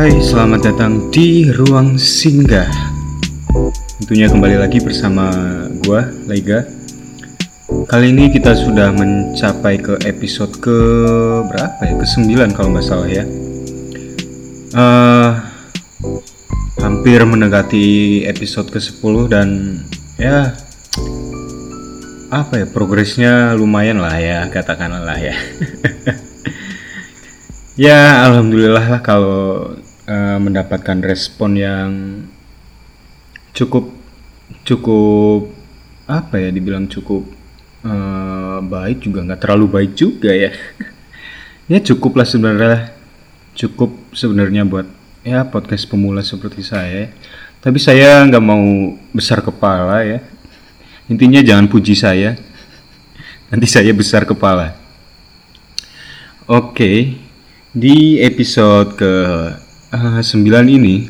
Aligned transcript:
Hai, 0.00 0.16
selamat 0.16 0.60
datang 0.64 1.12
di 1.12 1.52
Ruang 1.52 2.00
Singgah. 2.00 2.72
Tentunya 4.00 4.32
kembali 4.32 4.56
lagi 4.56 4.80
bersama 4.80 5.28
gua, 5.84 6.08
Lega. 6.24 6.64
Kali 7.84 8.08
ini 8.08 8.32
kita 8.32 8.56
sudah 8.56 8.96
mencapai 8.96 9.76
ke 9.76 10.00
episode 10.08 10.56
ke 10.56 10.78
berapa 11.52 11.84
ya? 11.84 12.00
Ke 12.00 12.06
9 12.16 12.56
kalau 12.56 12.72
nggak 12.72 12.86
salah 12.88 13.12
ya. 13.12 13.28
Eh, 14.72 15.30
hampir 16.80 17.20
mendekati 17.20 18.24
episode 18.24 18.72
ke 18.72 18.80
10 18.80 19.28
dan 19.28 19.48
ya 20.16 20.56
apa 22.32 22.56
ya 22.56 22.64
progresnya 22.72 23.52
lumayan 23.52 24.00
lah 24.00 24.16
ya 24.16 24.48
katakanlah 24.48 25.20
ya. 25.20 25.36
Ya, 27.80 28.28
alhamdulillah 28.28 28.92
lah 28.92 29.00
kalau 29.00 29.72
eh, 30.10 30.38
mendapatkan 30.42 30.98
respon 31.06 31.54
yang 31.54 31.90
cukup 33.54 33.94
cukup 34.66 35.54
apa 36.10 36.42
ya 36.42 36.50
dibilang 36.50 36.90
cukup 36.90 37.22
eh, 37.86 38.58
baik 38.66 39.06
juga 39.06 39.22
nggak 39.22 39.40
terlalu 39.46 39.66
baik 39.70 39.92
juga 39.94 40.34
ya. 40.34 40.50
ya 41.70 41.78
cukup 41.78 42.18
lah 42.18 42.26
sebenarnya 42.26 42.90
cukup 43.54 43.94
sebenarnya 44.10 44.66
buat 44.66 44.86
ya 45.22 45.46
podcast 45.46 45.86
pemula 45.86 46.26
seperti 46.26 46.66
saya. 46.66 47.12
Tapi 47.60 47.76
saya 47.76 48.24
nggak 48.24 48.44
mau 48.44 48.96
besar 49.12 49.44
kepala 49.44 50.02
ya. 50.02 50.24
Intinya 51.12 51.44
jangan 51.44 51.68
puji 51.68 51.92
saya. 51.92 52.38
Nanti 53.50 53.66
saya 53.66 53.90
besar 53.92 54.24
kepala. 54.24 54.78
Oke, 56.46 57.18
di 57.70 58.18
episode 58.22 58.94
ke 58.98 59.12
eh, 59.90 60.22
9 60.22 60.46
ini 60.70 61.06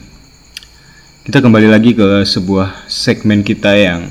kita 1.24 1.44
kembali 1.44 1.68
lagi 1.68 1.92
ke 1.92 2.24
sebuah 2.24 2.88
segmen 2.88 3.44
kita 3.44 3.76
yang 3.76 4.08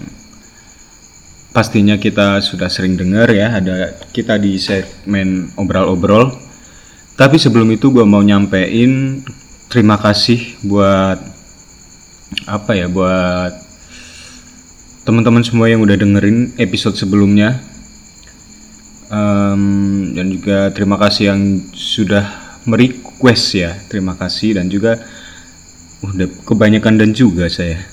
pastinya 1.49 1.97
kita 1.97 2.39
sudah 2.45 2.69
sering 2.69 2.93
dengar 2.93 3.27
ya, 3.33 3.57
ada 3.57 3.97
kita 4.13 4.37
di 4.37 4.61
segmen 4.61 5.49
obrol-obrol. 5.57 6.31
Tapi 7.17 7.35
sebelum 7.35 7.67
itu 7.73 7.91
gue 7.91 8.05
mau 8.05 8.21
nyampein 8.23 9.25
terima 9.67 9.99
kasih 9.99 10.55
buat 10.63 11.19
apa 12.45 12.71
ya 12.77 12.85
buat 12.85 13.57
teman-teman 15.03 15.41
semua 15.41 15.67
yang 15.67 15.81
udah 15.81 15.97
dengerin 15.97 16.53
episode 16.61 16.93
sebelumnya 16.93 17.57
Em, 19.09 20.13
dan 20.13 20.29
juga 20.29 20.69
terima 20.69 20.93
kasih 21.01 21.33
yang 21.33 21.41
sudah 21.73 22.29
merequest 23.19 23.59
ya 23.59 23.75
terima 23.91 24.15
kasih. 24.15 24.55
Dan 24.55 24.71
juga 24.71 24.95
udah 25.99 26.31
kebanyakan 26.47 26.95
dan 26.95 27.11
juga 27.11 27.51
saya. 27.51 27.83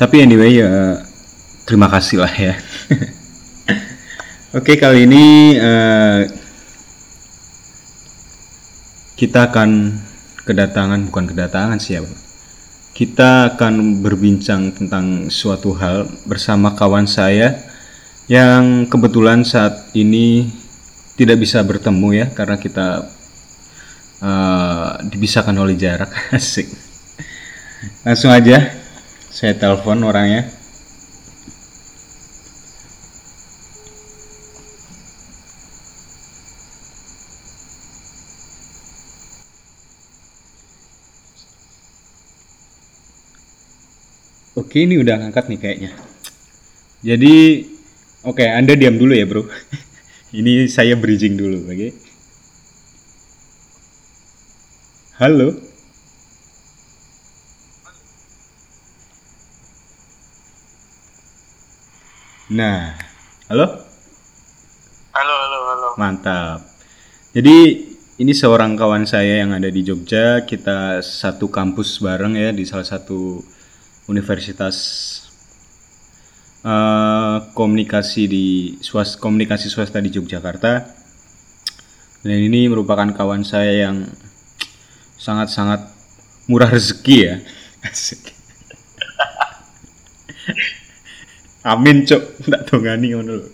Tapi 0.00 0.24
anyway 0.24 0.56
ya 0.56 1.04
terima 1.68 1.92
kasih 1.92 2.24
lah 2.24 2.32
ya. 2.32 2.56
Oke 4.56 4.80
kali 4.80 5.04
ini 5.04 5.56
eh, 5.60 6.20
kita 9.20 9.52
akan 9.52 10.00
kedatangan 10.48 11.12
bukan 11.12 11.24
kedatangan 11.30 11.78
siapa 11.78 12.10
kita 12.92 13.56
akan 13.56 14.04
berbincang 14.04 14.74
tentang 14.76 15.32
suatu 15.32 15.72
hal 15.78 16.04
bersama 16.28 16.76
kawan 16.76 17.08
saya 17.08 17.64
yang 18.28 18.84
kebetulan 18.90 19.46
saat 19.46 19.88
ini 19.96 20.50
tidak 21.16 21.40
bisa 21.40 21.64
bertemu 21.64 22.08
ya 22.12 22.26
karena 22.34 22.60
kita 22.60 23.08
eh, 24.22 24.90
dipisahkan 25.10 25.56
oleh 25.58 25.74
jarak 25.74 26.10
asik 26.38 26.70
langsung 28.06 28.30
aja 28.30 28.70
saya 29.28 29.58
telepon 29.58 30.06
orangnya 30.06 30.46
Oke 44.52 44.84
ini 44.88 44.96
udah 45.00 45.20
ngangkat 45.20 45.52
nih 45.52 45.58
kayaknya 45.60 45.90
jadi 47.04 47.66
Oke, 48.22 48.46
Anda 48.46 48.78
diam 48.78 49.02
dulu 49.02 49.18
ya, 49.18 49.26
Bro. 49.26 49.50
Ini 50.38 50.70
saya 50.70 50.94
bridging 50.94 51.34
dulu, 51.34 51.66
oke? 51.66 52.11
Halo. 55.22 55.54
Nah, 62.50 62.98
halo? 63.46 63.66
Halo, 65.14 65.34
halo, 65.38 65.58
halo. 65.70 65.88
Mantap. 65.94 66.66
Jadi 67.38 67.86
ini 68.18 68.34
seorang 68.34 68.74
kawan 68.74 69.06
saya 69.06 69.46
yang 69.46 69.54
ada 69.54 69.70
di 69.70 69.86
Jogja. 69.86 70.42
Kita 70.42 70.98
satu 70.98 71.46
kampus 71.54 72.02
bareng 72.02 72.34
ya 72.34 72.50
di 72.50 72.66
salah 72.66 72.82
satu 72.82 73.46
universitas 74.10 74.74
eh, 76.66 77.36
komunikasi 77.54 78.26
di 78.26 78.46
swas 78.82 79.14
komunikasi 79.14 79.70
swasta 79.70 80.02
di 80.02 80.10
Yogyakarta. 80.10 80.82
Dan 82.26 82.38
ini 82.42 82.66
merupakan 82.66 83.06
kawan 83.14 83.46
saya 83.46 83.86
yang 83.86 84.10
sangat-sangat 85.22 85.86
murah 86.50 86.66
rezeki 86.66 87.16
ya. 87.22 87.38
Asik. 87.86 88.34
Amin, 91.62 92.02
Cok. 92.02 92.42
Nggak 92.42 92.62
dongani 92.66 93.14
ngono 93.14 93.38
lho. 93.38 93.46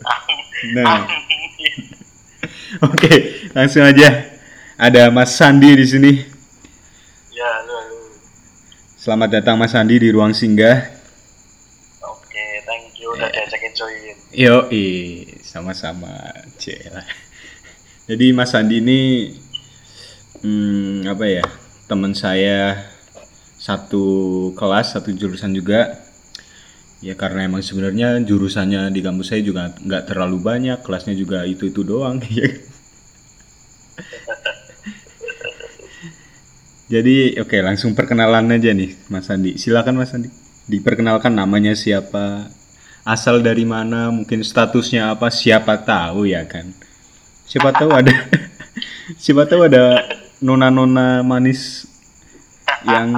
Nah. 0.72 1.04
Oke, 2.88 3.44
langsung 3.52 3.84
aja. 3.84 4.32
Ada 4.80 5.12
Mas 5.12 5.36
Sandi 5.36 5.76
di 5.76 5.84
sini. 5.84 6.12
Ya, 7.36 7.48
halo, 7.60 7.74
halo. 7.76 8.16
Selamat 8.96 9.28
datang 9.36 9.60
Mas 9.60 9.76
Sandi 9.76 10.00
di 10.00 10.08
ruang 10.08 10.32
singgah. 10.32 10.88
Oke, 12.00 12.64
thank 12.64 12.96
you 12.96 13.12
udah 13.12 13.28
diajakin 13.28 13.72
join. 13.76 14.16
Yo, 14.32 14.72
sama-sama. 15.44 16.32
Jadi 18.08 18.26
Mas 18.32 18.56
Sandi 18.56 18.80
ini 18.80 19.00
hmm, 20.42 21.06
apa 21.08 21.24
ya? 21.26 21.44
Teman 21.88 22.12
saya 22.14 22.88
satu 23.58 24.04
kelas, 24.54 24.94
satu 24.94 25.10
jurusan 25.10 25.54
juga. 25.54 25.98
Ya 26.98 27.14
karena 27.14 27.46
emang 27.46 27.62
sebenarnya 27.62 28.18
jurusannya 28.26 28.90
di 28.90 29.00
kampus 29.02 29.30
saya 29.30 29.42
juga 29.46 29.70
nggak 29.70 30.10
terlalu 30.10 30.42
banyak, 30.42 30.82
kelasnya 30.82 31.14
juga 31.14 31.46
itu-itu 31.46 31.86
doang. 31.86 32.18
ya. 32.26 32.48
Jadi 36.88 37.36
oke 37.36 37.56
langsung 37.60 37.92
perkenalan 37.92 38.48
aja 38.48 38.72
nih 38.72 38.96
Mas 39.12 39.28
Sandi. 39.28 39.60
Silakan 39.60 40.00
Mas 40.00 40.10
Sandi. 40.10 40.32
Diperkenalkan 40.68 41.32
namanya 41.32 41.72
siapa, 41.76 42.48
asal 43.04 43.40
dari 43.40 43.64
mana, 43.64 44.12
mungkin 44.12 44.44
statusnya 44.44 45.16
apa, 45.16 45.32
siapa 45.32 45.80
tahu 45.80 46.28
ya 46.28 46.44
kan. 46.44 46.72
Siapa 47.48 47.72
tahu 47.72 47.88
ada 47.92 48.12
siapa 49.22 49.48
tahu 49.48 49.64
ada 49.64 50.04
nona-nona 50.38 51.26
manis 51.26 51.82
yang 52.86 53.10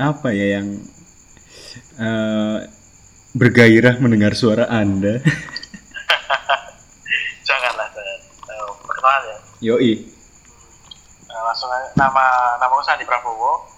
apa 0.00 0.32
ya 0.32 0.60
yang 0.60 0.80
eh, 2.00 2.58
bergairah 3.36 4.00
mendengar 4.00 4.32
suara 4.32 4.64
Anda. 4.70 5.20
Janganlah, 7.48 7.88
jangan. 7.92 8.18
Perkenalan 8.84 9.22
ya. 9.24 9.36
Yoi. 9.72 9.92
Eh, 11.28 11.42
langsung 11.44 11.68
aja. 11.68 11.88
Nama 11.96 12.24
nama 12.60 12.72
saya 12.80 12.96
Sandi 12.96 13.04
Prabowo. 13.04 13.68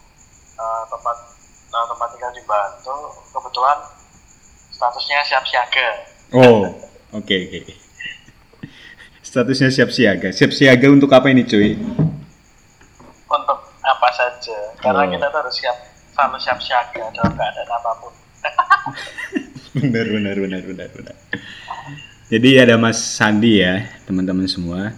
Eh, 0.58 0.82
tempat 0.90 1.16
eh, 1.70 1.86
tempat 1.90 2.08
tinggal 2.14 2.32
di 2.34 2.42
Bantul. 2.46 3.00
Kebetulan 3.34 3.78
statusnya 4.70 5.18
siap 5.26 5.44
siaga. 5.46 5.88
Oh, 6.30 6.66
oke 7.14 7.34
oke. 7.34 7.60
Statusnya 9.22 9.70
siap 9.70 9.90
siaga. 9.94 10.34
Siap 10.34 10.50
siaga 10.50 10.90
untuk 10.90 11.10
apa 11.14 11.30
ini, 11.30 11.46
cuy? 11.46 11.78
Apa 14.10 14.18
saja. 14.18 14.58
Karena 14.76 15.06
Oh. 15.06 15.08
kita 15.08 15.24
tuh 15.24 15.38
harus 15.38 15.54
siap 15.54 15.76
selalu 16.10 16.36
siap 16.36 16.58
siaga 16.58 17.04
dalam 17.08 17.32
keadaan 17.32 17.70
apa 17.70 17.90
pun. 17.96 18.12
benar 19.78 20.02
benar 20.02 20.34
benar 20.34 20.62
benar 20.64 20.88
benar 20.90 21.16
jadi 22.26 22.66
ada 22.66 22.74
Mas 22.74 22.98
Sandi 22.98 23.62
ya 23.62 23.86
teman-teman 24.02 24.44
semua 24.44 24.90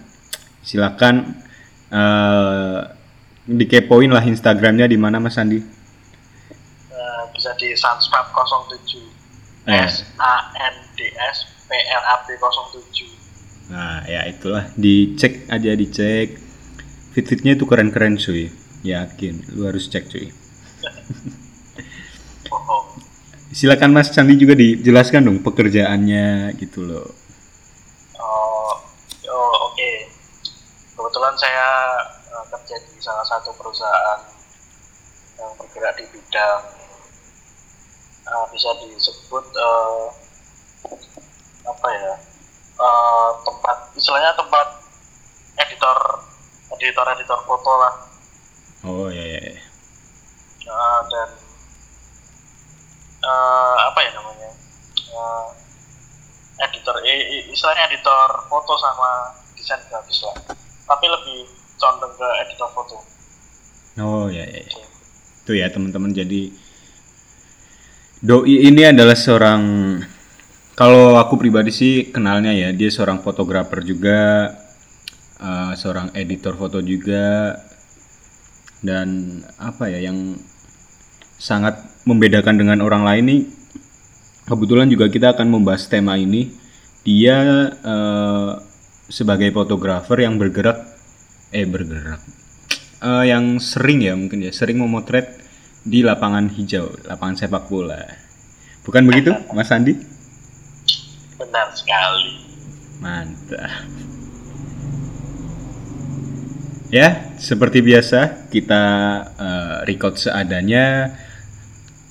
silakan 0.59 1.37
eh 1.87 2.79
dikepoin 3.45 4.09
lah 4.09 4.23
Instagramnya 4.23 4.89
di 4.89 4.97
mana 4.97 5.21
Mas 5.21 5.37
Sandi 5.37 5.61
Eh, 6.89 7.23
bisa 7.29 7.53
di 7.53 7.75
Sunsprap 7.75 8.33
07. 8.33 9.69
Eh. 9.69 9.85
S 9.85 10.07
A 10.17 10.33
N 10.57 10.75
D 10.95 11.05
S 11.13 11.37
P 11.63 11.75
R 11.75 12.03
A 12.03 12.15
B 12.23 12.33
07. 12.33 13.69
nah 13.69 14.01
ya 14.03 14.25
itulah 14.25 14.65
dicek 14.73 15.45
aja 15.47 15.71
dicek 15.71 16.35
fit 17.11 17.23
fitnya 17.23 17.53
itu 17.53 17.63
keren 17.63 17.93
keren 17.93 18.17
cuy 18.17 18.49
Yakin, 18.83 19.55
lu 19.55 19.63
harus 19.63 19.87
cek 19.87 20.11
cuy. 20.11 20.27
Silakan 23.53 23.93
Mas 23.93 24.09
Candi 24.09 24.33
juga 24.33 24.57
dijelaskan 24.57 25.29
dong 25.29 25.39
pekerjaannya 25.45 26.57
gitu 26.57 26.81
loh. 26.89 27.05
oh 28.17 28.73
oh 29.29 29.53
oke 29.69 29.91
kebetulan 30.97 31.37
saya 31.37 31.69
eh, 32.33 32.45
kerja 32.49 32.75
di 32.81 32.97
salah 32.97 33.21
satu 33.29 33.53
perusahaan 33.53 34.25
yang 35.37 35.53
bergerak 35.53 35.93
di 36.01 36.09
bidang 36.17 36.65
eh, 38.25 38.45
bisa 38.49 38.69
disebut 38.81 39.45
eh, 39.53 40.05
apa 41.69 41.87
ya 41.93 42.13
eh, 42.73 43.29
tempat 43.45 43.77
istilahnya 43.93 44.33
tempat 44.33 44.67
editor 45.61 45.97
editor 46.81 47.05
editor 47.13 47.39
foto 47.45 47.71
lah 47.77 48.12
Oh 48.83 49.07
ya 49.09 49.23
ya. 49.23 49.39
ya. 49.39 49.55
Eh, 50.63 50.99
dan 51.11 51.29
eh, 53.23 53.75
apa 53.89 53.99
ya 54.03 54.11
namanya 54.17 54.49
Eh, 55.13 55.47
editor 56.65 56.95
i- 57.05 57.53
istilahnya 57.53 57.85
editor 57.85 58.49
foto 58.49 58.73
sama 58.81 59.29
desain 59.53 59.77
grafis 59.89 60.25
lah 60.25 60.33
tapi 60.89 61.05
lebih 61.05 61.45
condong 61.77 62.13
ke 62.17 62.27
editor 62.45 62.69
foto 62.73 62.97
Oh 64.01 64.25
ya 64.25 64.41
ya. 64.41 64.61
ya. 64.65 64.85
Tuh 65.45 65.53
ya 65.53 65.69
teman-teman 65.69 66.09
jadi 66.17 66.49
Doi 68.23 68.71
ini 68.71 68.87
adalah 68.87 69.13
seorang 69.19 69.61
kalau 70.73 71.19
aku 71.19 71.37
pribadi 71.37 71.69
sih 71.69 72.09
kenalnya 72.09 72.55
ya 72.55 72.71
dia 72.73 72.89
seorang 72.89 73.19
fotografer 73.21 73.83
juga 73.85 74.49
eh, 75.37 75.71
seorang 75.77 76.09
editor 76.17 76.57
foto 76.57 76.79
juga 76.81 77.53
dan 78.83 79.39
apa 79.57 79.87
ya 79.87 80.11
yang 80.11 80.35
sangat 81.39 81.79
membedakan 82.03 82.59
dengan 82.59 82.83
orang 82.83 83.07
lain 83.07 83.23
nih 83.25 83.41
kebetulan 84.43 84.91
juga 84.91 85.07
kita 85.07 85.33
akan 85.33 85.47
membahas 85.49 85.87
tema 85.87 86.19
ini. 86.19 86.51
Dia 87.03 87.67
eh, 87.71 88.51
sebagai 89.11 89.51
fotografer 89.51 90.23
yang 90.23 90.39
bergerak 90.39 90.79
eh 91.51 91.67
bergerak 91.67 92.23
eh, 93.03 93.23
yang 93.27 93.59
sering 93.59 93.99
ya 94.03 94.15
mungkin 94.15 94.39
ya 94.39 94.51
sering 94.55 94.79
memotret 94.79 95.43
di 95.83 95.99
lapangan 95.99 96.47
hijau 96.47 96.91
lapangan 97.07 97.35
sepak 97.35 97.67
bola. 97.67 97.99
Bukan 98.87 99.03
begitu 99.07 99.35
Mas 99.51 99.71
Andi? 99.71 99.95
Benar 101.39 101.75
sekali. 101.75 102.39
Mantap 103.03 104.22
ya 106.93 107.33
seperti 107.41 107.81
biasa 107.81 108.45
kita 108.53 108.83
eh, 109.33 109.77
record 109.89 110.21
seadanya. 110.21 111.17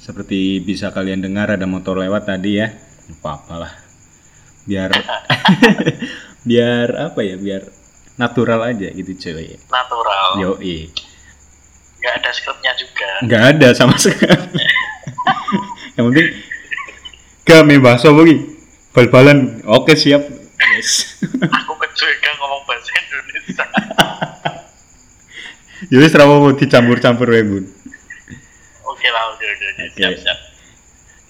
Seperti 0.03 0.59
bisa 0.59 0.91
kalian 0.91 1.23
dengar 1.23 1.55
ada 1.55 1.63
motor 1.63 2.03
lewat 2.03 2.27
tadi 2.27 2.59
ya. 2.59 2.75
Apa 3.23 3.39
apalah 3.39 3.73
biar 4.67 4.91
biar 6.49 6.87
apa 7.11 7.21
ya 7.23 7.35
biar 7.39 7.63
natural 8.19 8.67
aja 8.67 8.91
gitu 8.91 9.15
cuy 9.15 9.55
natural. 9.71 10.29
Yoi. 10.43 10.91
Nggak 12.03 12.15
ada 12.19 12.31
skripnya 12.35 12.73
juga. 12.75 13.11
Nggak 13.23 13.43
ada 13.55 13.69
sama 13.79 13.95
sekali. 13.95 14.59
Yang 15.95 16.05
penting 16.11 16.29
kami 17.47 17.75
bahasa 17.79 18.11
lagi 18.11 18.59
bal-balan. 18.91 19.63
Oke 19.71 19.95
siap. 19.95 20.27
Yes. 20.63 21.23
Aku 21.47 21.79
kecuali 21.79 22.15
ngomong 22.39 22.63
bahasa 22.67 22.91
Indonesia 22.99 23.65
jadi 25.91 26.07
serama 26.07 26.39
mau 26.39 26.53
dicampur-campur 26.55 27.27
ya 27.33 27.43
bun. 27.43 27.65
Oke 28.87 29.09
lah 29.11 29.23
oke. 29.35 29.45
Oke. 29.47 29.99
Siap 29.99 30.13
siap. 30.21 30.39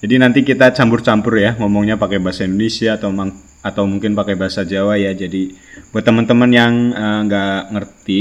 Jadi 0.02 0.14
nanti 0.18 0.40
kita 0.42 0.74
campur-campur 0.74 1.38
ya 1.38 1.54
ngomongnya 1.56 1.94
pakai 1.94 2.18
bahasa 2.18 2.42
Indonesia 2.44 2.98
atau 2.98 3.14
mang- 3.14 3.38
atau 3.62 3.86
mungkin 3.86 4.18
pakai 4.18 4.34
bahasa 4.34 4.66
Jawa 4.66 4.98
ya. 4.98 5.14
Jadi 5.14 5.54
buat 5.94 6.02
teman-teman 6.02 6.50
yang 6.50 6.72
eh, 6.90 7.20
nggak 7.30 7.72
ngerti 7.72 8.20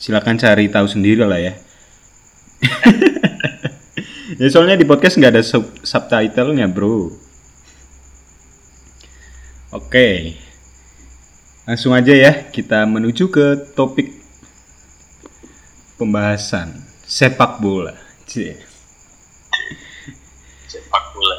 silakan 0.00 0.40
cari 0.40 0.72
tahu 0.72 0.86
sendiri 0.88 1.22
lah 1.28 1.38
ya. 1.38 1.52
Ya 4.34 4.50
soalnya 4.50 4.74
di 4.74 4.88
podcast 4.88 5.14
nggak 5.20 5.32
ada 5.36 5.44
sub 5.44 5.68
subtitlenya 5.84 6.66
bro. 6.66 7.12
Oke. 9.70 10.34
Langsung 11.68 11.94
aja 11.94 12.10
ya 12.10 12.32
kita 12.50 12.82
menuju 12.88 13.30
ke 13.30 13.76
topik 13.78 14.23
pembahasan 15.94 16.74
sepak 17.04 17.58
bola 17.58 17.94
Cie. 18.24 18.58
sepak 20.66 21.04
bola 21.12 21.36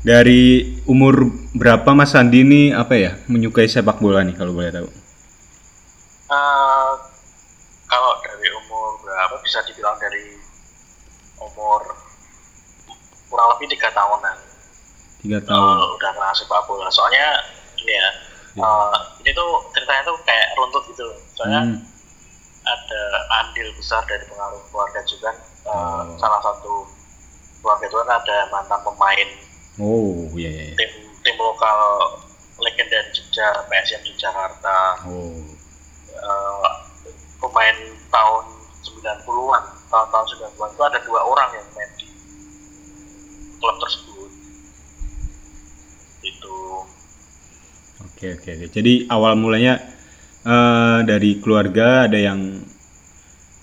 Dari 0.00 0.42
umur 0.86 1.18
berapa 1.50 1.90
Mas 1.90 2.14
Sandi 2.14 2.40
ini 2.40 2.70
apa 2.70 2.94
ya 2.94 3.18
menyukai 3.26 3.66
sepak 3.66 3.98
bola 3.98 4.22
nih 4.22 4.38
kalau 4.38 4.54
boleh 4.54 4.70
tahu? 4.70 4.86
Eh, 6.26 6.92
kalau 7.84 8.12
dari 8.20 8.48
umur 8.54 9.02
berapa 9.02 9.34
bisa 9.40 9.66
dibilang 9.66 9.98
dari 9.98 10.38
umur 11.36 11.82
kurang 13.26 13.48
lebih 13.52 13.74
tiga 13.74 13.90
tahunan 13.90 14.38
Tiga 15.18 15.42
tahun. 15.42 15.74
eh, 15.74 15.86
udah 15.92 16.10
kenal 16.14 16.32
sepak 16.32 16.62
bola 16.64 16.86
soalnya 16.86 17.42
ini 17.76 17.90
ya 17.90 18.08
eh, 18.56 18.94
ini 19.20 19.30
tuh 19.32 19.50
ceritanya 19.70 20.06
tuh 20.06 20.16
kayak 20.22 20.54
runtut 20.54 20.86
gitu 20.86 21.06
soalnya 21.34 21.60
Hmm. 21.66 21.82
Ada 22.66 23.02
andil 23.40 23.70
besar 23.74 24.02
dari 24.04 24.26
pengaruh 24.26 24.62
keluarga 24.68 25.00
juga 25.04 25.30
Oh. 25.66 26.14
salah 26.14 26.38
satu 26.38 26.86
keluarga 27.58 27.84
itu 27.84 27.96
kan 27.98 28.10
ada 28.14 28.36
mantan 28.48 28.78
pemain 28.80 29.28
Oh 29.76 30.30
iya 30.38 30.46
iya. 30.46 30.64
iya. 30.70 30.74
tim 30.78 30.92
tim 31.20 31.36
lokal 31.36 31.78
legenda 32.56 33.02
Jogja 33.10 33.50
PSM 33.66 34.06
Jakarta 34.14 35.02
Oh 35.10 35.42
eh, 36.08 36.68
pemain 37.36 37.76
tahun 38.08 38.44
90-an 38.80 39.62
tahun-tahun 39.86 40.26
90-an 40.54 40.70
itu 40.70 40.82
ada 40.86 40.98
dua 41.02 41.20
orang 41.20 41.50
yang 41.52 41.66
main 41.74 41.90
di 41.98 42.06
klub 43.58 43.76
tersebut 43.76 44.30
itu 46.22 46.56
oke 48.02 48.26
oke 48.38 48.50
oke. 48.54 48.66
Jadi 48.70 49.10
awal 49.10 49.34
mulanya 49.34 49.82
eh, 50.46 50.98
dari 51.02 51.42
keluarga 51.42 52.06
ada 52.06 52.14
yang 52.14 52.62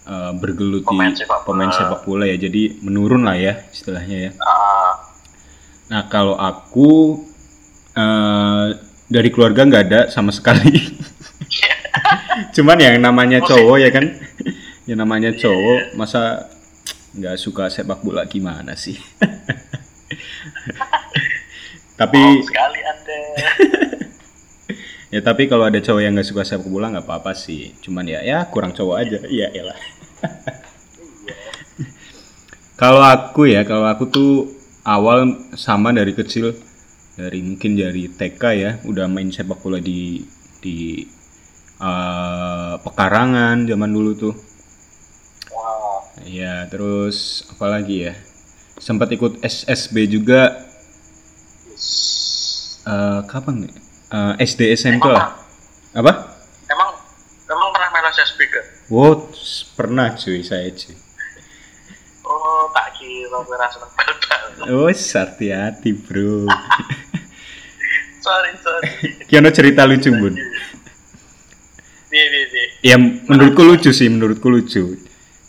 eh, 0.03 0.31
bergeluti 0.35 0.91
Pemain 0.91 1.15
sepak 1.15 1.39
bola. 1.43 1.47
pemain 1.47 1.71
sepak 1.71 2.01
bola 2.03 2.25
ya. 2.27 2.35
Jadi 2.35 2.83
menurun 2.83 3.23
lah 3.23 3.39
ya 3.39 3.63
istilahnya 3.71 4.17
ya. 4.27 4.31
ah, 4.43 4.91
Nah 5.87 6.01
kalau 6.11 6.35
aku 6.35 7.23
eh, 7.95 8.65
dari 9.07 9.29
keluarga 9.31 9.63
nggak 9.63 9.83
ada 9.87 10.01
sama 10.11 10.35
sekali. 10.35 10.73
Cuman 12.55 12.77
yang 12.81 12.97
namanya 12.99 13.39
cowok 13.45 13.77
ya 13.77 13.89
kan, 13.93 14.05
yang 14.89 14.99
namanya 14.99 15.31
cowok 15.37 15.93
masa 15.93 16.49
nggak 17.13 17.37
suka 17.37 17.69
sepak 17.69 18.01
bola 18.01 18.25
gimana 18.25 18.73
sih? 18.73 18.97
tapi 21.93 22.17
bohong 22.17 22.41
sekali 22.41 22.79
anda 22.81 23.17
ya 25.13 25.21
tapi 25.21 25.45
kalau 25.45 25.69
ada 25.69 25.77
cowok 25.77 26.01
yang 26.01 26.17
nggak 26.17 26.25
suka 26.25 26.41
sepak 26.41 26.65
bola 26.65 26.89
nggak 26.89 27.05
apa-apa 27.05 27.37
sih. 27.37 27.77
Cuman 27.85 28.09
ya 28.09 28.25
ya 28.25 28.49
kurang 28.49 28.73
cowok 28.73 28.97
aja. 28.97 29.17
Iya 29.35 29.47
elah. 29.53 29.79
Kalau 32.73 32.99
aku 32.99 33.47
ya, 33.47 33.61
kalau 33.63 33.85
aku 33.85 34.09
tuh 34.09 34.31
awal 34.83 35.39
sama 35.53 35.93
dari 35.93 36.11
kecil 36.11 36.57
dari 37.13 37.39
mungkin 37.45 37.77
dari 37.77 38.09
TK 38.09 38.43
ya 38.57 38.71
udah 38.83 39.05
main 39.05 39.29
sepak 39.29 39.61
bola 39.61 39.77
di 39.77 40.25
di 40.59 41.05
eh, 41.79 42.73
pekarangan 42.81 43.69
zaman 43.69 43.91
dulu 43.93 44.11
tuh. 44.17 44.35
Wah, 45.53 46.01
Ya, 46.25 46.65
terus 46.67 47.45
apa 47.53 47.65
lagi 47.69 48.09
ya? 48.09 48.13
Sempat 48.81 49.13
ikut 49.13 49.39
SSB 49.45 50.09
juga 50.09 50.65
yes. 51.71 51.85
eh, 52.89 53.21
kapan 53.29 53.69
nih? 53.69 53.82
Eh, 54.13 54.33
SD 54.45 54.69
SMP 54.77 55.09
lah. 55.09 55.33
Apa? 55.97 56.11
emang 56.69 56.89
emang 57.49 57.69
pernah 57.73 57.89
main 57.89 58.05
SSB 58.13 58.39
kan? 58.45 58.65
Wow, 58.93 59.25
pernah 59.73 60.13
cuy 60.13 60.45
saya 60.45 60.69
cuy. 60.69 60.93
oh 62.23 62.69
tak 62.69 62.93
kira 62.93 63.41
kira 63.41 63.65
seneng 63.73 63.89
bal-bal 63.89 64.65
Oh, 64.69 64.87
hati-hati 64.87 65.91
bro. 65.97 66.45
sorry 68.23 68.53
sorry 68.61 68.87
Kiano 69.25 69.49
cerita 69.49 69.83
lucu 69.83 70.13
bun. 70.13 70.37
iya 72.13 72.23
iya 72.29 72.41
iya 72.47 72.63
Ya 72.85 72.95
menurutku 73.01 73.65
lucu 73.65 73.89
sih, 73.89 74.13
menurutku 74.13 74.45
lucu. 74.45 74.93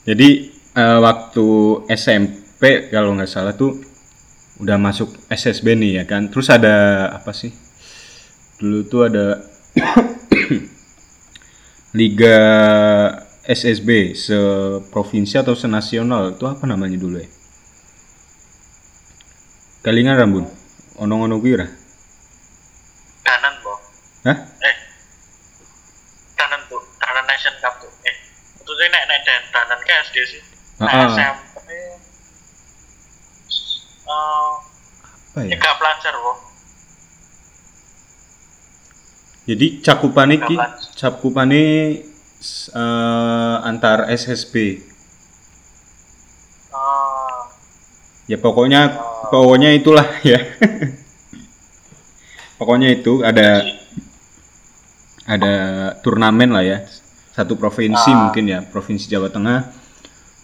Jadi 0.09 0.29
eh, 0.73 0.99
waktu 1.05 1.47
SMP 1.93 2.89
kalau 2.89 3.13
nggak 3.13 3.29
salah 3.29 3.53
tuh 3.53 3.77
udah 4.57 4.81
masuk 4.81 5.13
SSB 5.29 5.77
nih 5.77 5.91
ya 6.01 6.05
kan. 6.09 6.33
Terus 6.33 6.49
ada 6.49 7.07
apa 7.13 7.37
sih? 7.37 7.53
Dulu 8.55 8.79
tuh 8.87 9.03
ada 9.11 9.27
liga 11.99 12.37
SSB 13.45 14.15
seprovinsi 14.17 15.37
atau 15.37 15.53
senasional 15.53 16.33
itu 16.33 16.45
apa 16.47 16.65
namanya 16.65 16.97
dulu 16.97 17.21
ya? 17.21 17.29
Kalingan 19.85 20.17
rambun. 20.17 20.47
Ono-ono 20.97 21.37
kuwi 21.43 21.61
ora? 21.61 21.69
Danan, 23.21 23.55
Bo. 23.61 23.75
Hah? 24.25 24.39
Eh. 24.65 24.77
Danan, 26.39 26.61
Bu. 26.71 26.79
Danan 26.97 27.25
Nation 27.29 27.53
Cup 27.61 27.77
tuh. 27.83 27.91
Eh. 28.07 28.17
Itu 28.63 28.73
sih 28.73 28.89
nek 28.89 29.05
nek 29.05 29.19
dan 29.29 29.43
danan 29.53 29.79
ke 29.85 29.93
SD 30.09 30.17
sih. 30.25 30.43
Nek 30.81 30.89
Ah. 30.89 31.05
SMP 31.13 31.69
eh 31.69 31.99
Apa 35.35 35.39
ya? 35.45 35.51
tiga 35.53 35.71
pelajar, 35.77 36.15
Bo. 36.17 36.33
Jadi 39.45 39.67
cakupane 39.79 40.35
ki 40.39 40.57
Kapan? 40.57 40.71
cakupane 40.95 41.63
s- 42.39 42.71
eh, 42.71 43.57
antar 43.63 44.09
SSB. 44.09 44.55
Eh, 46.71 47.41
Ya 48.25 48.41
pokoknya 48.41 48.89
pokoknya 49.27 49.69
itulah 49.71 50.09
ya. 50.25 50.41
pokoknya 52.57 52.89
itu 52.91 53.21
ada 53.21 53.61
ada 55.27 55.55
turnamen 56.01 56.49
lah 56.49 56.65
ya. 56.65 56.79
Satu 57.31 57.53
provinsi 57.55 58.09
Ah. 58.09 58.17
mungkin 58.23 58.47
ya, 58.47 58.63
provinsi 58.63 59.11
Jawa 59.11 59.29
Tengah. 59.29 59.61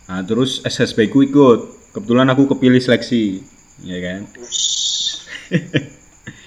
Nah, 0.05 0.21
terus 0.23 0.61
SSB 0.61 1.07
ku 1.07 1.23
ikut. 1.23 1.61
Kebetulan 1.91 2.27
aku 2.27 2.47
kepilih 2.49 2.79
seleksi, 2.79 3.41
ya 3.81 3.99
kan? 3.99 4.21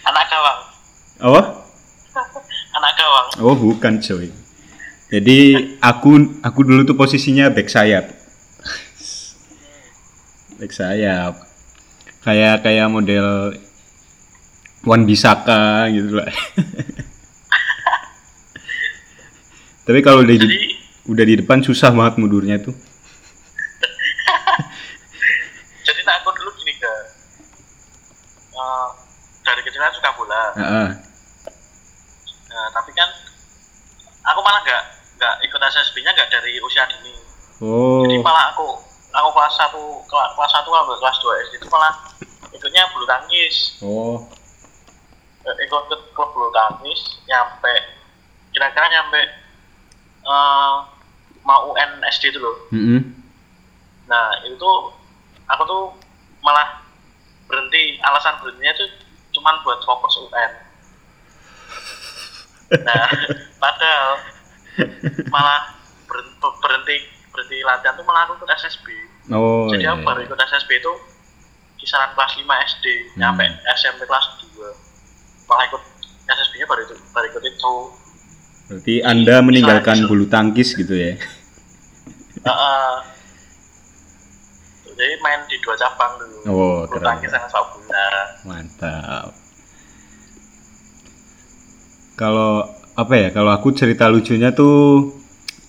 anak 0.03 0.25
gawang. 0.29 0.60
Apa? 1.19 1.41
Oh, 3.41 3.57
bukan, 3.57 3.97
coy. 3.97 4.29
Jadi 5.09 5.37
aku 5.81 6.37
aku 6.41 6.63
dulu 6.65 6.85
tuh 6.85 6.97
posisinya 6.97 7.49
back 7.49 7.69
sayap. 7.69 8.05
back 10.61 10.73
sayap. 10.73 11.33
Kayak 12.21 12.61
kayak 12.61 12.87
model 12.93 13.57
Wan 14.85 15.05
Bisaka 15.05 15.89
gitu 15.89 16.15
lah. 16.17 16.27
Tapi 19.85 19.99
kalau 19.99 20.23
udah 20.23 20.33
di, 20.33 20.47
Jadi 20.47 20.79
udah 21.11 21.25
di 21.27 21.35
depan 21.41 21.59
susah 21.61 21.91
banget 21.91 22.17
mundurnya 22.21 22.57
tuh. 22.57 22.73
jadi 25.85 25.99
nah 26.07 26.15
aku 26.23 26.31
dulu 26.39 26.49
gini 26.57 26.73
ke 26.79 26.93
eh, 28.55 28.87
dari 29.43 29.61
kecil 29.67 29.83
kan 29.83 29.91
suka 29.91 30.09
bola. 30.15 30.55
Heeh. 30.55 30.87
Nah, 30.95 31.12
tapi 32.73 32.91
kan 32.97 33.09
aku 34.25 34.39
malah 34.41 34.59
nggak 34.65 34.83
nggak 35.21 35.35
ikut 35.45 35.61
SSB-nya 35.61 36.11
nggak 36.11 36.29
dari 36.33 36.57
usia 36.59 36.83
dini. 36.89 37.13
Oh. 37.61 38.03
Jadi 38.03 38.19
malah 38.19 38.51
aku 38.51 38.67
aku 39.13 39.29
kelas 39.31 39.53
satu 39.55 40.01
kelas 40.09 40.29
kelas 40.35 40.51
satu 40.51 40.69
sampai 40.73 40.97
kelas 40.99 41.17
dua 41.21 41.33
SD 41.47 41.53
itu 41.61 41.67
malah 41.69 41.93
ikutnya 42.49 42.89
bulu 42.91 43.05
tangkis. 43.05 43.55
Oh. 43.85 44.17
Eh, 45.43 45.55
ikut 45.69 45.83
ke 45.87 45.95
klub 46.17 46.29
bulu 46.33 46.49
tangkis 46.51 47.21
nyampe 47.29 47.73
kira-kira 48.51 48.85
nyampe 48.89 49.21
eh 50.23 50.75
mau 51.43 51.75
UN 51.75 52.01
SD 52.09 52.33
itu 52.33 52.39
loh. 52.39 52.57
Mm-mm. 52.71 52.99
Nah 54.07 54.43
itu 54.47 54.55
tuh 54.55 54.95
aku 55.51 55.63
tuh 55.67 55.83
malah 56.39 56.83
berhenti 57.47 57.99
alasan 58.01 58.39
berhentinya 58.39 58.73
tuh 58.79 58.89
cuman 59.35 59.59
buat 59.61 59.79
fokus 59.83 60.15
UN. 60.23 60.51
Nah 62.81 63.05
padahal 63.61 64.11
malah 65.29 65.61
berhenti, 66.05 66.33
berhenti 66.59 66.97
berhenti 67.29 67.57
latihan 67.61 67.93
tuh 67.93 68.05
malah 68.05 68.25
ikut 68.27 68.49
SSB. 68.49 68.85
Oh. 69.29 69.69
Jadi 69.69 69.83
iya, 69.83 69.93
baru 69.95 70.19
iya. 70.19 70.27
ikut 70.27 70.39
SSB 70.39 70.69
itu 70.75 70.93
kisaran 71.77 72.11
kelas 72.13 72.33
5 72.35 72.47
SD 72.47 72.85
Hmm. 72.85 73.19
nyampe 73.19 73.45
SMP 73.75 74.01
kelas 74.03 74.25
2 74.39 74.65
malah 75.45 75.63
ikut 75.67 75.81
SSB-nya 76.23 76.65
baru 76.65 76.81
itu 76.83 76.95
baru 77.11 77.25
ikut 77.29 77.43
itu. 77.43 77.75
Berarti 78.63 78.95
Anda 79.03 79.43
meninggalkan 79.43 80.07
bulu 80.07 80.25
tangkis 80.25 80.71
gitu 80.73 80.95
ya. 80.95 81.19
Heeh. 82.41 82.93
jadi 84.93 85.17
main 85.19 85.41
di 85.49 85.57
dua 85.59 85.73
cabang 85.73 86.15
dulu. 86.15 86.37
Oh, 86.45 86.77
Bulu 86.85 86.95
keren. 86.95 87.05
tangkis 87.09 87.29
sama 87.29 87.47
sepak 87.49 87.65
bola. 87.73 88.07
Mantap. 88.45 89.27
Kalau 92.13 92.70
apa 92.93 93.13
ya? 93.17 93.27
Kalau 93.34 93.51
aku 93.53 93.74
cerita 93.74 94.10
lucunya 94.10 94.53
tuh 94.53 95.13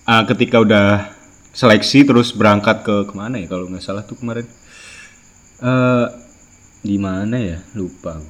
ah, 0.05 0.23
ketika 0.29 0.61
udah 0.61 1.09
seleksi 1.55 2.03
terus 2.05 2.35
berangkat 2.35 2.85
ke 2.85 2.95
ke 3.09 3.13
mana 3.17 3.41
ya? 3.41 3.47
Kalau 3.49 3.65
nggak 3.69 3.83
salah 3.83 4.03
tuh 4.05 4.17
kemarin 4.19 4.45
eh 5.63 6.05
di 6.85 6.97
mana 7.01 7.37
ya? 7.41 7.57
Lupa. 7.73 8.21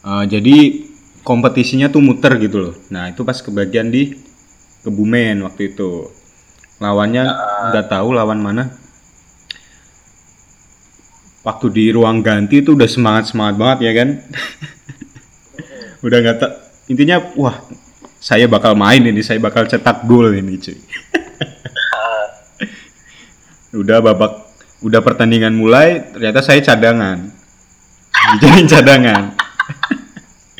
Ah, 0.00 0.24
jadi 0.24 0.86
kompetisinya 1.26 1.92
tuh 1.92 2.00
muter 2.00 2.38
gitu 2.40 2.70
loh. 2.70 2.74
Nah 2.88 3.10
itu 3.10 3.26
pas 3.26 3.36
kebagian 3.36 3.90
di 3.92 4.30
Kebumen 4.80 5.44
waktu 5.44 5.76
itu. 5.76 6.08
Lawannya 6.80 7.24
nggak 7.72 7.86
tahu 7.92 8.16
lawan 8.16 8.40
mana. 8.40 8.64
Waktu 11.44 11.66
di 11.72 11.84
ruang 11.92 12.24
ganti 12.24 12.64
itu 12.64 12.72
udah 12.72 12.88
semangat 12.88 13.28
semangat 13.32 13.60
banget 13.60 13.78
ya 13.84 13.92
kan. 13.92 14.08
udah 16.00 16.18
nggak 16.20 16.36
tak 16.40 16.52
intinya 16.88 17.20
wah 17.36 17.60
saya 18.20 18.48
bakal 18.48 18.76
main 18.76 19.04
ini 19.04 19.20
saya 19.24 19.40
bakal 19.40 19.64
cetak 19.64 20.04
gol 20.04 20.32
ini 20.32 20.60
cuy. 20.60 20.76
Udah 23.70 24.02
babak 24.02 24.50
udah 24.82 24.98
pertandingan 24.98 25.54
mulai 25.54 26.02
ternyata 26.10 26.42
saya 26.42 26.58
cadangan. 26.58 27.30
Dijadiin 28.34 28.66
cadangan. 28.66 29.30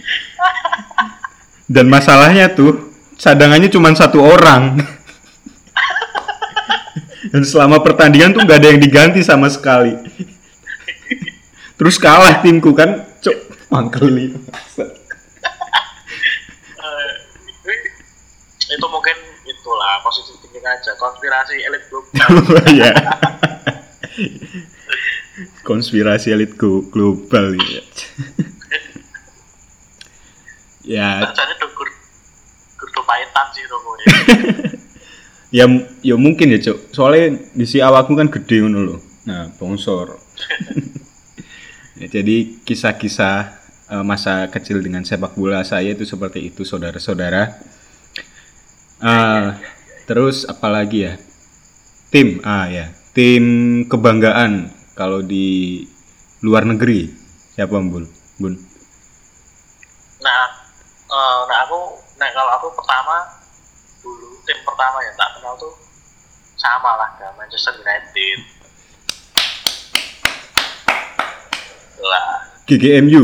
Dan 1.74 1.90
masalahnya 1.90 2.54
tuh 2.54 2.94
cadangannya 3.18 3.66
cuma 3.66 3.90
satu 3.98 4.22
orang. 4.22 4.78
Dan 7.34 7.42
selama 7.42 7.82
pertandingan 7.82 8.30
tuh 8.30 8.46
nggak 8.46 8.58
ada 8.62 8.68
yang 8.70 8.80
diganti 8.82 9.26
sama 9.26 9.50
sekali. 9.50 9.94
Terus 11.74 11.98
kalah 11.98 12.44
timku 12.44 12.76
kan 12.76 13.08
cok 13.24 13.36
mangkel 13.72 14.12
nih 14.12 14.28
Eh, 16.80 17.10
itu 18.76 18.86
mungkin 18.90 19.16
positif 20.02 20.36
thinking 20.42 20.64
aja. 20.64 20.92
Konspirasi 20.98 21.60
elit 21.64 21.84
global 21.88 22.32
ya 22.80 22.92
konspirasi 25.64 26.34
elit 26.34 26.58
global 26.58 27.54
ya. 27.60 27.82
Ya 30.82 31.10
paitan 33.06 33.46
sih 33.54 33.64
romo 33.66 33.92
ya. 33.98 35.66
Ya 36.06 36.14
mungkin 36.14 36.54
ya 36.54 36.58
cok 36.62 36.94
soalnya 36.94 37.42
di 37.54 37.66
si 37.66 37.82
awakku 37.82 38.14
kan 38.14 38.30
gede 38.30 38.62
ngono 38.62 38.80
loh 38.82 39.00
nah 39.26 39.50
bongsor. 39.58 40.14
Ya, 42.00 42.08
jadi 42.08 42.56
kisah-kisah 42.64 43.60
eh, 43.92 44.00
masa 44.00 44.48
kecil 44.48 44.80
dengan 44.80 45.04
sepak 45.04 45.36
bola 45.36 45.60
saya 45.68 45.92
itu 45.92 46.08
seperti 46.08 46.48
itu 46.48 46.64
saudara-saudara. 46.64 47.60
Eh, 49.04 49.46
terus 50.10 50.42
apalagi 50.42 51.06
ya? 51.06 51.14
Tim. 52.10 52.42
Ah 52.42 52.66
ya. 52.66 52.90
Tim 53.14 53.86
kebanggaan 53.86 54.66
kalau 54.98 55.22
di 55.22 55.86
luar 56.42 56.66
negeri. 56.66 57.06
Siapa 57.54 57.78
bun 57.78 58.10
bun. 58.42 58.58
Nah 60.18 60.44
eh, 61.06 61.40
nah 61.46 61.58
aku 61.62 61.78
nah 62.18 62.26
kalau 62.34 62.50
aku 62.58 62.74
pertama 62.74 63.22
dulu 64.02 64.34
tim 64.42 64.58
pertama 64.66 64.98
yang 65.06 65.14
tak 65.14 65.30
kenal 65.38 65.54
tuh 65.54 65.78
sama 66.58 66.90
lah 66.98 67.10
kan 67.14 67.30
Manchester 67.38 67.78
United. 67.78 68.38
Lah. 72.02 72.50
GGMU 72.66 73.22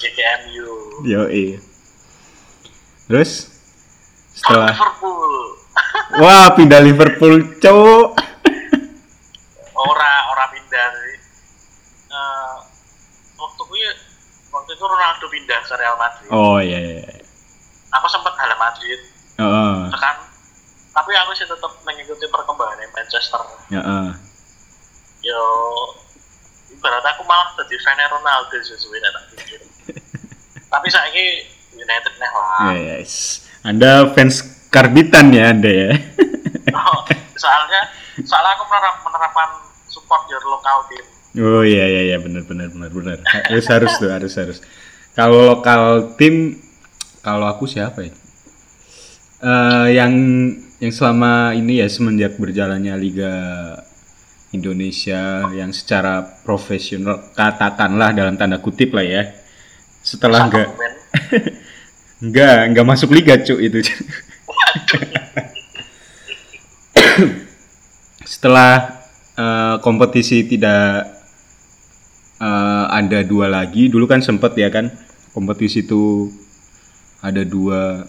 GKMU 0.00 0.70
yo 1.04 1.28
terus? 3.12 3.52
Kalau 4.40 4.64
setelah 4.64 4.72
Liverpool 4.72 5.65
wah 6.22 6.52
pindah 6.54 6.80
Liverpool 6.80 7.60
cowok 7.60 8.26
ora 9.76 10.12
ora 10.32 10.44
pindah 10.50 10.86
sih. 10.96 11.16
Eh, 12.08 12.56
waktu 13.36 13.62
gue 13.68 13.88
waktu 14.50 14.70
itu 14.72 14.84
Ronaldo 14.84 15.26
pindah 15.28 15.58
ke 15.62 15.74
Real 15.76 15.96
Madrid. 16.00 16.28
Oh 16.32 16.58
iya 16.58 16.78
iya 16.80 17.00
iya. 17.04 17.24
aku 17.92 18.06
sempat 18.08 18.32
halam 18.40 18.56
Madrid. 18.56 19.00
Heeh, 19.36 19.76
tekan 19.92 20.16
tapi 20.96 21.12
aku 21.12 21.30
sih 21.36 21.44
tetap 21.44 21.72
mengikuti 21.84 22.24
perkembangan 22.32 22.80
Manchester. 22.96 23.42
Heeh. 23.68 24.08
yo 25.26 25.42
ibarat 26.70 27.02
aku 27.02 27.26
malah 27.26 27.50
jadi 27.58 27.76
fan 27.82 27.98
Ronaldo 27.98 28.56
sesuai 28.62 28.98
tak 29.02 29.24
pikir. 29.34 29.60
Tapi 30.72 30.86
saya 30.86 31.10
United 31.74 32.14
nih 32.14 32.30
lah. 32.30 32.72
Yes. 32.78 33.42
Anda 33.66 34.06
fans 34.14 34.55
karbitan 34.76 35.32
ya 35.32 35.56
Anda 35.56 35.72
ya 35.72 35.90
soalnya 37.42 37.80
soalnya 38.20 38.52
aku 38.60 38.64
menerap, 38.68 38.94
menerapkan 39.00 39.48
support 39.88 40.28
your 40.28 40.44
local 40.44 40.84
team 40.92 41.16
Oh 41.36 41.60
iya 41.60 41.84
iya 41.84 42.02
iya 42.12 42.16
benar 42.16 42.48
benar 42.48 42.72
benar 42.72 42.88
benar. 42.88 43.18
Harus 43.28 43.68
harus 43.68 43.92
tuh 44.00 44.08
harus 44.08 44.32
harus. 44.40 44.58
Kalau 45.12 45.52
lokal 45.52 46.16
tim 46.16 46.56
kalau 47.20 47.44
aku 47.44 47.68
siapa 47.68 48.08
ya? 48.08 48.12
Eh, 49.44 49.88
yang 50.00 50.12
yang 50.80 50.92
selama 50.92 51.52
ini 51.52 51.84
ya 51.84 51.88
semenjak 51.92 52.40
berjalannya 52.40 52.96
Liga 52.96 53.32
Indonesia 54.56 55.52
yang 55.52 55.76
secara 55.76 56.24
profesional 56.40 57.20
katakanlah 57.36 58.16
dalam 58.16 58.40
tanda 58.40 58.56
kutip 58.56 58.96
lah 58.96 59.04
ya. 59.04 59.28
Setelah 60.00 60.48
enggak 60.48 60.72
enggak 62.24 62.56
enggak 62.72 62.86
masuk 62.88 63.12
liga 63.12 63.36
cuk 63.36 63.60
itu. 63.60 63.84
Setelah 68.26 69.00
eh, 69.36 69.76
kompetisi 69.80 70.44
tidak 70.44 71.06
eh, 72.40 72.84
ada 72.90 73.22
dua 73.24 73.48
lagi, 73.48 73.88
dulu 73.88 74.04
kan 74.08 74.20
sempet 74.20 74.56
ya 74.58 74.68
kan 74.68 74.92
kompetisi 75.36 75.84
itu 75.84 76.32
ada 77.20 77.44
dua 77.44 78.04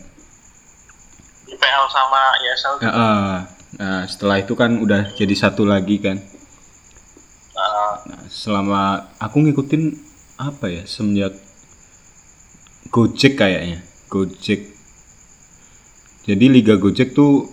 IPL 1.48 1.86
sama 1.92 2.22
ISL 2.44 2.74
Ya, 2.84 2.92
eh, 2.92 3.38
nah 3.80 4.02
setelah 4.08 4.38
itu 4.40 4.54
kan 4.56 4.80
udah 4.80 5.12
jadi 5.16 5.36
satu 5.36 5.68
lagi 5.68 6.00
kan. 6.00 6.20
uh, 7.58 7.94
Nah, 8.08 8.24
selama 8.30 9.12
aku 9.20 9.44
ngikutin 9.44 9.98
apa 10.38 10.70
ya 10.70 10.84
semenjak 10.86 11.34
Gojek 12.88 13.36
kayaknya, 13.36 13.84
Gojek. 14.08 14.77
Jadi 16.28 16.46
Liga 16.52 16.76
Gojek 16.76 17.16
tuh 17.16 17.48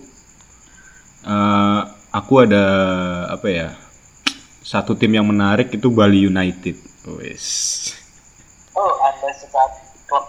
eh, 1.23 1.81
aku 2.11 2.33
ada 2.43 2.63
apa 3.31 3.47
ya? 3.47 3.69
Satu 4.65 4.97
tim 4.97 5.13
yang 5.15 5.29
menarik 5.29 5.71
itu 5.71 5.87
Bali 5.93 6.25
United. 6.27 6.75
Wes. 7.05 7.45
oh 8.73 8.93
anda 9.05 9.29
suka 9.37 9.61
klub 10.09 10.25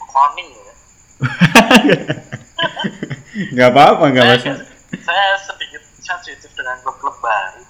Koning 0.00 0.48
ya 0.48 0.74
nggak 3.54 3.68
apa-apa, 3.70 4.04
nggak 4.08 4.24
masalah. 4.24 4.64
saya 5.04 5.36
sedikit 5.44 5.82
sensitif 6.00 6.48
dengan 6.56 6.80
klub-klub 6.80 7.20
baru 7.20 7.62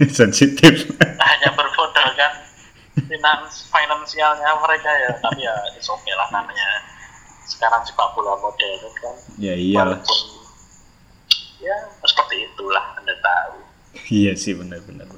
Sensitif. 0.24 0.88
hanya 0.98 1.50
bermodalkan 1.52 2.32
finans 2.96 3.68
finansialnya 3.68 4.50
mereka 4.56 4.90
ya 4.96 5.12
tapi 5.20 5.44
ya 5.44 5.54
it's 5.76 5.92
okay 5.92 6.16
lah 6.16 6.32
namanya 6.32 6.64
sekarang 7.62 7.86
sepak 7.86 8.10
bola 8.18 8.34
modern 8.42 8.90
kan 8.98 9.14
ya 9.38 9.54
iyalah. 9.54 10.02
walaupun 10.02 10.18
ya 11.62 11.76
seperti 12.02 12.50
itulah 12.50 12.84
anda 12.98 13.14
tahu 13.22 13.62
Iya 14.22 14.34
sih 14.34 14.56
benar-benar. 14.56 15.08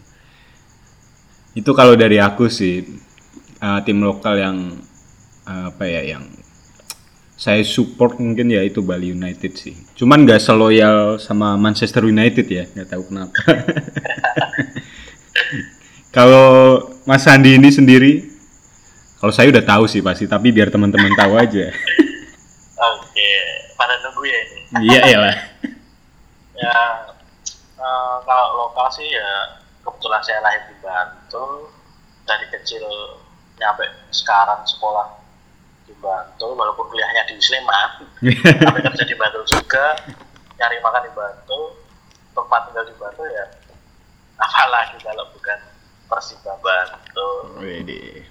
Itu 1.54 1.70
kalau 1.72 1.94
dari 1.96 2.18
aku 2.20 2.50
sih 2.50 2.84
eh, 3.58 3.80
tim 3.86 3.98
lokal 4.04 4.34
yang 4.36 4.58
eh, 5.48 5.64
apa 5.72 5.84
ya 5.88 6.14
yang 6.14 6.24
saya 7.34 7.64
support 7.66 8.22
mungkin 8.22 8.52
ya 8.52 8.62
itu 8.62 8.85
Bali 8.85 9.11
United 9.11 9.52
sih. 9.57 9.74
Cuman 9.98 10.22
nggak 10.28 10.38
seloyal 10.42 11.16
sama 11.18 11.59
Manchester 11.59 12.07
United 12.07 12.46
ya, 12.46 12.68
nggak 12.70 12.88
tahu 12.92 13.02
kenapa. 13.11 13.35
kalau 16.16 16.78
Mas 17.02 17.26
Andi 17.26 17.59
ini 17.59 17.74
sendiri, 17.74 18.30
kalau 19.18 19.33
saya 19.35 19.50
udah 19.50 19.64
tahu 19.66 19.90
sih 19.90 19.98
pasti, 19.98 20.30
tapi 20.30 20.54
biar 20.54 20.70
teman-teman 20.70 21.11
tahu 21.18 21.35
aja. 21.35 21.72
pada 23.78 23.94
nunggu 24.02 24.22
ya 24.24 24.38
ini. 24.44 24.60
Iya 24.90 25.16
lah. 25.18 25.37
ya 26.64 26.78
eh, 27.78 28.14
kalau 28.24 28.46
lokal 28.66 28.87
sih 28.94 29.06
ya 29.06 29.60
kebetulan 29.84 30.22
saya 30.24 30.40
lahir 30.42 30.62
di 30.68 30.76
Bantul. 30.80 31.70
Dari 32.24 32.48
kecil 32.48 32.84
nyampe 33.60 33.84
sekarang 34.08 34.64
sekolah 34.64 35.20
di 35.84 35.92
Bantul 36.00 36.56
walaupun 36.56 36.88
kuliahnya 36.88 37.28
di 37.28 37.37
Sleman. 37.40 38.08
Tapi 38.64 38.78
kerja 38.80 39.04
di 39.04 39.16
Bantul 39.16 39.44
juga 39.44 39.98
nyari 40.56 40.80
makan 40.80 41.02
di 41.04 41.12
Bantul. 41.12 41.62
Tempat 42.34 42.60
tinggal 42.70 42.84
di 42.88 42.94
Bantul 42.96 43.28
ya 43.30 43.64
apalagi 44.38 44.98
kalau 45.06 45.24
bukan 45.30 45.58
Persiba 46.10 46.52
Bantul. 46.60 47.62
Wede. 47.62 48.26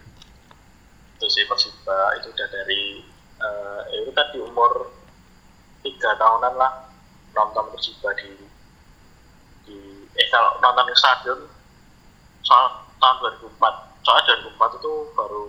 itu 1.16 1.26
sih 1.32 1.48
Persiba 1.48 2.20
itu 2.20 2.36
udah 2.36 2.48
dari 2.52 3.00
eh, 3.44 4.00
itu 4.00 4.12
kan 4.12 4.26
di 4.30 4.40
umur 4.40 4.88
tiga 5.82 6.16
tahunan 6.16 6.54
lah 6.56 6.88
nonton 7.32 7.66
Persiba 7.70 8.10
di 8.16 8.32
di 9.64 9.78
eh 10.12 10.28
kalau 10.30 10.56
nonton 10.60 10.86
di 10.86 10.96
stadion 10.96 11.40
soal 12.42 12.66
tahun 12.98 13.16
2004 13.42 13.60
soalnya 14.02 14.24
2004 14.48 14.78
itu 14.78 14.92
baru 15.14 15.44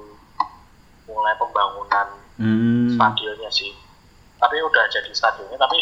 mulai 1.07 1.35
pembangunan 1.37 2.09
Hmm. 2.35 2.91
stadionnya 2.91 3.47
sih 3.49 3.71
tapi 4.37 4.59
udah 4.59 4.85
jadi 4.89 5.07
stadionnya 5.09 5.55
tapi 5.55 5.79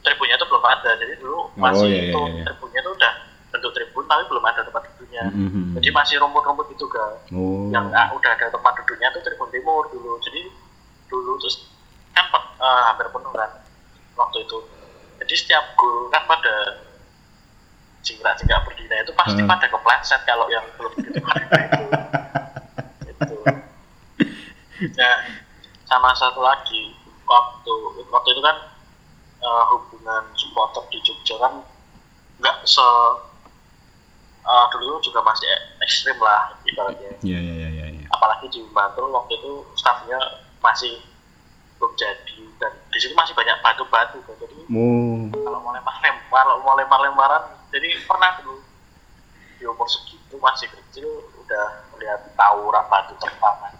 tribunnya 0.00 0.36
itu 0.36 0.44
belum 0.44 0.60
ada 0.62 0.90
jadi 0.94 1.16
dulu 1.16 1.48
masih 1.56 1.88
iya, 1.88 1.96
iya, 1.96 2.12
itu 2.12 2.20
iya. 2.28 2.42
tribunnya 2.44 2.80
itu 2.82 2.90
udah 2.92 3.12
bentuk 3.48 3.72
tribun 3.72 4.04
tapi 4.04 4.22
belum 4.28 4.44
ada 4.44 4.60
tempat 4.62 4.82
duduknya 4.84 5.24
Mhm. 5.32 5.80
jadi 5.80 5.88
masih 5.90 6.20
rumput-rumput 6.20 6.66
gitu 6.70 6.84
kan 6.86 7.16
Oh. 7.32 7.72
yang 7.72 7.88
ah, 7.90 8.12
udah 8.12 8.30
ada 8.30 8.52
tempat 8.52 8.72
duduknya 8.76 9.08
tuh 9.10 9.22
Tribun 9.22 9.48
Timur 9.48 9.88
dulu 9.88 10.20
jadi 10.20 10.44
dulu 11.14 11.38
terus 11.38 11.70
kan 12.10 12.26
eh, 12.34 12.82
hampir 12.90 13.06
penuh 13.08 13.30
kan 13.30 13.50
waktu 14.14 14.42
itu 14.42 14.58
jadi 15.22 15.34
setiap 15.34 15.64
gol 15.74 16.10
kan 16.10 16.26
pada 16.26 16.82
jingkrak-jingkrak 18.02 18.66
berdiri 18.66 18.96
itu 19.00 19.12
pasti 19.14 19.40
Hmm. 19.40 19.48
pada 19.48 19.66
kepleset 19.66 20.20
kalau 20.26 20.46
yang 20.50 20.66
belum 20.76 20.92
gitu 20.98 21.18
itu 21.22 21.84
itu 23.08 23.36
ya 24.98 25.12
sama 25.86 26.12
satu 26.12 26.42
lagi 26.42 26.92
waktu 27.24 27.74
waktu 28.10 28.28
itu 28.30 28.42
kan 28.42 28.56
eh, 29.40 29.64
hubungan 29.72 30.22
supporter 30.34 30.84
di 30.90 30.98
Jogja 31.00 31.38
kan 31.40 31.64
nggak 32.36 32.56
se 32.66 32.84
eh, 34.44 34.66
dulu 34.76 35.00
juga 35.00 35.24
masih 35.24 35.48
ekstrim 35.80 36.18
lah 36.20 36.52
ibaratnya 36.68 37.16
Iya 37.24 37.38
iya 37.40 37.54
iya 37.56 37.68
iya. 37.72 37.86
iya. 37.96 38.06
apalagi 38.12 38.52
di 38.52 38.60
Bantul 38.68 39.08
waktu 39.08 39.40
itu 39.40 39.64
stafnya 39.74 40.20
masih 40.64 40.92
belum 41.76 41.92
jadi 41.94 42.36
dan 42.56 42.72
di 42.88 42.96
situ 42.96 43.12
masih 43.12 43.32
banyak 43.32 43.54
batu-batu 43.60 44.16
kan. 44.20 44.34
jadi 44.40 44.52
Oh. 44.66 45.28
kalau 45.30 45.58
mau 45.60 45.70
lempar 45.70 45.94
lempar 46.00 46.42
kalau 46.42 46.58
mau 46.62 46.74
lempar 46.74 46.98
lemparan 46.98 47.42
jadi 47.68 47.86
pernah 48.02 48.40
dulu 48.40 48.58
di 49.54 49.62
umur 49.64 49.84
segitu 49.84 50.34
masih 50.36 50.66
kecil 50.66 51.06
udah 51.36 51.64
melihat 51.92 52.18
tawuran 52.34 52.82
batu 52.88 53.12
terbang 53.16 53.54
kan. 53.60 53.72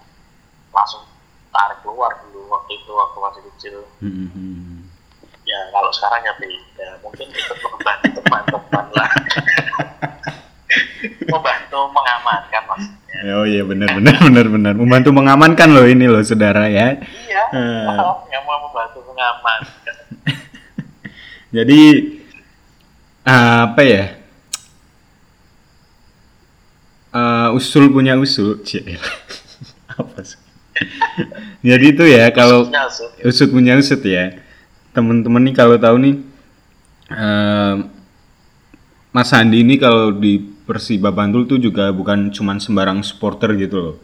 langsung 0.71 1.03
tarik 1.49 1.79
keluar 1.81 2.11
dulu 2.21 2.51
waktu 2.51 2.71
itu 2.75 2.91
waktu 2.91 3.17
masih 3.19 3.41
kecil 3.49 3.75
Mhm. 3.99 4.87
ya 5.45 5.59
kalau 5.71 5.89
sekarang 5.91 6.21
ya 6.21 6.33
beda 6.35 6.87
mungkin 7.01 7.27
ikut 7.27 7.57
membantu 7.63 8.07
teman-teman 8.19 8.85
lah 8.93 9.09
membantu 11.31 11.79
mengamankan 11.91 12.63
maksudnya 12.67 13.04
Oh 13.23 13.47
iya 13.47 13.63
benar 13.63 13.95
benar 13.95 14.19
benar 14.27 14.47
benar 14.51 14.75
membantu 14.75 15.15
mengamankan 15.15 15.71
loh 15.71 15.87
ini 15.87 16.11
loh 16.11 16.19
saudara 16.27 16.67
ya. 16.67 16.99
iya 16.99 17.43
oh, 17.95 18.27
yang 18.35 18.43
mau 18.43 18.67
membantu 18.67 19.07
mengamankan 19.07 19.97
Jadi 21.55 21.81
apa 23.23 23.83
ya? 23.87 24.05
Eh, 27.15 27.49
usul 27.55 27.95
punya 27.95 28.19
usul, 28.19 28.59
Cil. 28.67 28.99
apa 29.95 30.19
sih? 30.27 30.43
Jadi 31.63 31.95
itu 31.95 32.05
ya 32.11 32.27
kalau 32.35 32.67
usut 33.23 33.49
punya 33.55 33.79
usut 33.79 34.03
ya. 34.03 34.35
Temen-temen 34.91 35.47
nih 35.47 35.55
kalau 35.55 35.79
tahu 35.79 35.97
nih 36.03 36.15
eh, 37.15 37.75
Mas 39.15 39.31
Andi 39.31 39.63
ini 39.63 39.79
kalau 39.79 40.11
di 40.11 40.54
Persiba 40.65 41.13
Bantul 41.13 41.45
tuh 41.45 41.61
juga 41.61 41.93
bukan 41.93 42.33
cuman 42.33 42.57
sembarang 42.57 43.05
supporter 43.05 43.53
gitu 43.55 43.77
loh. 43.77 43.95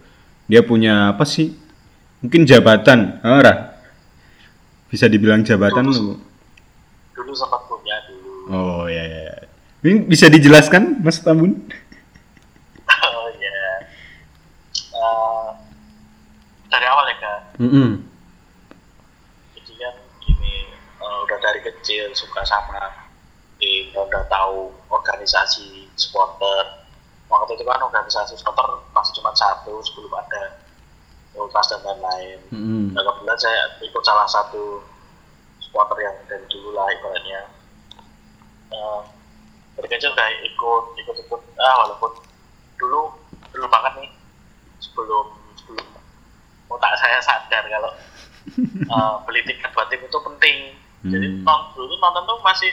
Dia 0.45 0.61
punya 0.61 1.11
apa 1.11 1.25
sih? 1.25 1.57
Mungkin 2.21 2.45
jabatan, 2.45 3.17
ah, 3.25 3.41
Rah? 3.41 3.59
Bisa 4.89 5.09
dibilang 5.09 5.41
jabatan 5.41 5.89
loh. 5.89 6.21
dulu 7.15 7.33
sempat 7.33 7.61
punya 7.65 7.95
dulu 8.09 8.33
Oh 8.51 8.85
ya 8.87 9.01
ya. 9.01 9.45
Ini 9.81 10.05
bisa 10.05 10.27
dijelaskan 10.27 11.01
Mas 11.01 11.21
Tambun? 11.21 11.57
oh 12.91 13.29
ya 13.33 13.57
Eh, 14.91 15.49
dari 16.67 16.85
awal 16.85 17.07
ya 17.07 17.17
kak 17.17 17.41
Mm-mm. 17.57 17.91
jadi 19.55 19.73
kan 19.79 19.95
gini 20.21 20.69
eh, 20.75 21.17
udah 21.25 21.39
dari 21.41 21.61
kecil 21.63 22.13
suka 22.13 22.43
sama 22.43 23.09
tim 23.57 23.89
udah 23.93 24.25
tahu 24.27 24.69
organisasi 24.89 25.80
supporter 26.01 26.89
waktu 27.29 27.53
itu 27.55 27.65
kan 27.69 27.79
organisasi 27.85 28.35
supporter 28.41 28.65
masih 28.97 29.13
cuma 29.21 29.31
satu 29.37 29.79
sebelum 29.85 30.11
ada 30.17 30.57
ultras 31.37 31.69
dan 31.71 31.79
lain-lain. 31.87 32.41
Nah, 32.91 33.03
kebetulan 33.07 33.39
saya 33.39 33.61
ikut 33.85 34.03
salah 34.03 34.27
satu 34.27 34.83
supporter 35.63 36.03
yang 36.03 36.17
dari 36.27 36.43
dulu 36.51 36.75
lah 36.75 36.89
ibaratnya. 36.91 37.41
uh, 38.75 39.03
dari 39.79 39.87
kecil 39.91 40.11
kayak 40.15 40.43
ikut 40.43 40.85
ikut 40.99 41.17
ikut 41.27 41.41
ah 41.59 41.75
walaupun 41.87 42.11
dulu 42.77 43.15
dulu 43.55 43.67
banget 43.71 43.93
nih 44.03 44.11
sebelum 44.83 45.27
sebelum 45.57 45.87
otak 46.71 46.93
saya 46.99 47.19
sadar 47.23 47.65
kalau 47.67 47.91
uh, 48.91 49.15
beli 49.27 49.43
tiket 49.47 49.71
buat 49.75 49.87
tim 49.91 50.03
itu 50.03 50.19
penting 50.19 50.59
jadi 51.01 51.27
Hmm. 51.33 51.49
non, 51.49 51.61
dulu 51.73 51.97
nonton 51.97 52.29
tuh 52.29 52.39
masih 52.45 52.69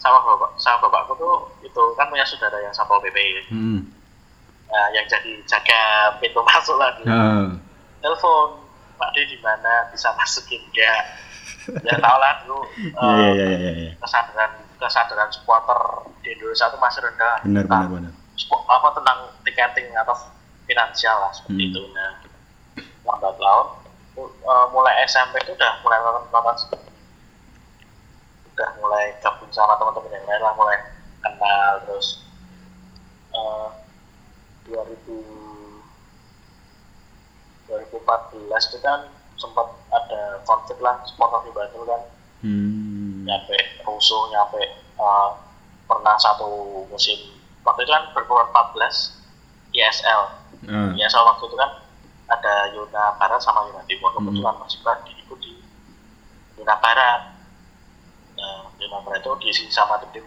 sama 0.00 0.18
bapak 0.24 0.50
sama 0.56 0.80
bapakku 0.82 1.12
tuh 1.14 1.36
itu 1.60 1.82
kan 1.94 2.08
punya 2.08 2.24
saudara 2.24 2.56
yang 2.58 2.72
satpol 2.72 2.98
pp 3.00 3.16
Hmm. 3.48 3.84
Nah, 4.66 4.86
yang 4.94 5.02
jadi 5.04 5.34
jaga 5.44 5.82
pintu 6.18 6.40
masuk 6.40 6.78
lah 6.78 6.94
dulu 6.96 7.10
Ah. 7.10 7.50
telepon 8.00 8.48
Pak 8.96 9.10
di 9.12 9.36
mana 9.42 9.88
bisa 9.90 10.12
masukin 10.14 10.60
enggak 10.70 11.02
ya 11.82 11.94
tau 11.98 12.16
lah 12.16 12.40
dulu 12.40 12.60
Iya 12.96 12.96
uh, 12.96 13.18
iya 13.34 13.44
iya 13.44 13.58
iya. 13.58 13.72
iya. 13.76 13.90
kesadaran 13.98 14.52
kesadaran 14.76 15.28
supporter 15.28 15.80
di 16.22 16.32
Indonesia 16.32 16.70
itu 16.70 16.78
masih 16.78 17.00
rendah 17.02 17.34
Benar 17.42 17.64
Tentang 17.66 17.82
benar 17.90 18.12
benar. 18.12 18.12
apa 18.70 18.88
tentang 18.94 19.18
tiketing 19.42 19.88
atau 19.92 20.14
finansial 20.64 21.16
lah 21.18 21.30
seperti 21.34 21.60
Hmm. 21.60 21.70
itu 21.74 21.82
nah 21.90 22.10
lambat 23.04 23.36
laun 23.36 23.66
uh, 24.20 24.66
mulai 24.70 25.02
SMP 25.04 25.40
itu 25.42 25.52
udah 25.52 25.82
mulai 25.82 25.98
nonton 25.98 26.56
udah 28.60 28.76
mulai 28.76 29.16
gabung 29.24 29.48
sama 29.48 29.72
teman-teman 29.80 30.12
yang 30.12 30.26
lain 30.28 30.42
lah 30.44 30.52
mulai 30.52 30.76
kenal 31.24 31.80
terus 31.88 32.20
uh, 33.32 33.72
2000 34.68 34.84
2014 37.66 38.68
itu 38.68 38.78
kan 38.82 39.00
sempat 39.34 39.64
ada 39.88 40.44
konflik 40.44 40.76
lah 40.78 41.00
supporter 41.04 41.48
di 41.48 41.52
Bandung 41.52 41.88
kan 41.88 42.02
Hmm. 42.40 43.28
nyampe 43.28 43.52
rusuh 43.84 44.32
nyampe 44.32 44.64
uh, 44.96 45.36
pernah 45.84 46.16
satu 46.16 46.48
musim 46.88 47.20
waktu 47.60 47.84
itu 47.84 47.92
kan 47.92 48.08
berkurang 48.12 48.48
14 48.48 49.12
ISL 49.72 50.40
Ah. 50.60 50.92
ISL 50.92 51.24
waktu 51.24 51.44
itu 51.44 51.56
kan 51.56 51.84
ada 52.28 52.72
Yuna 52.72 53.16
Barat 53.16 53.40
sama 53.40 53.64
Yuna 53.68 53.80
Timur 53.84 54.12
kebetulan 54.12 54.56
Mas 54.56 54.72
Iqbal 54.72 55.04
diikut 55.04 55.36
di 55.40 55.52
Yuna 56.56 56.76
Barat 56.80 57.32
nah 58.40 58.64
Yuna 58.74 58.98
Barat 59.00 59.20
itu 59.20 59.30
diisi 59.38 59.64
sama 59.68 60.00
tim 60.08 60.24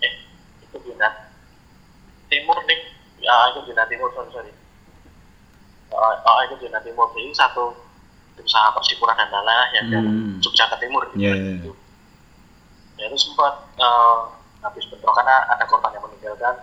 eh 0.00 0.12
itu 0.62 0.76
Yuna 0.84 1.08
Timur 2.26 2.58
nih 2.62 2.80
ya 3.18 3.34
itu 3.50 3.66
Yuna 3.68 3.84
Timur 3.84 4.08
sorry 4.12 4.30
sorry. 4.30 4.52
Oh, 5.94 6.38
itu 6.42 6.58
Yuna 6.60 6.80
Timur. 6.80 7.06
Ini 7.12 7.30
satu 7.30 7.70
tim 8.34 8.46
sama 8.46 8.74
Persipura 8.74 9.14
dan 9.14 9.30
lain-lain 9.30 9.68
yang 9.72 9.86
dari 9.88 10.08
Hmm. 10.10 10.42
Jogja 10.42 10.66
ke 10.66 10.76
Timur. 10.78 11.06
Gitu, 11.08 11.22
Iya, 11.22 11.30
kan, 11.30 11.38
iya, 11.38 11.52
gitu. 11.54 11.70
ya 12.94 13.04
itu 13.06 13.18
sempat 13.20 13.54
eh, 13.76 14.18
habis 14.60 14.86
bentrok 14.86 15.14
karena 15.14 15.46
ada 15.46 15.62
korban 15.66 15.90
yang 15.90 16.02
meninggal 16.02 16.34
kan 16.36 16.56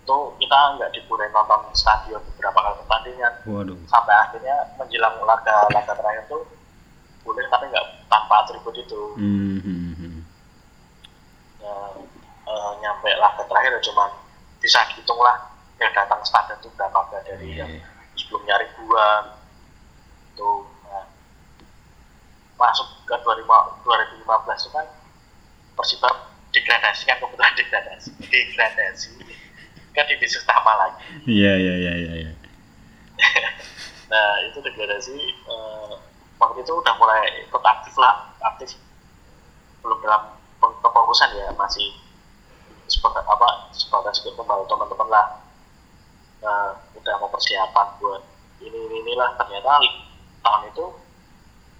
itu 0.00 0.16
kita 0.36 0.58
nggak 0.76 0.90
dibolehin 0.92 1.32
nonton 1.32 1.60
stadion 1.72 2.20
beberapa 2.32 2.58
kali 2.58 2.76
pertandingan. 2.80 3.32
Waduh. 3.48 3.78
sampai 3.86 4.14
akhirnya 4.18 4.56
menjelang 4.76 5.16
laga 5.24 5.64
laga 5.72 5.92
terakhir 5.94 6.24
tuh 6.28 6.44
boleh 7.24 7.44
tapi 7.48 7.64
nggak 7.68 7.86
tanpa 8.08 8.34
atribut 8.44 8.76
itu. 8.76 9.00
Hmm. 9.16 9.56
hmm, 9.60 9.89
eh, 11.64 12.72
nyampe 12.80 13.10
laga 13.20 13.42
terakhir 13.46 13.76
ya 13.76 13.80
cuman 13.92 14.10
bisa 14.60 14.80
dihitung 14.92 15.20
lah 15.20 15.36
yang 15.80 15.92
datang 15.96 16.20
stadion 16.24 16.60
itu 16.60 16.68
berapa 16.76 17.00
dari 17.24 17.56
Iya, 17.56 17.64
yang 17.64 17.72
sebelumnya 18.12 18.60
ribuan 18.60 19.24
tuh 20.36 20.68
nah, 20.84 21.08
masuk 22.60 22.88
ke 23.08 23.14
2015 23.24 23.48
2015 24.28 24.60
itu 24.60 24.70
kan 24.76 24.86
Persibab 25.72 26.16
degradasi 26.52 27.02
kan 27.08 27.16
kebetulan 27.16 27.54
degradasi 27.56 28.10
degradasi 28.28 29.10
kan 29.96 30.04
divisi 30.04 30.36
utama 30.36 30.72
lagi 30.76 31.00
Iya 31.24 31.52
iya 31.56 31.74
iya 31.80 31.92
iya. 31.96 32.12
iya. 32.28 32.32
nah 34.12 34.30
itu 34.44 34.60
degradasi 34.60 35.16
eh, 35.48 35.92
waktu 36.36 36.58
itu 36.60 36.72
udah 36.76 36.94
mulai 37.00 37.48
ikut 37.48 37.64
aktif 37.64 37.96
lah 37.96 38.28
aktif 38.44 38.76
belum 39.80 39.96
dalam 40.04 40.36
kepengurusan 40.78 41.30
ya 41.34 41.50
masih 41.58 41.90
sebagai 42.86 43.22
apa 43.22 43.70
sebagai 43.74 44.10
sebagai 44.14 44.38
pembantu 44.38 44.64
teman-teman 44.70 45.08
lah 45.10 45.26
nah, 46.42 46.74
udah 46.94 47.14
mau 47.18 47.30
persiapan 47.30 47.86
buat 47.98 48.22
ini 48.60 48.76
ini 48.76 48.96
inilah 49.02 49.34
ternyata 49.38 49.78
tahun 50.40 50.62
itu 50.70 50.86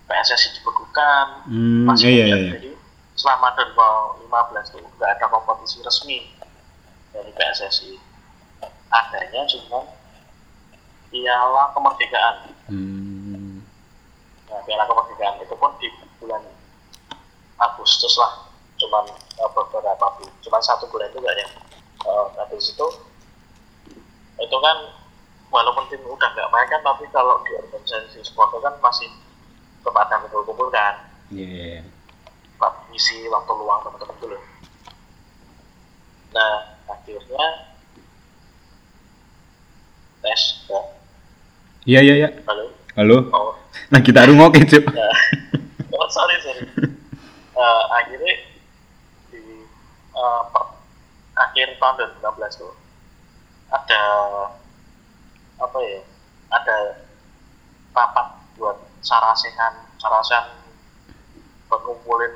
PSSI 0.07 0.49
dibekukan 0.59 1.27
Hmm. 1.47 1.87
masih 1.87 2.11
Iya 2.11 2.25
iya 2.27 2.37
iya. 2.37 2.51
jadi 2.59 2.71
selama 3.15 3.53
2015 3.55 4.75
tuh 4.75 4.81
nggak 4.81 5.11
ada 5.19 5.27
kompetisi 5.29 5.83
resmi 5.83 6.19
dari 7.11 7.31
PSSI 7.35 7.95
adanya 8.91 9.43
cuma 9.47 9.87
piala 11.11 11.65
kemerdekaan 11.75 12.37
Hmm. 12.71 13.67
nah 14.47 14.63
piala 14.63 14.87
kemerdekaan 14.87 15.43
itu 15.43 15.55
pun 15.59 15.75
di 15.83 15.91
bulan 16.19 16.43
Agustus 17.59 18.15
lah 18.17 18.50
cuman 18.81 19.05
eh, 19.13 19.51
beberapa 19.53 20.07
bulan 20.17 20.35
cuman 20.41 20.61
satu 20.61 20.89
bulan 20.89 21.11
juga 21.11 21.31
ya 21.33 21.49
Eh, 22.01 22.27
habis 22.41 22.73
itu 22.73 22.87
itu 24.41 24.57
kan 24.57 24.77
walaupun 25.53 25.85
tim 25.87 26.01
udah 26.01 26.29
nggak 26.33 26.49
main 26.49 26.65
kan 26.67 26.81
tapi 26.81 27.05
kalau 27.13 27.37
di 27.45 27.53
organisasi 27.53 28.25
sport 28.25 28.57
kan 28.57 28.73
masih 28.81 29.05
tetap 29.79 29.93
ada 29.99 30.25
kumpul-kumpul 30.25 30.73
kan 30.73 30.97
Iya 31.29 31.45
iya. 31.45 31.81
buat 32.57 32.73
ngisi 32.89 33.29
waktu 33.29 33.53
luang 33.53 33.81
teman-teman 33.81 34.17
dulu. 34.19 34.39
Nah, 36.31 36.55
akhirnya 36.87 37.47
tes 40.21 40.43
ke 40.65 40.79
Iya 41.85 42.01
iya 42.01 42.15
iya. 42.17 42.29
halo. 42.45 42.65
Halo. 42.97 43.17
Oh, 43.31 43.53
Nah 43.89 44.01
kita 44.01 44.25
cuy. 44.67 44.83
ya. 44.85 45.11
oh 45.91 46.09
sorry 46.09 46.37
sorry. 46.41 46.65
Eh, 47.51 47.83
akhirnya 47.95 48.35
eh, 50.21 50.43
per- 50.53 50.73
akhir 51.41 51.69
tahun 51.81 51.95
2016 52.21 52.61
tuh 52.61 52.73
ada 53.71 54.03
apa 55.57 55.79
ya? 55.81 56.01
Ada 56.51 56.77
rapat 57.95 58.27
buat 58.59 58.77
sarasehan 59.01 59.87
sarasehan 59.97 60.47
buat 61.71 61.81
ngumpulin 61.87 62.35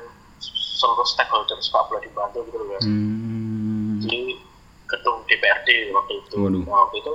seluruh 0.79 1.03
stakeholder 1.05 1.59
sepak 1.59 1.87
bola 1.87 1.99
di 1.99 2.09
Bantul 2.11 2.47
gitu 2.47 2.57
loh 2.57 2.67
guys. 2.71 2.85
Hmm. 2.85 3.99
di 4.01 4.37
gedung 4.85 5.23
DPRD 5.25 5.91
waktu 5.91 6.13
itu. 6.23 6.35
Waduh. 6.39 6.61
Nah, 6.63 6.79
waktu 6.87 6.97
itu 7.01 7.13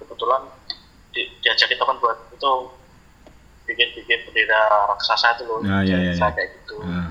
kebetulan 0.00 0.42
di, 1.12 1.22
diajakin 1.44 1.78
teman 1.78 1.96
buat 2.00 2.18
itu 2.32 2.52
bikin-bikin 3.64 4.18
bendera 4.28 4.90
raksasa 4.92 5.36
itu 5.38 5.44
loh. 5.46 5.60
Iya, 5.62 5.82
iya, 5.84 6.12
Saya 6.16 6.30
iya. 6.32 6.36
kayak 6.36 6.48
gitu. 6.60 6.76
Ah. 6.84 7.10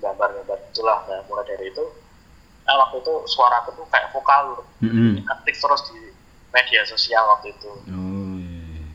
Gambar-gambar 0.00 0.58
itulah. 0.72 0.98
Nah, 1.06 1.20
mulai 1.28 1.44
dari 1.44 1.68
itu, 1.68 1.84
nah, 2.64 2.74
waktu 2.84 3.04
itu 3.04 3.14
suara 3.28 3.60
aku 3.64 3.76
tuh 3.76 3.86
kayak 3.92 4.10
vokal. 4.16 4.64
Mm-mm. 4.80 5.20
Aktif 5.28 5.60
terus 5.60 5.82
di 5.92 6.00
media 6.50 6.82
sosial 6.88 7.24
waktu 7.36 7.52
itu. 7.52 7.70
Oh 7.70 8.36
iya. 8.40 8.80
iya. 8.80 8.88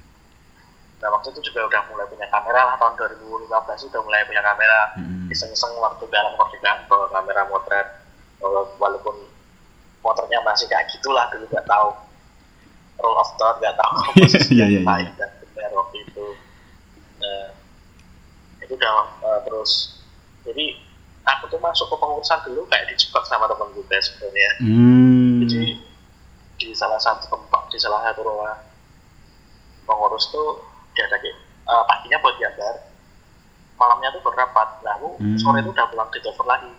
Nah, 0.99 1.09
waktu 1.13 1.31
itu 1.31 1.53
juga 1.53 1.69
udah 1.69 1.81
mulai 1.93 2.05
punya 2.09 2.27
kamera 2.27 2.73
lah. 2.73 2.75
Tahun 2.81 2.93
2015 2.97 3.89
udah 3.93 4.01
mulai 4.01 4.25
punya 4.25 4.41
kamera. 4.41 4.81
Mm-mm. 4.97 5.15
iseng-iseng 5.29 5.73
waktu 5.81 6.05
piala 6.07 6.31
kemerdekaan 6.37 6.85
bawa 6.85 7.09
kamera 7.09 7.49
motret 7.49 7.87
Wala- 8.37 8.71
walaupun 8.77 9.15
motretnya 10.05 10.37
masih 10.45 10.69
kayak 10.69 10.85
gitulah 10.93 11.25
dulu 11.33 11.49
nggak 11.49 11.65
tahu 11.65 11.89
roll 13.01 13.17
of 13.17 13.29
thought 13.41 13.57
nggak 13.57 13.73
tahu 13.73 13.95
posisi 14.21 14.53
yang 14.53 14.69
iya. 14.69 14.81
baik 14.85 15.09
dan 15.17 15.29
benar 15.57 15.71
waktu 15.73 15.97
itu 16.05 16.25
nah, 17.17 17.47
itu 18.61 18.73
udah 18.77 18.93
eh, 19.25 19.39
terus 19.49 19.71
jadi 20.45 20.77
aku 21.25 21.43
tuh 21.47 21.57
masuk 21.57 21.85
ke 21.85 21.95
pengurusan 21.95 22.39
dulu 22.43 22.61
kayak 22.65 22.85
dijebak 22.87 23.23
sama 23.23 23.45
temen 23.45 23.67
gue 23.71 23.85
sebenarnya 23.99 24.49
Hmm. 24.59 25.41
jadi 25.41 25.61
di 26.55 26.67
salah 26.71 26.97
satu 26.97 27.27
tempat 27.27 27.67
di 27.67 27.77
salah 27.77 28.01
satu 28.03 28.21
ruangan 28.21 28.61
pengurus 29.83 30.29
tuh 30.29 30.61
diadakin 30.93 31.35
uh, 31.65 31.83
paginya 31.83 32.17
buat 32.19 32.35
gambar 32.35 32.75
malamnya 33.75 34.09
tuh 34.09 34.23
berrapat 34.23 34.67
nah 34.81 34.95
aku 34.95 35.09
Hmm. 35.15 35.35
sore 35.35 35.59
itu 35.59 35.69
udah 35.69 35.85
pulang 35.85 36.09
telepon 36.09 36.45
lagi 36.45 36.71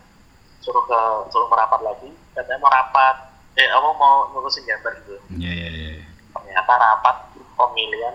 suruh 0.58 0.82
ke 0.82 1.00
suruh 1.28 1.46
merapat 1.46 1.80
lagi 1.80 2.10
katanya 2.32 2.58
mau 2.58 2.68
rapat 2.68 3.14
eh 3.54 3.68
aku 3.68 3.88
mau 3.94 4.14
ngurusin 4.30 4.64
gambar 4.64 4.92
gitu 5.00 5.14
Iya 5.32 5.52
iya 5.52 5.68
iya. 5.70 5.92
ternyata 6.32 6.72
rapat 6.74 7.16
pemilihan 7.52 8.14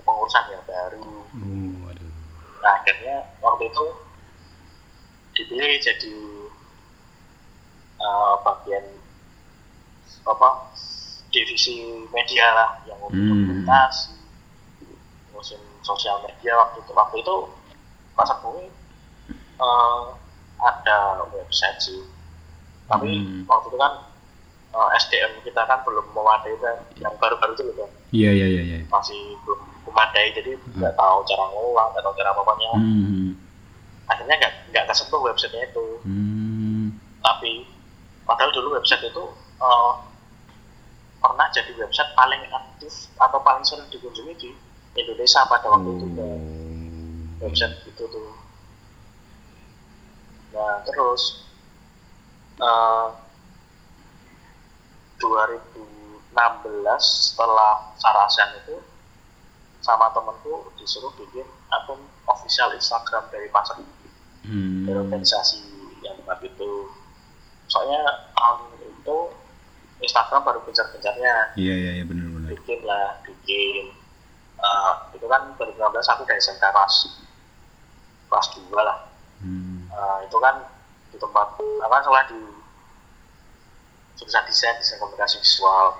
pengurusan 0.00 0.44
yang 0.48 0.64
baru 0.64 1.02
Oh, 1.30 1.86
aduh. 1.86 2.10
nah 2.58 2.72
akhirnya 2.76 3.16
waktu 3.38 3.68
itu 3.68 3.84
dipilih 5.40 5.72
jadi 5.78 6.14
uh, 7.98 8.34
bagian 8.40 8.84
apa 10.22 10.48
divisi 11.28 11.80
media 12.08 12.46
lah 12.50 12.70
yang 12.84 12.98
untuk 13.00 13.16
Hmm. 13.16 13.64
ngurusin 15.30 15.60
sosial 15.80 16.20
media 16.20 16.52
waktu 16.54 16.78
itu 16.78 16.92
waktu 16.92 17.16
itu 17.18 17.34
pas 18.12 18.28
aku 18.28 18.68
uh, 19.56 20.04
ada 20.58 20.98
website 21.30 21.78
sih 21.80 22.02
tapi 22.84 23.08
Hmm. 23.16 23.46
waktu 23.46 23.70
itu 23.70 23.78
kan 23.78 23.92
eh, 24.70 24.88
SDM 24.98 25.32
kita 25.40 25.62
kan 25.64 25.82
belum 25.82 26.10
memadai 26.10 26.54
kan 26.58 26.76
yang 26.96 27.14
baru-baru 27.16 27.54
itu 27.54 27.72
kan 27.72 27.90
Iya 28.10 28.30
iya 28.30 28.46
iya. 28.48 28.62
iya. 28.62 28.78
masih 28.86 29.18
belum 29.42 29.58
memadai 29.82 30.30
jadi 30.30 30.52
nggak 30.74 30.94
tahu 30.94 31.18
cara 31.24 31.44
ngolah 31.48 31.86
nggak 31.90 32.02
tahu 32.02 32.14
cara 32.14 32.28
apa-apanya 32.30 32.68
Hmm. 32.74 33.30
Akhirnya 34.10 34.34
nggak 34.36 34.52
nggak 34.74 34.84
kesentuh 34.90 35.22
websitenya 35.22 35.70
itu 35.70 35.86
Hmm. 36.02 36.90
tapi 37.22 37.62
padahal 38.26 38.50
dulu 38.50 38.74
website 38.74 39.06
itu 39.06 39.24
eh, 39.60 39.92
pernah 41.20 41.46
jadi 41.52 41.70
website 41.76 42.10
paling 42.12 42.42
aktif 42.48 43.06
atau 43.16 43.38
paling 43.40 43.62
sering 43.62 43.86
dikunjungi 43.88 44.34
di 44.34 44.50
Indonesia 44.96 45.46
pada 45.46 45.70
waktu 45.70 45.90
itu 45.94 46.06
kan. 46.16 46.24
Oh. 46.26 47.46
website 47.46 47.76
itu 47.86 48.04
tuh 48.04 48.30
nah 50.50 50.82
terus 50.82 51.46
eh 52.58 53.08
2016 55.20 56.32
setelah 56.96 57.92
Sarasen 58.00 58.50
itu 58.64 58.76
sama 59.80 60.08
temenku 60.12 60.68
disuruh 60.76 61.12
bikin 61.16 61.44
akun 61.68 62.00
official 62.24 62.72
Instagram 62.72 63.28
dari 63.28 63.48
pasar 63.52 63.76
Hmm. 64.40 64.88
dari 64.88 64.96
organisasi 64.98 65.60
yang 66.00 66.16
tempat 66.16 66.40
itu 66.42 66.70
soalnya 67.66 68.00
tahun 68.32 68.60
itu 68.80 69.16
Instagram 70.00 70.40
baru 70.42 70.64
gencar-gencarnya 70.64 71.52
Iya 71.54 71.74
iya 71.76 71.90
iya 72.00 72.04
benar 72.04 72.26
benar. 72.30 72.48
bikin 72.50 72.80
lah 72.82 73.20
bikin 73.22 73.96
Eh, 74.60 74.92
itu 75.16 75.24
kan 75.24 75.56
2016 75.56 75.80
aku 76.06 76.22
dari 76.24 76.36
SMK 76.36 76.60
kelas 76.62 76.94
kelas 78.26 78.46
2 78.54 78.76
lah 78.76 78.98
Hmm. 79.40 79.88
Eh, 79.88 80.18
itu 80.24 80.36
kan 80.36 80.68
di 81.08 81.16
tempat 81.16 81.56
apa 81.56 81.96
sekolah 81.98 82.24
di 82.28 82.40
jurusan 84.14 84.44
desain 84.44 84.76
desain 84.76 85.00
komunikasi 85.00 85.40
visual 85.40 85.96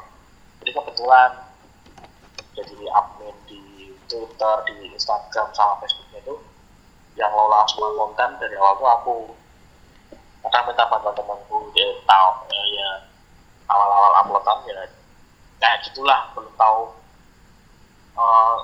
jadi 0.61 0.77
kebetulan 0.77 1.31
jadi 2.53 2.77
admin 2.91 3.33
di 3.47 3.61
Twitter 4.05 4.55
di 4.67 4.93
Instagram 4.93 5.49
sama 5.51 5.81
Facebooknya 5.81 6.21
itu 6.21 6.37
yang 7.21 7.33
lola 7.37 7.69
semua 7.69 7.93
konten 7.93 8.31
dari 8.41 8.57
awal 8.57 8.75
tuh 8.81 8.89
aku 8.89 9.15
kadang 10.41 10.73
minta 10.73 10.89
bantuan 10.89 11.13
temanku 11.13 11.69
dia 11.77 11.85
tahu 12.09 12.31
ya, 12.49 12.63
ya 12.73 12.91
awal-awal 13.69 14.13
uploadan 14.25 14.59
ya 14.65 14.89
kayak 15.61 15.85
gitulah 15.85 16.33
belum 16.33 16.49
tahu 16.57 16.81
eh, 18.17 18.57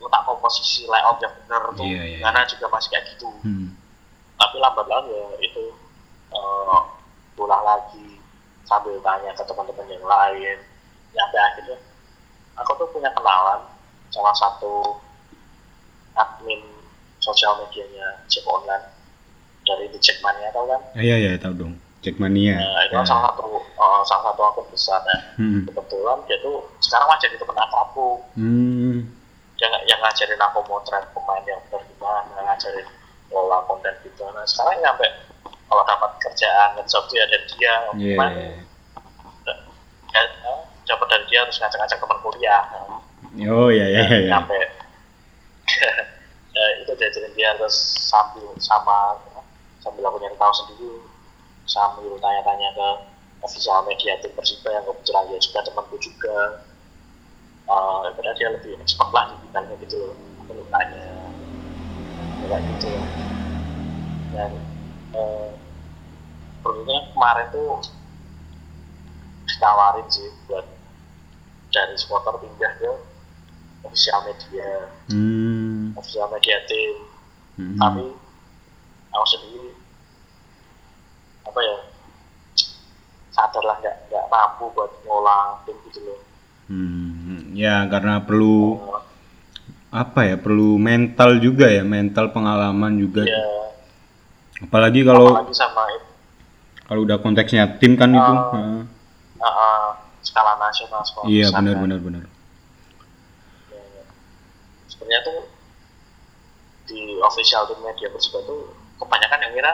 letak 0.00 0.22
komposisi 0.26 0.90
layout 0.90 1.22
yang 1.22 1.30
benar 1.44 1.62
tuh 1.76 1.86
Iya, 1.86 2.02
iya, 2.02 2.04
iya. 2.18 2.22
karena 2.26 2.42
juga 2.50 2.66
masih 2.74 2.88
kayak 2.90 3.04
gitu 3.14 3.30
Hmm. 3.46 3.72
tapi 4.36 4.56
lambat 4.58 4.84
laun 4.90 5.06
ya 5.06 5.24
itu 5.40 5.64
eh, 6.34 6.80
pulang 7.38 7.62
lagi 7.62 8.18
sambil 8.66 8.98
tanya 9.00 9.30
ke 9.32 9.42
teman-teman 9.46 9.86
yang 9.86 10.02
lain 10.04 10.58
nyampe 11.10 11.38
akhirnya 11.38 11.78
aku 12.58 12.70
tuh 12.76 12.88
punya 12.90 13.10
kenalan 13.14 13.62
salah 14.10 14.34
satu 14.34 14.98
admin 16.14 16.60
sosial 17.20 17.52
medianya 17.58 18.24
Cek 18.26 18.44
Online 18.44 18.84
dari 19.62 19.86
The 19.86 19.98
Jackmania 19.98 20.48
tau 20.50 20.64
kan 20.66 20.80
Ah, 20.90 21.00
Iya 21.00 21.16
iya 21.16 21.30
tahu 21.36 21.54
dong. 21.54 21.72
Cek 22.00 22.16
mania. 22.16 22.56
nah, 22.56 22.80
itu 22.82 22.94
kan 22.94 23.04
Ya. 23.04 23.06
salah 23.06 23.22
satu 23.30 23.44
eh, 23.60 24.02
salah 24.02 24.24
satu 24.26 24.40
akun 24.42 24.66
besar 24.68 25.00
ya 25.04 25.18
Hmm. 25.36 25.62
kebetulan 25.64 26.16
dia 26.24 26.40
tuh 26.40 26.64
sekarang 26.80 27.06
mah 27.06 27.18
jadi 27.18 27.36
temen 27.36 27.52
akrabku 27.54 28.08
Hmm. 28.34 28.96
dia 29.54 29.66
nggak- 29.66 29.84
yang 29.86 30.00
ngajarin 30.00 30.40
aku 30.40 30.58
motret 30.64 31.04
pemain 31.10 31.44
yang 31.44 31.60
benar 31.62 31.84
gimana 31.86 32.40
ngajarin 32.42 32.88
ngelola 33.28 33.58
konten 33.64 33.92
gitu 34.00 34.24
nah 34.26 34.42
sekarang 34.42 34.80
nyampe 34.80 35.04
kalau 35.68 35.84
dapat 35.84 36.10
kerjaan 36.18 36.68
ngejob 36.74 37.04
tuh 37.04 37.14
ya 37.14 37.24
dari 37.26 37.46
dia 37.46 37.74
Iya. 37.92 38.16
Cuman, 38.16 38.30
ya, 40.10 40.20
ya, 40.24 40.52
dapat 40.86 41.06
dari 41.06 41.24
dia 41.26 41.40
terus 41.44 41.60
ngajak-ngajak 41.60 41.98
teman 42.00 42.18
kuliah 42.20 42.62
Oh 43.46 43.68
iya 43.68 43.86
iya 43.86 44.02
iya. 44.08 44.30
nyampe 44.32 44.56
ya, 46.60 46.84
itu 46.84 46.92
diajarin 46.92 47.32
dia 47.32 47.56
terus 47.56 47.76
sambil 48.12 48.52
sama 48.60 49.16
sambil 49.80 50.04
aku 50.12 50.20
nyari 50.20 50.36
tahu 50.36 50.52
sendiri 50.52 50.92
sambil 51.64 52.12
tanya-tanya 52.20 52.68
ke 52.76 52.88
official 53.40 53.80
media 53.88 54.20
tim 54.20 54.28
Persiba 54.36 54.68
yang 54.68 54.84
kebetulan 54.84 55.24
dia 55.32 55.40
juga 55.40 55.58
temanku 55.64 55.96
juga. 55.96 56.36
Uh, 57.70 58.02
karena 58.18 58.34
dia 58.34 58.50
lebih 58.50 58.74
expert 58.82 59.14
lah 59.14 59.30
di 59.30 59.46
bidangnya 59.46 59.78
gitu 59.78 60.18
aku 60.42 60.42
belum 60.50 60.66
tanya 60.74 61.30
Ya, 62.40 62.48
kayak 62.48 62.62
gitu 62.72 62.92
dan 64.32 64.50
uh, 65.12 65.52
berikutnya 66.64 67.12
kemarin 67.12 67.46
tuh 67.52 67.84
ditawarin 69.44 70.08
sih 70.08 70.32
buat 70.48 70.64
dari 71.68 71.94
supporter 72.00 72.40
pindah 72.40 72.72
ke 72.80 72.90
official 73.82 74.18
media 74.22 74.68
Hmm. 75.08 75.92
official 75.94 76.28
media 76.28 76.56
tim 76.64 76.94
Hmm. 77.56 77.76
tapi 77.76 78.04
aku 79.10 79.26
sendiri 79.28 79.70
apa 81.42 81.60
ya 81.60 81.76
sadar 83.30 83.62
lah 83.62 83.76
nggak 83.78 83.96
nggak 84.06 84.24
mampu 84.26 84.64
buat 84.70 84.90
ngolah 85.02 85.60
tim 85.62 85.76
gitu 85.86 86.00
loh 86.02 86.20
Hmm. 86.66 87.50
Ya 87.52 87.82
karena 87.84 88.22
perlu 88.22 88.78
Eh, 88.78 89.02
apa 89.90 90.22
ya 90.22 90.38
perlu 90.38 90.78
mental 90.78 91.36
juga 91.36 91.66
ya 91.66 91.82
mental 91.82 92.30
pengalaman 92.30 92.94
juga. 92.94 93.26
ya 93.26 93.42
Apalagi 94.60 95.02
kalau 95.02 95.34
apalagi 95.34 95.50
sama 95.50 95.82
itu 95.90 96.06
kalau 96.84 97.02
udah 97.02 97.18
konteksnya 97.18 97.74
tim 97.76 97.94
kan 97.94 98.10
itu. 98.10 98.22
Oh. 98.22 98.54
Heeh. 98.54 98.80
uh, 99.34 99.46
uh, 99.46 99.86
skala 100.20 100.54
nasional 100.56 101.02
skala 101.02 101.26
Iya 101.26 101.48
besar 101.48 101.58
benar 101.58 101.74
kan. 101.74 101.82
benar 101.82 101.98
benar. 101.98 102.24
Ya, 105.10 105.18
ya. 105.18 105.20
sebenarnya 105.20 105.26
tuh 105.26 105.38
di 106.86 107.00
official 107.20 107.66
tim 107.66 107.82
media 107.82 108.08
Persiba 108.08 108.38
tuh 108.46 108.70
kebanyakan 108.96 109.42
yang 109.42 109.52
kira 109.52 109.72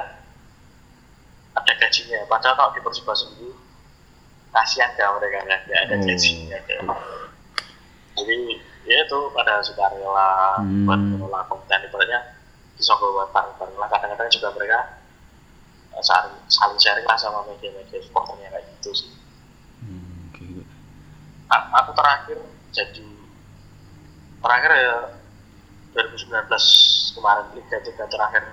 ada 1.53 1.72
gajinya 1.77 2.25
padahal 2.25 2.57
kalau 2.57 2.70
di 2.72 2.81
Persiba 2.81 3.12
sendiri 3.12 3.53
kasihan 4.51 4.88
gak 4.96 5.12
mereka 5.20 5.44
nggak 5.44 5.61
ada 5.87 5.94
Oh. 5.94 6.05
gajinya 6.05 6.59
jadi 8.16 8.37
ya 8.87 8.96
itu 9.05 9.18
pada 9.31 9.61
sukarela 9.61 10.57
Hmm. 10.64 10.88
buat 10.88 11.01
mengelola 11.03 11.44
konten 11.46 11.85
ibaratnya 11.85 12.20
disogok 12.77 13.12
buat 13.12 13.29
bareng-bareng 13.29 13.77
lah 13.77 13.88
kadang-kadang 13.88 14.33
juga 14.33 14.49
mereka 14.57 14.79
eh, 15.92 16.01
saling, 16.01 16.33
saling 16.49 16.81
sharing 16.81 17.05
lah 17.05 17.16
sama 17.16 17.44
media-media 17.44 18.01
supporternya 18.01 18.49
kayak 18.49 18.64
gitu 18.81 18.90
sih 18.94 19.11
Hmm, 19.85 20.33
oke. 20.33 20.64
A- 21.53 21.68
aku 21.81 21.90
terakhir 21.92 22.38
jadi 22.72 23.05
terakhir 24.40 24.72
ya 24.72 24.96
2019 25.97 27.17
kemarin 27.17 27.47
liga 27.57 27.77
tiga 27.81 28.05
terakhir. 28.05 28.45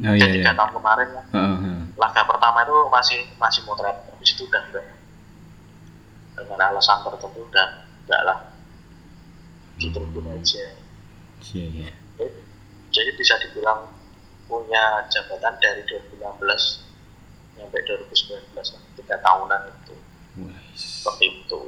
Oh 0.00 0.14
iya 0.14 0.26
jadi 0.26 0.34
iya. 0.34 0.42
tiga 0.42 0.52
tahun 0.58 0.72
kemarin 0.78 1.08
lah 1.14 1.24
Heeh, 1.34 1.56
heeh. 1.66 1.80
laga 1.98 2.22
pertama 2.26 2.58
itu 2.66 2.76
masih 2.90 3.18
masih 3.38 3.62
motret. 3.62 3.94
Habis 4.10 4.30
itu 4.34 4.42
udah 4.50 4.62
enggak 4.66 4.86
dengan 6.34 6.58
alasan 6.74 6.98
tertentu 7.06 7.46
udah 7.46 7.68
enggak 8.02 8.22
lah. 8.26 8.38
Diteruskan 9.78 10.26
aja. 10.34 10.64
Iya 11.40 11.64
iya. 11.70 11.90
jadi 12.90 13.10
bisa 13.16 13.38
dibilang 13.38 13.86
punya 14.50 15.06
jabatan 15.08 15.54
dari 15.62 15.86
2016 15.86 16.20
sampai 17.54 17.80
2019 17.86 18.50
lah. 18.58 18.82
Tiga 18.98 19.16
tahunan 19.22 19.60
itu. 19.70 19.94
Wah, 20.42 20.58
seperti 20.74 21.26
itu. 21.38 21.60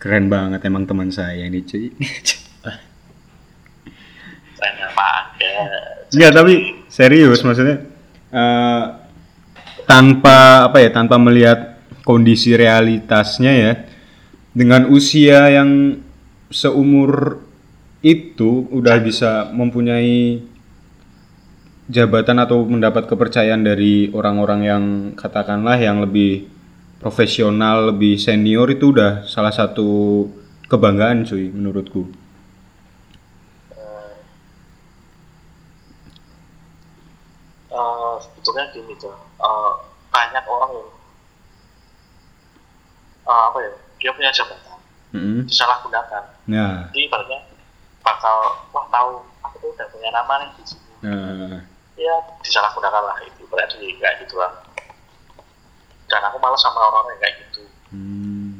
Keren 0.00 0.32
banget 0.32 0.64
emang 0.64 0.88
teman 0.88 1.12
saya 1.12 1.44
ini 1.44 1.60
cuy. 1.60 1.92
keren 4.60 4.76
apa 4.84 5.08
ada 5.32 5.52
Enggak 6.12 6.32
tapi 6.36 6.54
serius 6.92 7.40
maksudnya 7.40 7.80
eh, 8.28 8.84
tanpa 9.88 10.68
apa 10.68 10.76
ya 10.84 10.92
tanpa 10.92 11.16
melihat 11.16 11.80
kondisi 12.04 12.52
realitasnya 12.52 13.52
ya 13.56 13.72
dengan 14.52 14.92
usia 14.92 15.48
yang 15.48 15.96
seumur 16.52 17.40
itu 18.04 18.68
udah 18.68 18.96
bisa 19.00 19.48
mempunyai 19.54 20.42
jabatan 21.90 22.38
atau 22.38 22.62
mendapat 22.68 23.10
kepercayaan 23.10 23.66
dari 23.66 24.08
orang-orang 24.14 24.60
yang 24.62 24.84
katakanlah 25.18 25.74
yang 25.76 25.98
lebih 26.04 26.46
profesional, 27.02 27.90
lebih 27.90 28.20
senior 28.20 28.68
itu 28.70 28.92
udah 28.92 29.24
salah 29.26 29.50
satu 29.50 30.28
kebanggaan 30.70 31.26
cuy 31.26 31.50
menurutku. 31.50 32.06
eh, 33.74 34.12
eh, 37.70 38.14
sebetulnya 38.22 38.64
gini 38.74 38.94
tuh 38.98 39.14
eh, 39.16 39.72
banyak 40.10 40.44
orang 40.46 40.70
yang 40.74 40.90
eh, 43.26 43.42
apa 43.50 43.58
ya 43.62 43.72
dia 44.00 44.10
punya 44.16 44.30
jabatan 44.32 44.78
Mm-mm. 45.14 45.40
disalahgunakan. 45.46 46.24
Nah, 46.46 46.88
jadi 46.90 47.00
ibaratnya 47.10 47.40
bakal 48.00 48.36
wah 48.70 48.86
tahu 48.88 49.22
aku 49.44 49.54
tuh 49.60 49.70
udah 49.74 49.86
punya 49.90 50.08
nama 50.14 50.46
nih 50.46 50.50
di 50.56 50.64
sini. 50.64 50.92
Nah, 51.04 51.60
ya 51.98 52.14
disalahgunakan 52.40 53.02
lah 53.04 53.18
itu 53.26 53.42
berarti 53.50 53.76
kayak 53.98 54.24
gitu 54.24 54.40
lah. 54.40 54.50
Dan 56.10 56.22
aku 56.26 56.42
malas 56.42 56.58
sama 56.62 56.78
orang-orang 56.78 57.14
yang 57.14 57.20
kayak 57.22 57.36
gitu. 57.46 57.62
Hmm. 57.94 58.58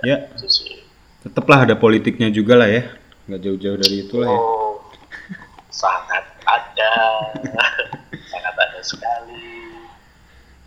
Ya, 0.00 0.16
itu 0.36 0.48
sih. 0.48 0.84
Tetaplah 1.24 1.68
ada 1.68 1.76
politiknya 1.76 2.32
juga 2.32 2.56
lah 2.56 2.68
ya. 2.68 2.88
Nggak 3.28 3.40
jauh-jauh 3.44 3.78
dari 3.80 3.96
itu 4.04 4.14
lah 4.16 4.28
ya. 4.28 4.36
oh 4.40 4.60
ada 5.70 5.70
sangat 5.70 6.24
ada 6.44 6.92
sekali 8.82 9.38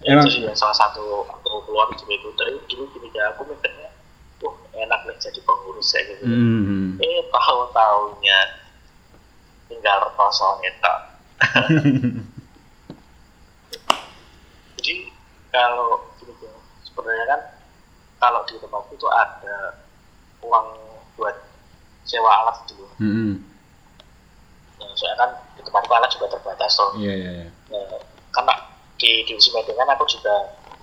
ya, 0.01 0.13
Emang- 0.13 0.27
itu 0.27 0.29
sih 0.35 0.43
salah 0.53 0.75
satu 0.75 1.23
aku 1.25 1.63
keluar 1.65 1.87
dari 1.93 2.19
dulu 2.67 2.83
gini 2.91 3.07
ya 3.11 3.31
aku 3.31 3.45
mikirnya 3.45 3.89
wah 4.39 4.55
enak 4.75 4.99
nih 5.05 5.15
jadi 5.17 5.39
pengurus 5.41 5.89
ya 5.93 6.01
gitu 6.05 6.23
Hmm. 6.25 6.99
eh 6.99 7.21
tahu-taunya 7.29 8.39
tinggal 9.67 9.99
kosong 10.13 10.59
itu 10.61 10.93
jadi 14.77 14.95
kalau 15.49 15.89
gini 16.19 16.33
ya, 16.41 16.51
sebenarnya 16.83 17.25
kan 17.29 17.41
kalau 18.19 18.39
di 18.47 18.55
tempatku 18.57 18.93
itu 18.95 19.07
ada 19.07 19.57
uang 20.41 20.67
buat 21.15 21.35
sewa 22.03 22.29
alat 22.43 22.57
dulu 22.67 22.87
Hmm. 22.99 23.39
nah, 24.77 24.91
soalnya 24.93 25.17
kan 25.17 25.29
di 25.55 25.61
tempatku 25.63 25.91
alat 25.91 26.09
juga 26.11 26.27
terbatas 26.29 26.71
toh 26.75 26.91
Iya, 26.99 27.13
iya, 27.15 27.31
iya. 27.41 27.49
Karena 28.29 28.53
di 28.95 29.23
divisi 29.23 29.49
media 29.49 29.73
kan 29.73 29.89
aku 29.89 30.05
juga 30.05 30.33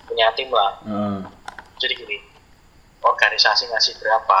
punya 0.05 0.27
tim 0.33 0.49
lah 0.49 0.71
Heeh. 0.83 1.19
jadi 1.77 1.93
gini 1.95 2.17
organisasi 3.01 3.65
ngasih 3.67 3.97
berapa 3.97 4.39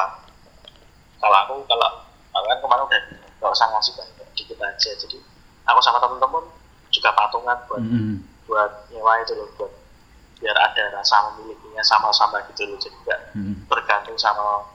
kalau 1.17 1.37
aku 1.41 1.53
kalau 1.65 1.89
aku 2.31 2.45
kan 2.45 2.59
kemarin 2.59 2.83
udah 2.85 3.01
nggak 3.39 3.51
usah 3.51 3.67
ngasih 3.71 3.93
banyak 3.95 4.27
dikit 4.33 4.57
aja 4.57 4.91
jadi 4.95 5.17
aku 5.65 5.79
sama 5.79 5.97
temen-temen 5.99 6.43
juga 6.89 7.09
patungan 7.11 7.57
buat 7.65 7.81
Hmm. 7.81 8.15
buat 8.45 8.71
nyewa 8.91 9.15
itu 9.23 9.33
loh 9.33 9.47
buat 9.55 9.71
biar 10.37 10.57
ada 10.57 10.83
rasa 10.91 11.31
memilikinya 11.31 11.79
sama-sama 11.81 12.43
gitu 12.51 12.67
loh 12.67 12.77
jadi 12.77 12.97
nggak 12.99 13.19
Hmm. 13.33 13.55
bergantung 13.65 14.17
sama 14.17 14.67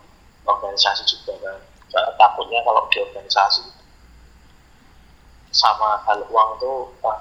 organisasi 0.45 1.05
juga 1.05 1.35
kan 1.39 1.59
Soalnya 1.87 2.13
takutnya 2.19 2.59
kalau 2.63 2.83
di 2.91 2.99
organisasi 2.99 3.63
sama 5.51 6.03
hal 6.07 6.23
uang 6.29 6.51
tuh 6.61 6.91
wah, 7.03 7.17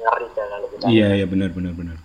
ngeri 0.00 0.26
kan 0.32 0.46
kalau 0.48 0.68
kita 0.72 0.86
Iya, 0.88 1.08
iya 1.22 1.26
benar 1.28 1.50
benar 1.52 1.72
benar. 1.76 1.96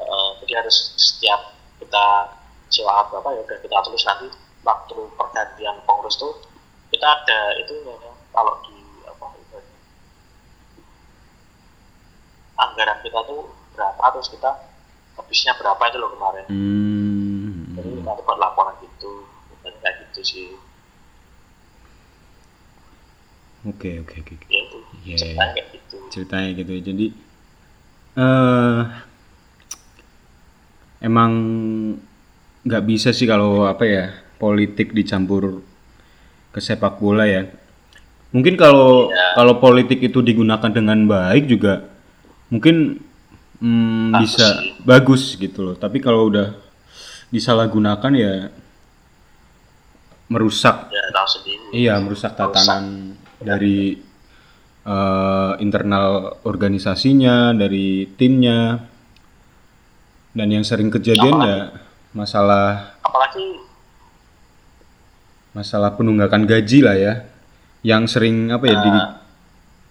Eh, 0.00 0.30
jadi 0.44 0.64
harus 0.64 0.96
setiap 0.96 1.56
kita 1.80 2.36
sewa 2.72 3.08
berapa 3.12 3.28
ya 3.36 3.40
udah 3.44 3.58
kita 3.60 3.76
tulis 3.84 4.04
nanti. 4.06 4.28
Waktu 4.66 4.98
pergantian 5.14 5.78
pengurus 5.86 6.18
tuh 6.18 6.42
kita 6.90 7.06
ada 7.06 7.40
itu 7.62 7.74
ya. 7.86 8.12
Kalau 8.34 8.58
di 8.66 8.76
apa 9.06 9.26
itu. 9.38 9.58
Anggaran 12.58 12.98
kita 13.04 13.20
tuh 13.28 13.46
berapa? 13.76 14.02
Terus 14.18 14.28
kita 14.34 14.50
habisnya 15.16 15.52
berapa 15.56 15.82
itu 15.88 15.98
loh 15.98 16.10
kemarin. 16.12 16.44
Hmm. 16.52 17.76
jadi 17.76 17.88
nanti 18.04 18.22
buat 18.24 18.38
laporan 18.40 18.76
gitu 18.80 19.24
dan 19.64 19.72
kayak 19.80 19.96
gitu 20.08 20.20
sih 20.24 20.46
Oke, 23.66 23.98
oke, 23.98 24.14
oke. 24.22 24.34
oke. 24.36 24.46
ya 24.46 24.60
itu 24.62 24.78
Iya. 25.02 25.16
ceritanya 25.18 25.50
kayak 25.54 25.66
gitu 25.74 25.96
Ceritanya 26.10 26.48
gitu 26.54 26.70
ya. 26.70 26.82
Jadi 26.82 27.06
eh 28.16 28.80
emang 31.02 31.32
nggak 32.62 32.84
bisa 32.86 33.10
sih 33.10 33.26
kalau 33.26 33.66
apa 33.66 33.84
ya 33.84 34.04
politik 34.38 34.90
dicampur 34.90 35.62
ke 36.50 36.60
sepak 36.62 36.98
bola 36.98 37.26
ya. 37.26 37.46
Mungkin 38.34 38.54
kalau 38.54 39.10
Iya. 39.10 39.34
kalau 39.34 39.54
politik 39.58 40.02
itu 40.02 40.18
digunakan 40.20 40.70
dengan 40.70 41.02
baik 41.06 41.46
juga 41.46 41.86
mungkin 42.48 43.02
hmm, 43.58 44.12
Bagus 44.12 44.22
bisa 44.22 44.46
sih. 44.62 44.70
bagus 44.82 45.22
gitu 45.36 45.60
loh. 45.62 45.74
Tapi 45.74 45.98
kalau 45.98 46.30
udah 46.30 46.54
disalahgunakan 47.30 48.12
ya 48.14 48.32
merusak 50.26 50.90
ya 50.90 51.02
sendiri 51.26 51.70
Iya, 51.70 51.94
merusak 52.02 52.34
tatanan 52.34 53.14
dari 53.40 53.96
eh, 54.86 55.52
internal 55.60 56.40
organisasinya, 56.44 57.52
dari 57.56 58.06
timnya. 58.16 58.80
Dan 60.36 60.52
yang 60.52 60.64
sering 60.68 60.92
kejadian 60.92 61.36
ya 61.40 61.58
masalah 62.12 62.92
apalagi 63.00 63.56
masalah 65.56 65.96
penunggakan 65.96 66.44
gaji 66.44 66.84
lah 66.84 66.96
ya. 66.96 67.14
Yang 67.80 68.18
sering 68.18 68.52
apa 68.52 68.64
ya 68.68 68.76
di 68.82 68.92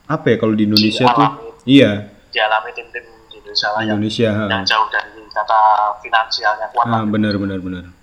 apa 0.06 0.26
ya 0.30 0.38
kalau 0.38 0.54
di 0.54 0.70
Indonesia 0.70 1.06
tuh 1.10 1.58
iya, 1.66 2.14
dialami 2.30 2.70
tim-tim 2.78 3.06
di 3.32 3.42
Indonesia 3.42 3.68
lah 3.74 3.82
di 3.82 3.90
yang, 3.90 3.98
Indonesia. 3.98 4.30
yang 4.46 4.66
jauh 4.68 4.88
dari 4.94 5.22
kata 5.34 5.60
finansialnya 6.04 6.68
kuat 6.76 6.86
Ah, 6.86 7.04
benar 7.10 7.34
benar 7.42 7.60
benar. 7.64 7.95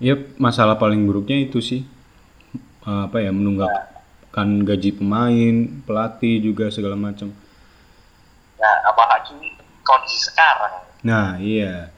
Yep, 0.00 0.40
masalah 0.40 0.80
paling 0.80 1.04
buruknya 1.04 1.44
itu 1.44 1.60
sih 1.60 1.84
apa 2.80 3.20
ya 3.20 3.28
menunggakkan 3.30 4.64
gaji 4.64 4.96
pemain, 4.96 5.54
pelatih 5.84 6.40
juga 6.40 6.72
segala 6.72 6.96
macam. 6.96 7.28
Nah, 8.56 8.76
apalagi 8.84 9.36
kondisi 9.80 10.26
sekarang 10.26 10.88
Nah, 11.00 11.36
iya. 11.36 11.88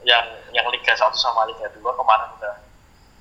yang 0.00 0.24
yang 0.52 0.64
Liga 0.68 0.92
1 0.92 1.00
sama 1.14 1.44
Liga 1.44 1.64
2 1.70 1.80
kemarin 1.80 2.28
udah 2.36 2.54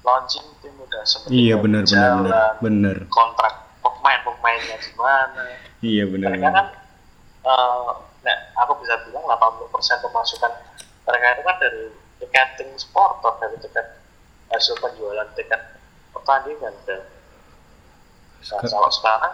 launching 0.04 0.44
tim 0.60 0.76
udah 0.76 1.04
seperti 1.04 1.48
Iya 1.48 1.56
benar 1.58 1.84
benar 1.84 2.12
benar. 2.20 2.52
Benar. 2.60 2.98
kontrak 3.08 3.54
pemain-pemainnya 3.80 4.76
gimana 4.80 5.44
Iya 5.80 6.04
benar. 6.08 6.28
mereka 6.30 6.44
benar. 6.44 6.56
kan 6.56 6.68
eh, 7.44 7.90
nah, 8.22 8.38
aku 8.60 8.80
bisa 8.80 9.00
bilang 9.08 9.24
80% 9.24 9.72
pemasukan 10.04 10.52
mereka 11.04 11.26
itu 11.32 11.44
kan 11.44 11.56
dari 11.58 11.84
tiketing 12.24 12.72
supporter 12.80 13.36
dari 13.40 13.58
tiket 13.60 13.88
hasil 14.48 14.80
penjualan 14.80 15.28
tiket 15.36 15.60
pertandingan 16.16 16.72
kan 16.88 17.02
nah, 18.52 18.62
kalau 18.64 18.90
sekarang 18.90 19.34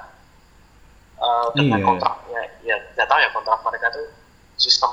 eh, 1.20 1.48
dengan 1.54 1.80
Iya. 1.80 1.86
kontraknya 1.86 2.42
ya 2.64 2.76
nggak 2.96 3.06
tahu 3.06 3.20
ya 3.20 3.30
kontrak 3.30 3.60
mereka 3.62 3.88
tuh 3.92 4.08
sistem 4.56 4.90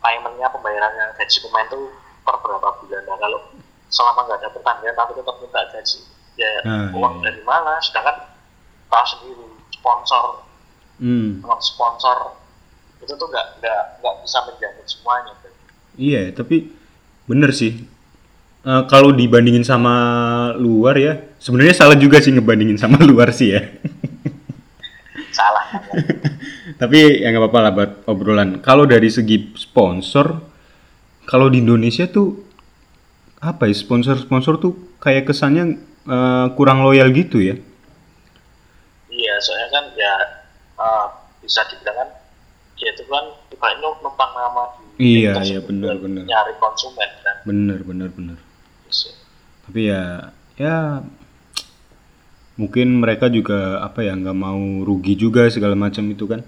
paymentnya 0.00 0.48
pembayarannya 0.48 1.12
gaji 1.14 1.38
pemain 1.44 1.68
tuh 1.68 1.92
per 2.24 2.36
berapa 2.40 2.68
bulan 2.80 3.02
nah 3.04 3.16
kalau 3.18 3.38
selama 3.90 4.24
nggak 4.24 4.38
ada 4.40 4.48
pertandingan 4.50 4.96
tapi 4.96 5.12
tetap 5.12 5.36
minta 5.38 5.60
gaji 5.68 5.98
ya 6.38 6.50
Ah, 6.64 6.88
uang 6.94 7.20
iya, 7.20 7.20
iya. 7.20 7.24
dari 7.28 7.42
mana 7.44 7.76
sedangkan 7.82 8.16
tahu 8.88 9.04
sendiri 9.06 9.46
sponsor 9.74 10.24
Hmm, 11.00 11.40
sponsor 11.64 12.36
itu 13.00 13.08
tuh 13.08 13.24
nggak 13.24 13.46
nggak 13.64 13.80
nggak 14.04 14.14
bisa 14.20 14.36
menjamin 14.44 14.84
semuanya 14.84 15.32
kan. 15.40 15.48
Iya, 15.98 16.30
tapi 16.34 16.70
bener 17.30 17.50
sih. 17.54 17.72
Eh, 18.60 18.82
kalau 18.92 19.10
dibandingin 19.16 19.64
sama 19.64 19.94
luar 20.60 20.96
ya, 21.00 21.12
sebenarnya 21.40 21.74
salah 21.76 21.96
juga 21.96 22.20
sih 22.20 22.32
ngebandingin 22.34 22.76
sama 22.80 23.00
luar 23.10 23.32
sih 23.32 23.56
ya. 23.56 23.62
salah? 25.30 25.66
Tapi 26.80 27.20
ya 27.22 27.28
nggak 27.32 27.42
apa-apa 27.44 27.60
lah 27.60 27.72
buat 27.76 27.90
obrolan. 28.08 28.50
Kalau 28.64 28.84
dari 28.88 29.08
segi 29.12 29.52
sponsor, 29.56 30.40
kalau 31.28 31.46
di 31.52 31.60
Indonesia 31.62 32.08
tuh 32.08 32.40
apa 33.40 33.68
ya 33.68 33.74
sponsor-sponsor 33.76 34.60
tuh 34.60 34.72
kayak 35.00 35.28
kesannya 35.32 35.80
eh, 36.08 36.46
kurang 36.56 36.84
loyal 36.84 37.08
gitu 37.12 37.40
ya. 37.40 37.56
iya 39.10 39.34
soalnya 39.42 39.68
kan 39.74 39.84
ya 39.98 40.14
eh, 40.80 41.06
bisa 41.42 41.60
dibilang 41.70 41.96
kan 42.00 42.08
dia 42.78 42.88
itu 42.94 43.02
kan 43.10 43.24
ibaratnya 43.52 43.88
numpang 44.00 44.32
nama 44.32 44.62
Iya, 45.00 45.32
iya, 45.48 45.60
benar, 45.64 45.96
benar. 45.96 46.28
nyari 46.28 46.52
konsumen 46.60 47.08
kan 47.24 47.36
Bener, 47.48 47.80
bener, 47.80 48.08
bener. 48.12 48.36
Gitu. 48.84 49.08
Tapi 49.64 49.80
ya, 49.88 50.28
ya 50.60 51.00
mungkin 52.60 53.00
mereka 53.00 53.32
juga 53.32 53.80
apa 53.80 54.04
ya 54.04 54.12
nggak 54.12 54.36
mau 54.36 54.84
rugi 54.84 55.16
juga 55.16 55.48
segala 55.48 55.72
macam 55.72 56.04
itu 56.12 56.28
kan. 56.28 56.44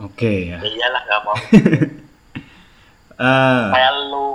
Oke 0.00 0.50
ya. 0.50 0.58
ya 0.58 0.66
iyalah 0.66 1.02
nggak 1.06 1.22
mau 1.28 1.36
Ah, 3.20 3.68
kayak 3.76 3.92
lu 4.08 4.28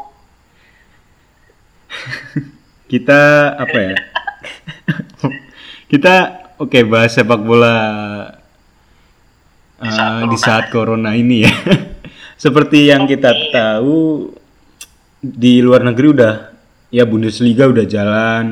kita 2.91 3.21
apa 3.57 3.77
ya? 3.81 3.95
kita 5.91 6.13
oke 6.61 6.79
bahas 6.85 7.17
sepak 7.17 7.41
bola 7.41 7.75
Di 9.75 9.89
saat 9.91 10.11
ah, 10.11 10.23
di 10.23 10.37
corona. 10.37 10.37
saat 10.39 10.65
corona 10.71 11.11
ini 11.15 11.43
ya. 11.43 11.53
Seperti 12.43 12.87
yang 12.91 13.07
kita 13.07 13.31
tahu 13.51 14.31
di 15.19 15.59
luar 15.63 15.83
negeri 15.83 16.07
udah 16.15 16.33
ya 16.91 17.03
Bundesliga 17.07 17.67
udah 17.67 17.85
jalan. 17.87 18.45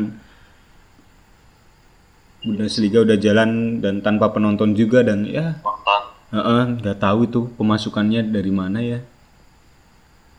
Bundesliga 2.44 3.08
udah 3.08 3.16
jalan 3.16 3.80
dan 3.80 4.04
tanpa 4.04 4.28
penonton 4.36 4.76
juga 4.76 5.00
dan 5.00 5.24
ya 5.24 5.64
nonton 5.64 6.02
heeh, 6.34 6.62
nggak 6.82 6.98
tahu 7.00 7.30
itu 7.30 7.40
pemasukannya 7.56 8.28
dari 8.28 8.52
mana 8.52 8.84
ya. 8.84 9.00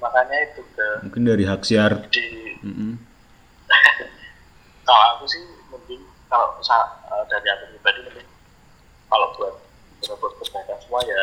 makanya 0.04 0.36
itu 0.52 0.60
ke 0.76 0.86
Mungkin 1.08 1.22
dari 1.24 1.44
hak 1.48 1.64
siar. 1.64 2.04
di 2.12 2.20
Mm-mm. 2.60 2.92
kalau 4.86 5.04
aku 5.16 5.24
sih 5.32 5.40
mending 5.72 6.04
kalau 6.28 6.60
uh, 6.60 7.24
dari 7.24 7.48
aku 7.56 7.64
pribadi 7.72 8.00
lebih 8.04 8.24
kalau 9.08 9.32
buat 9.40 9.63
buat 10.12 10.32
kebaikan 10.38 10.76
semua 10.78 11.00
ya 11.02 11.20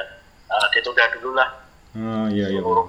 uh, 0.47 0.65
ditunda 0.73 1.05
dulu 1.13 1.31
lah 1.33 1.49
Ah, 1.91 2.23
iya 2.31 2.47
iya. 2.47 2.63
seluruh 2.63 2.87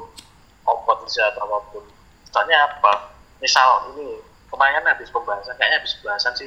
kompetisi 0.62 1.18
atau 1.18 1.42
apa 1.42 1.58
pun. 1.74 1.82
Soalnya 2.30 2.70
apa? 2.70 3.10
Misal 3.42 3.90
ini 3.90 4.14
kemarin 4.46 4.86
habis 4.86 5.10
pembahasan, 5.10 5.58
kayaknya 5.58 5.82
habis 5.82 5.98
pembahasan 5.98 6.30
sih 6.38 6.46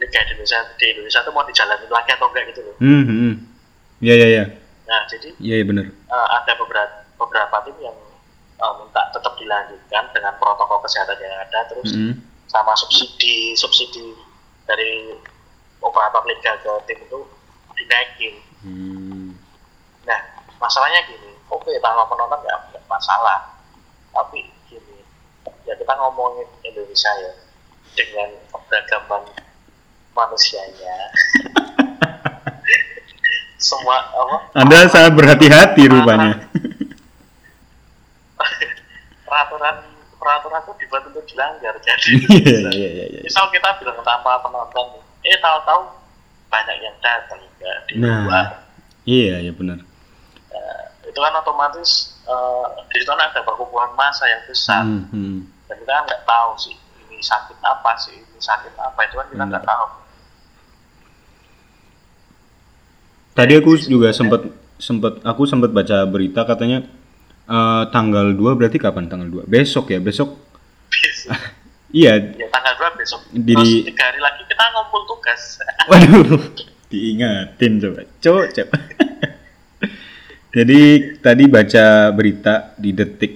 Liga 0.00 0.18
Indonesia 0.24 0.56
di 0.80 0.86
Indonesia 0.88 1.20
itu 1.20 1.30
mau 1.30 1.44
dijalanin 1.44 1.92
lagi 1.92 2.10
atau 2.16 2.32
enggak 2.32 2.48
gitu 2.48 2.64
loh. 2.64 2.74
Hmm, 2.80 3.04
hmm, 3.04 3.18
hmm. 3.20 3.34
Iya 4.00 4.14
iya 4.16 4.26
iya. 4.26 4.44
Nah 4.88 5.04
jadi 5.04 5.28
Iya 5.36 5.54
iya 5.60 5.64
benar. 5.68 5.84
uh, 6.08 6.28
ada 6.32 6.52
beberapa 6.56 6.94
beberapa 7.20 7.56
tim 7.68 7.76
yang 7.84 7.98
uh, 8.56 8.72
minta 8.80 9.02
tetap 9.12 9.36
dilanjutkan 9.36 10.04
dengan 10.16 10.32
protokol 10.40 10.80
kesehatan 10.80 11.20
yang 11.20 11.44
ada, 11.44 11.60
terus 11.68 11.92
Hmm. 11.92 12.24
sama 12.48 12.72
subsidi 12.72 13.52
subsidi 13.52 14.16
dari 14.64 15.12
operator 15.78 16.24
liga 16.24 16.56
ke 16.56 16.72
tim 16.88 16.98
itu 16.98 17.20
dinaikin. 17.76 18.40
Hmm. 18.62 19.34
Nah, 20.06 20.20
masalahnya 20.62 21.02
gini, 21.10 21.34
oke 21.50 21.66
tanpa 21.82 22.06
penonton 22.06 22.38
nggak 22.46 22.86
masalah, 22.86 23.58
tapi 24.14 24.46
gini, 24.70 25.02
ya 25.66 25.74
kita 25.74 25.92
ngomongin 25.98 26.46
Indonesia 26.62 27.10
ya 27.18 27.32
dengan 27.98 28.30
keberagaman 28.54 29.22
manusianya, 30.14 30.94
semua 33.58 34.06
apa 34.14 34.36
Anda 34.54 34.86
sangat 34.86 35.12
berhati-hati 35.18 35.82
rupanya. 35.90 36.38
peraturan 39.26 39.76
peraturan 40.22 40.62
itu 40.62 40.72
dibuat 40.86 41.02
untuk 41.10 41.26
dilanggar, 41.26 41.74
jadi 41.82 42.10
Iya 42.46 42.70
iya 42.70 42.88
iya 42.94 43.06
iya. 43.10 43.20
misal 43.26 43.50
kita 43.50 43.74
bilang 43.82 43.98
tanpa 44.06 44.38
penonton, 44.38 45.02
eh 45.26 45.38
tahu-tahu 45.42 45.98
banyak 46.46 46.76
yang 46.78 46.94
datang 47.02 47.42
ya 47.62 47.74
di 47.84 47.92
Nah. 47.96 48.18
luar. 48.22 48.46
Iya 49.02 49.34
iya 49.40 49.52
benar. 49.52 49.78
Eh, 50.48 50.82
itu 51.04 51.16
kan 51.16 51.32
otomatis 51.34 51.90
eh, 52.22 52.66
di 52.86 52.96
situ 52.96 53.08
kan 53.08 53.20
ada 53.20 53.40
perkumpulan 53.40 53.90
massa 53.92 54.24
yang 54.24 54.42
besar 54.44 54.82
Hmm, 54.82 55.06
hmm. 55.08 55.36
dan 55.64 55.76
kita 55.76 55.90
kan 55.90 56.04
nggak 56.04 56.22
tahu 56.24 56.50
sih 56.56 56.74
ini 57.02 57.18
sakit 57.18 57.58
apa 57.58 57.90
sih 57.96 58.14
ini 58.14 58.38
sakit 58.38 58.74
apa 58.74 59.00
itu 59.02 59.14
kan 59.16 59.26
kita 59.28 59.44
nggak 59.44 59.64
tahu 59.64 59.86
Tadi 63.32 63.52
aku 63.56 63.72
juga 63.80 64.12
sempat 64.12 64.44
sempat 64.76 65.22
aku 65.22 65.42
sempat 65.44 65.70
baca 65.70 66.04
berita 66.04 66.44
katanya 66.44 66.84
eh, 67.44 67.82
tanggal 67.88 68.30
2 68.30 68.54
berarti 68.54 68.76
kapan 68.76 69.08
tanggal 69.08 69.26
2? 69.26 69.48
Besok 69.48 69.88
ya, 69.88 69.98
besok. 69.98 70.36
Iya, 71.90 72.12
ya 72.34 72.48
tanggal 72.48 72.72
2 72.78 72.96
besok 72.96 73.20
Di- 73.30 73.52
terus 73.52 73.72
tiga 73.84 74.04
hari 74.06 74.16
lagi 74.18 74.42
kita 74.44 74.64
ngumpul 74.70 75.04
tugas 75.06 75.60
Waduh, 75.86 76.40
diingatin 76.92 77.80
coba. 77.80 78.00
Coba, 78.20 78.42
coba. 78.52 78.76
Jadi 80.56 80.80
tadi 81.24 81.44
baca 81.48 82.12
berita 82.12 82.76
di 82.76 82.92
Detik. 82.92 83.32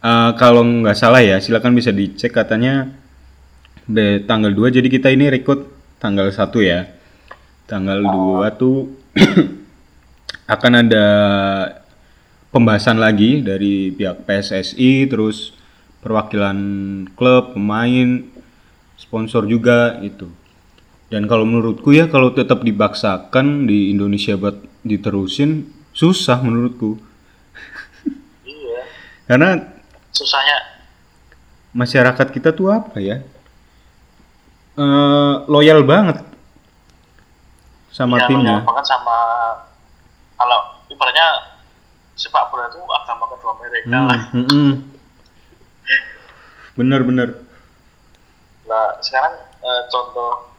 Eh, 0.00 0.30
kalau 0.40 0.64
nggak 0.64 0.96
salah 0.96 1.20
ya, 1.20 1.36
silakan 1.36 1.76
bisa 1.76 1.92
dicek 1.92 2.32
katanya 2.32 2.88
be- 3.84 4.24
tanggal 4.24 4.48
2 4.48 4.72
jadi 4.80 4.88
kita 4.88 5.12
ini 5.12 5.28
rekrut 5.28 5.68
tanggal 6.00 6.32
1 6.32 6.40
ya. 6.64 6.88
Tanggal 7.68 8.00
2 8.00 8.48
tuh 8.56 8.96
akan 10.56 10.72
ada 10.88 11.06
pembahasan 12.48 12.96
lagi 12.96 13.44
dari 13.44 13.92
pihak 13.92 14.24
PSSI 14.24 15.04
terus 15.06 15.52
perwakilan 16.00 16.56
klub, 17.12 17.52
pemain, 17.52 18.24
sponsor 18.96 19.44
juga 19.44 20.00
itu. 20.00 20.39
Dan 21.10 21.26
kalau 21.26 21.42
menurutku 21.42 21.90
ya 21.90 22.06
kalau 22.06 22.30
tetap 22.30 22.62
dibaksakan 22.62 23.66
di 23.66 23.90
Indonesia 23.90 24.38
buat 24.38 24.62
diterusin 24.86 25.66
susah 25.90 26.38
menurutku. 26.38 27.02
iya 28.46 28.86
Karena 29.26 29.58
susahnya 30.14 30.86
masyarakat 31.74 32.26
kita 32.30 32.54
tuh 32.54 32.70
apa 32.70 33.02
ya? 33.02 33.26
Eh, 34.78 35.34
loyal 35.50 35.82
banget 35.82 36.22
sama 37.90 38.22
ya, 38.22 38.30
timnya. 38.30 38.62
banget 38.62 38.86
sama 38.86 39.18
kalau 40.38 40.78
ibaratnya 40.86 41.58
sepak 42.14 42.54
bola 42.54 42.70
itu 42.70 42.78
agama 42.86 43.26
kedua 43.34 43.52
mereka 43.58 43.86
Hmm, 43.90 44.22
hmm, 44.30 44.46
hmm. 44.46 44.72
Bener-bener. 46.78 47.42
Nah, 48.70 48.94
sekarang 49.02 49.34
eh, 49.58 49.82
contoh 49.90 50.49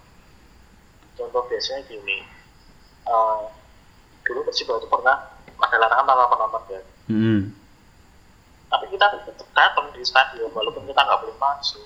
contoh 1.21 1.45
biasanya 1.45 1.85
gini. 1.85 2.17
Eh, 3.03 3.41
dulu 4.23 4.39
Persiba 4.43 4.77
itu 4.77 4.87
pernah 4.87 5.17
ada 5.57 5.75
larangan 5.77 6.05
tanpa 6.05 6.25
penonton 6.27 6.61
kan. 6.67 6.83
Hmm. 7.07 7.41
Tapi 8.67 8.85
kita 8.89 9.05
tetap 9.21 9.47
datang 9.51 9.91
di 9.91 10.01
stadion 10.01 10.49
walaupun 10.49 10.83
kita 10.83 10.99
nggak 10.99 11.19
boleh 11.19 11.37
masuk. 11.37 11.85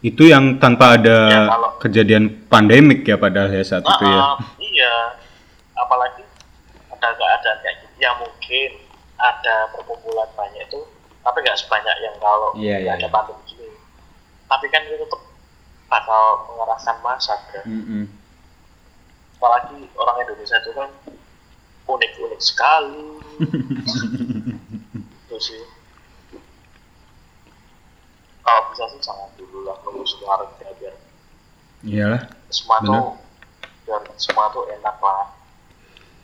Itu 0.00 0.28
yang 0.28 0.60
tanpa 0.60 1.00
ada 1.00 1.16
Ya, 1.30 1.40
kalau- 1.48 1.74
kejadian 1.80 2.24
pandemik 2.46 3.06
ya 3.06 3.16
padahal 3.16 3.48
ya 3.48 3.64
saat 3.64 3.80
itu 3.82 4.04
ya. 4.04 4.12
Ah, 4.12 4.36
ah, 4.36 4.38
iya. 4.58 4.94
Apalagi 5.74 6.20
ada 6.90 7.08
keadaan 7.10 7.58
kayak 7.60 7.76
gitu. 7.80 7.94
Ya 7.98 8.10
mungkin 8.18 8.70
ada 9.16 9.54
perkumpulan 9.72 10.28
banyak 10.34 10.66
itu, 10.66 10.80
tapi 11.22 11.38
nggak 11.40 11.56
sebanyak 11.56 11.96
yang 12.02 12.16
kalau 12.18 12.50
Iya, 12.52 12.76
iya, 12.76 12.78
nggak 12.84 12.96
ada 12.98 13.08
iya. 13.08 13.14
pandemi 13.14 13.42
gini. 13.46 13.68
Tapi 14.44 14.66
kan 14.68 14.80
itu 14.84 14.96
tetap 15.00 15.22
bakal 15.88 16.22
mengeraskan 16.50 16.96
masa 17.00 17.34
kan. 17.48 17.64
Mm-mm. 17.64 18.04
Apalagi 19.44 19.92
orang 20.00 20.16
Indonesia 20.24 20.56
itu 20.56 20.72
kan 20.72 20.88
unik-unik 21.84 22.40
sekali 22.40 23.04
itu 25.28 25.36
sih 25.36 25.60
kalau 28.40 28.72
bisa 28.72 28.88
sih 28.88 29.00
jangan 29.04 29.28
dulu 29.36 29.68
lah 29.68 29.76
nunggu 29.84 30.00
semua 30.08 30.40
harga 30.40 30.68
biar 30.80 30.96
Iyalah. 31.84 32.24
semua 32.48 32.80
Benar. 32.80 32.88
tuh 32.88 33.04
biar 33.84 34.00
semua 34.16 34.48
tuh 34.48 34.64
enak 34.80 34.96
lah 35.04 35.28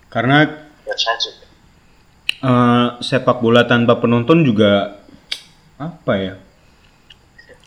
Karena 0.08 0.36
biar 0.80 0.96
saya 0.96 1.20
juga 1.20 1.44
eh, 2.40 2.88
sepak 3.04 3.44
bola 3.44 3.68
tanpa 3.68 4.00
penonton 4.00 4.48
juga 4.48 4.96
apa 5.76 6.12
ya? 6.16 6.34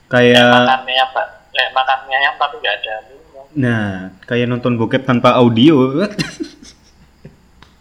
Kayak 0.10 0.50
makan 0.66 0.82
mie 0.90 0.98
apa 0.98 1.22
kayak 1.54 1.72
makan 1.78 1.98
mie 2.10 2.18
ayam 2.18 2.34
tapi 2.42 2.56
nggak 2.58 2.76
ada 2.82 2.94
minyak 3.06 3.23
nah, 3.54 4.14
kayak 4.26 4.50
nonton 4.50 4.78
bokep 4.78 5.06
tanpa 5.06 5.38
audio. 5.38 6.06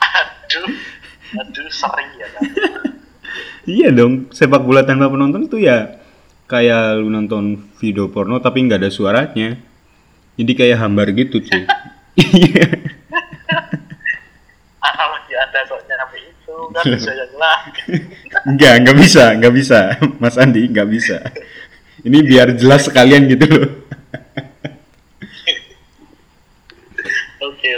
aduh 0.02 0.68
aduh 1.32 1.68
sering 1.72 2.10
ya 2.20 2.28
kan 2.28 2.42
iya 3.64 3.88
dong, 3.88 4.28
sepak 4.28 4.60
bola 4.60 4.84
tanpa 4.84 5.08
penonton 5.08 5.48
tuh 5.48 5.64
ya 5.64 5.96
kayak 6.52 7.00
lu 7.00 7.08
nonton 7.08 7.72
video 7.80 8.12
porno 8.12 8.36
tapi 8.36 8.68
nggak 8.68 8.84
ada 8.84 8.90
suaranya. 8.92 9.56
Jadi 10.36 10.52
kayak 10.56 10.80
hambar 10.80 11.12
gitu, 11.12 11.40
cuy. 11.44 11.64
Iya. 12.12 12.68
analogi 14.82 15.32
ada 15.32 15.58
kok 15.64 15.80
nyampe 15.88 16.18
itu 16.18 16.54
kan 16.74 16.84
bisa 16.92 17.10
yang 17.14 17.32
Enggak, 18.42 18.74
nggak 18.84 18.96
bisa, 19.00 19.24
nggak 19.38 19.54
bisa. 19.54 19.80
Mas 20.20 20.36
Andi, 20.36 20.68
nggak 20.68 20.88
bisa. 20.92 21.22
Ini 22.02 22.18
biar 22.20 22.52
jelas 22.58 22.84
sekalian 22.90 23.30
gitu 23.30 23.44
loh. 23.48 23.68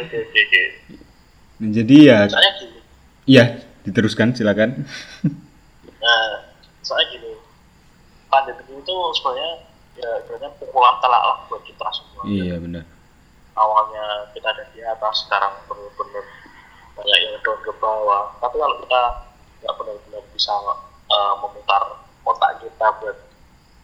Oke 0.02 0.16
oke 0.18 0.62
Jadi 1.64 1.96
ya, 2.10 2.26
soalnya 2.26 2.52
gini 2.58 2.80
iya, 3.24 3.44
diteruskan 3.84 4.34
silakan. 4.34 4.84
Nah, 6.04 6.52
soalnya 6.84 7.16
gini, 7.16 7.32
pandemi 8.28 8.60
itu 8.76 8.96
sebenarnya 9.16 9.72
ya 9.96 10.20
sebenarnya 10.20 10.52
pukulan 10.60 11.00
telak 11.00 11.22
lah 11.24 11.36
buat 11.48 11.64
kita 11.64 11.88
semua. 11.96 12.28
Iya 12.28 12.60
benar. 12.60 12.84
Awalnya 13.56 14.28
kita 14.36 14.52
ada 14.52 14.68
di 14.76 14.84
atas, 14.84 15.24
sekarang 15.24 15.64
benar-benar 15.64 16.28
banyak 16.92 17.18
yang 17.24 17.40
turun 17.40 17.56
ke 17.64 17.72
bawah. 17.80 18.36
Tapi 18.36 18.56
kalau 18.60 18.76
kita 18.84 19.02
nggak 19.64 19.74
benar-benar 19.80 20.22
bisa 20.36 20.52
uh, 21.08 21.34
memutar 21.40 22.04
otak 22.28 22.60
kita 22.60 22.86
buat 23.00 23.16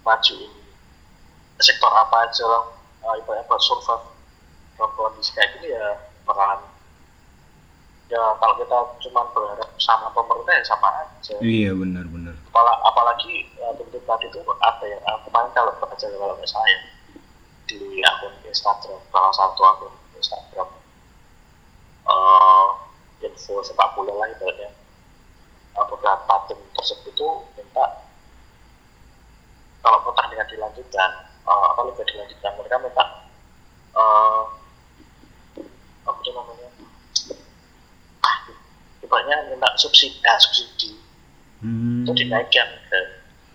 maju 0.05 0.35
ini 0.37 0.61
sektor 1.57 1.89
apa 1.89 2.29
aja 2.29 2.45
lah, 2.45 2.65
uh, 3.05 3.15
ibaratnya 3.17 3.49
buat 3.49 3.65
survive 3.65 4.05
dalam 4.81 4.97
kondisi 4.97 5.37
kayak 5.37 5.61
gini 5.61 5.77
ya 5.77 6.01
bakalan 6.25 6.65
ya 8.11 8.23
kalau 8.43 8.55
kita 8.59 8.79
cuma 9.07 9.23
berharap 9.31 9.71
sama 9.79 10.09
pemerintah 10.11 10.57
ya 10.57 10.65
sama 10.67 10.89
aja. 11.05 11.37
Iya 11.39 11.77
benar 11.79 12.09
benar. 12.11 12.35
Apala- 12.51 12.83
apalagi 12.83 13.47
uh, 13.63 13.71
bentuk 13.77 14.03
tadi 14.03 14.27
itu 14.27 14.41
ada 14.43 14.85
yang 14.89 15.03
uh, 15.07 15.21
kemarin 15.29 15.53
kalau 15.55 15.71
baca 15.79 15.95
kalau 15.95 16.35
nggak 16.35 16.51
salah 16.51 16.67
ya, 16.67 16.81
di 17.71 18.03
akun 18.03 18.35
Instagram 18.49 18.99
salah 19.15 19.33
satu 19.37 19.61
akun 19.63 19.95
Instagram. 20.19 20.69
Uh, 22.09 22.69
info 23.23 23.63
sepak 23.63 23.95
bola 23.95 24.11
lah 24.17 24.27
ibaratnya. 24.33 24.75
Uh, 25.79 25.87
beberapa 25.87 26.35
tim 26.51 26.59
tersebut 26.75 27.15
itu 27.15 27.29
minta 27.55 28.03
kalau 29.87 30.03
pertandingan 30.03 30.51
dilanjutkan 30.51 31.31
uh, 31.47 31.79
apa 31.79 31.81
liga 31.87 32.03
dilanjutkan 32.11 32.59
mereka 32.59 32.77
minta 32.83 33.05
eh 33.95 34.43
apa 36.11 36.19
itu 36.19 36.31
namanya 36.33 36.69
ah 38.21 38.37
ibaratnya 39.01 39.37
minta 39.49 39.69
subsidi 39.77 40.19
ah, 40.23 40.39
subsidi 40.39 40.91
Hmm. 41.61 42.09
itu 42.09 42.17
dinaikkan 42.17 42.65
ke 42.89 42.99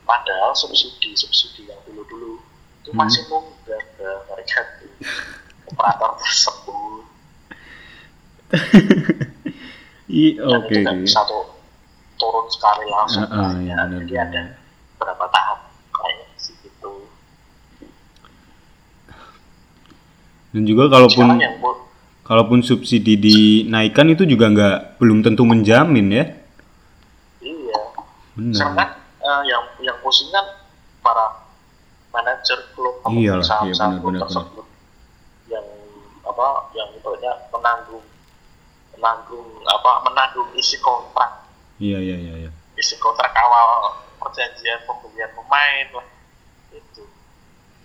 padahal 0.06 0.54
subsidi 0.54 1.18
subsidi 1.18 1.66
yang 1.66 1.82
dulu 1.84 2.06
dulu 2.06 2.32
itu 2.80 2.90
Hmm. 2.90 3.02
masih 3.02 3.26
munggah 3.28 3.82
ke 3.98 4.08
mereka 4.30 4.62
tuh 4.78 4.94
operator 5.68 6.14
tersebut 6.16 7.02
I, 10.06 10.38
dan 10.38 10.62
oke. 10.62 10.70
itu 10.70 10.78
nggak 10.80 10.96
oke. 10.96 11.02
bisa 11.02 11.20
tuh 11.26 11.46
turun 12.16 12.46
sekali 12.48 12.86
langsung 12.86 13.26
naiknya. 13.26 13.58
iya, 13.60 13.76
benar, 13.76 13.90
jadi 14.06 14.14
benar. 14.14 14.26
ada 14.30 14.42
beberapa 14.96 15.26
tahap 15.28 15.60
kayaknya 15.92 16.28
sih 16.38 16.54
gitu 16.62 16.92
Dan 20.54 20.64
juga 20.64 20.88
kalaupun 20.88 21.26
sekarang 21.26 21.42
yang 21.42 21.58
kalaupun 22.26 22.66
subsidi 22.66 23.16
dinaikkan 23.22 24.10
itu 24.10 24.26
juga 24.26 24.50
nggak 24.50 24.78
belum 24.98 25.22
tentu 25.22 25.46
menjamin 25.46 26.08
ya. 26.10 26.26
iya 27.46 27.80
Benar. 28.34 28.74
kan 28.74 28.90
eh, 29.22 29.42
yang 29.46 29.64
yang 29.86 29.98
pusing 30.02 30.34
kan 30.34 30.44
para 31.06 31.46
manajer 32.10 32.58
klub 32.74 32.98
Iyalah, 33.06 33.06
pemegang 33.06 33.42
iya, 33.42 33.46
saham-saham 33.46 33.92
benar, 33.94 34.02
klub 34.02 34.12
benar, 34.12 34.22
tersebut 34.26 34.66
yang 35.54 35.66
apa 36.26 36.48
yang 36.74 36.90
ibaratnya 36.98 37.34
menanggung 37.54 38.06
menanggung 38.98 39.48
apa 39.70 39.92
menanggung 40.10 40.50
isi 40.58 40.82
kontrak 40.82 41.46
Iya 41.78 42.00
iya 42.02 42.16
iya. 42.18 42.34
iya. 42.48 42.52
isi 42.80 42.98
kontrak 42.98 43.30
awal 43.38 44.02
perjanjian 44.18 44.82
pembelian 44.90 45.30
pemain 45.38 45.86
lah 45.94 46.08
itu 46.74 47.04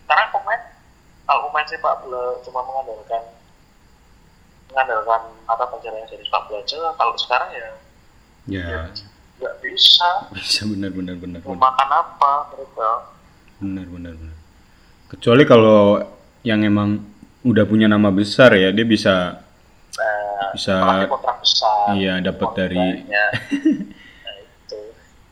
karena 0.09 0.25
pemain 0.33 0.61
kalau 1.29 1.41
pemain 1.51 1.67
sepak 1.69 1.95
bola 2.01 2.41
cuma 2.41 2.65
mengandalkan 2.65 3.23
mengandalkan 4.71 5.21
mata 5.43 5.65
pencarian 5.67 6.07
dari 6.07 6.23
sepak 6.23 6.43
bola 6.47 6.61
aja 6.61 6.79
kalau 6.95 7.15
sekarang 7.17 7.51
ya 7.51 7.69
Ya. 8.49 8.89
nggak 9.37 9.55
bisa. 9.61 10.09
Bisa 10.33 10.65
benar 10.65 10.91
benar 10.91 11.15
benar 11.15 11.39
mau 11.41 11.53
benar. 11.53 11.63
makan 11.67 11.89
apa 11.93 12.33
mereka? 12.51 12.91
Benar 13.59 13.87
benar 13.87 14.13
benar. 14.15 14.37
Kecuali 15.09 15.43
kalau 15.45 16.01
yang 16.41 16.61
emang 16.61 17.03
udah 17.43 17.65
punya 17.65 17.87
nama 17.87 18.09
besar 18.09 18.53
ya 18.53 18.69
dia 18.69 18.85
bisa 18.85 19.41
nah, 19.93 20.51
Bisa- 20.53 21.09
besar. 21.37 21.95
iya, 21.95 22.21
dapat 22.21 22.49
dari- 22.55 23.05
nah 23.09 23.31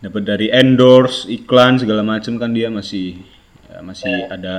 dapat 0.01 0.23
dari 0.25 0.47
endorse 0.49 1.27
iklan 1.27 1.77
segala 1.77 2.01
macam 2.03 2.37
kan 2.37 2.51
dia 2.51 2.71
masih 2.71 3.19
ya, 3.67 3.83
masih 3.83 4.09
Iya. 4.09 4.31
ada 4.31 4.57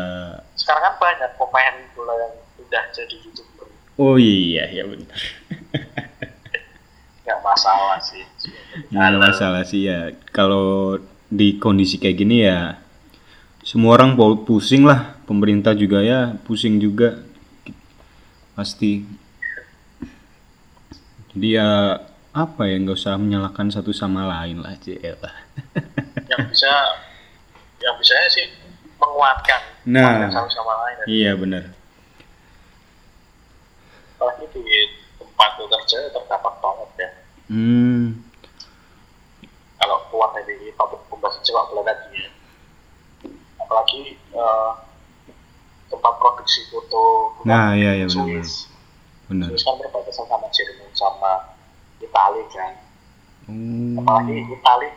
sekarang 0.53 0.83
kan 0.83 0.95
banyak 0.99 1.31
pemain 1.33 1.75
bola 1.93 2.13
yang 2.13 2.33
udah 2.59 2.83
jadi 2.91 3.15
oh 3.99 4.15
iya 4.15 4.65
ya 4.71 4.83
benar. 4.87 5.19
Nggak 7.27 7.39
masalah 7.43 7.99
sih. 7.99 8.23
Ada 8.95 9.17
masalah 9.19 9.61
sih 9.67 9.85
ya. 9.85 10.15
Kalau 10.31 10.97
di 11.29 11.59
kondisi 11.61 11.99
kayak 12.01 12.17
gini 12.17 12.41
ya 12.41 12.79
semua 13.61 13.99
orang 13.99 14.15
pusing 14.47 14.87
lah. 14.87 15.19
Pemerintah 15.27 15.75
juga 15.75 16.01
ya 16.01 16.33
pusing 16.47 16.79
juga. 16.79 17.21
Pasti. 18.55 19.05
Jadi 21.29 21.47
ya 21.53 21.99
apa 22.29 22.69
ya 22.69 22.77
nggak 22.77 22.93
usah 22.97 23.17
menyalahkan 23.17 23.73
satu 23.73 23.89
sama 23.89 24.21
lain 24.29 24.61
lah 24.61 24.77
CL 24.77 25.17
lah 25.17 25.33
yang 26.29 26.45
bisa 26.45 26.69
yang 27.81 27.95
bisa 27.97 28.13
sih 28.29 28.45
menguatkan 29.01 29.61
Nah. 29.89 30.29
satu 30.29 30.45
sama 30.53 30.77
lain. 30.85 30.95
iya 31.09 31.33
benar 31.33 31.73
apalagi 34.19 34.51
di 34.51 34.67
tempat 35.15 35.55
kerja 35.55 36.11
terdapat 36.11 36.53
banget 36.59 36.89
ya. 36.99 37.09
Hmm. 37.47 38.19
Kalau 39.79 39.97
keluar 40.11 40.35
dari 40.35 40.75
pabrik 40.75 40.99
pembahasan 41.07 41.39
sepak 41.39 41.71
bola 41.71 41.87
tadi 41.87 42.27
ya. 42.27 42.29
Apalagi 43.63 44.19
eh, 44.19 44.71
tempat 45.87 46.13
produksi 46.19 46.67
foto 46.67 47.31
nah 47.47 47.71
iya 47.71 47.95
iya 47.95 48.05
benar 48.11 48.43
benar. 49.31 49.47
Swiss 49.55 49.63
kan 49.63 49.79
berbatasan 49.79 50.25
sama 50.27 50.47
Jerman 50.51 50.91
sama 50.91 51.31
Itali 52.03 52.43
kan. 52.51 52.73
Oh. 53.47 54.03
apalagi 54.03 54.35
Itali 54.51 54.89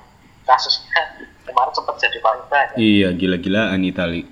kasusnya 0.43 1.03
kemarin 1.47 1.73
sempat 1.79 1.95
jadi 2.03 2.18
paling 2.18 2.45
banyak. 2.51 2.75
Iya 2.75 3.09
gila-gilaan 3.14 3.87
Itali. 3.87 4.27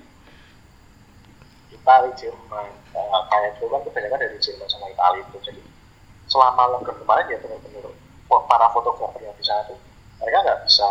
Itali 1.71 2.09
Jerman 2.19 2.80
kayak 3.11 3.59
itu 3.59 3.65
kan 3.67 3.81
kebanyakan 3.83 4.19
dari 4.19 4.37
Jerman 4.39 4.67
sama 4.71 4.87
Itali 4.91 5.19
itu. 5.23 5.37
Jadi 5.43 5.61
selama 6.31 6.61
lockdown 6.77 6.97
kemarin 7.03 7.25
ya 7.27 7.37
benar-benar 7.43 7.85
para 8.47 8.67
fotografer 8.71 9.21
yang 9.27 9.35
di 9.35 9.43
sana 9.43 9.67
tuh 9.67 9.79
mereka 10.23 10.37
nggak 10.47 10.59
bisa 10.63 10.89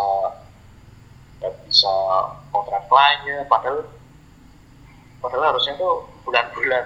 nggak 1.41 1.55
bisa 1.65 1.95
kontrak 2.53 2.85
lainnya. 2.93 3.49
Padahal 3.49 3.89
padahal 5.21 5.57
harusnya 5.57 5.77
tuh 5.81 6.09
bulan-bulan 6.25 6.85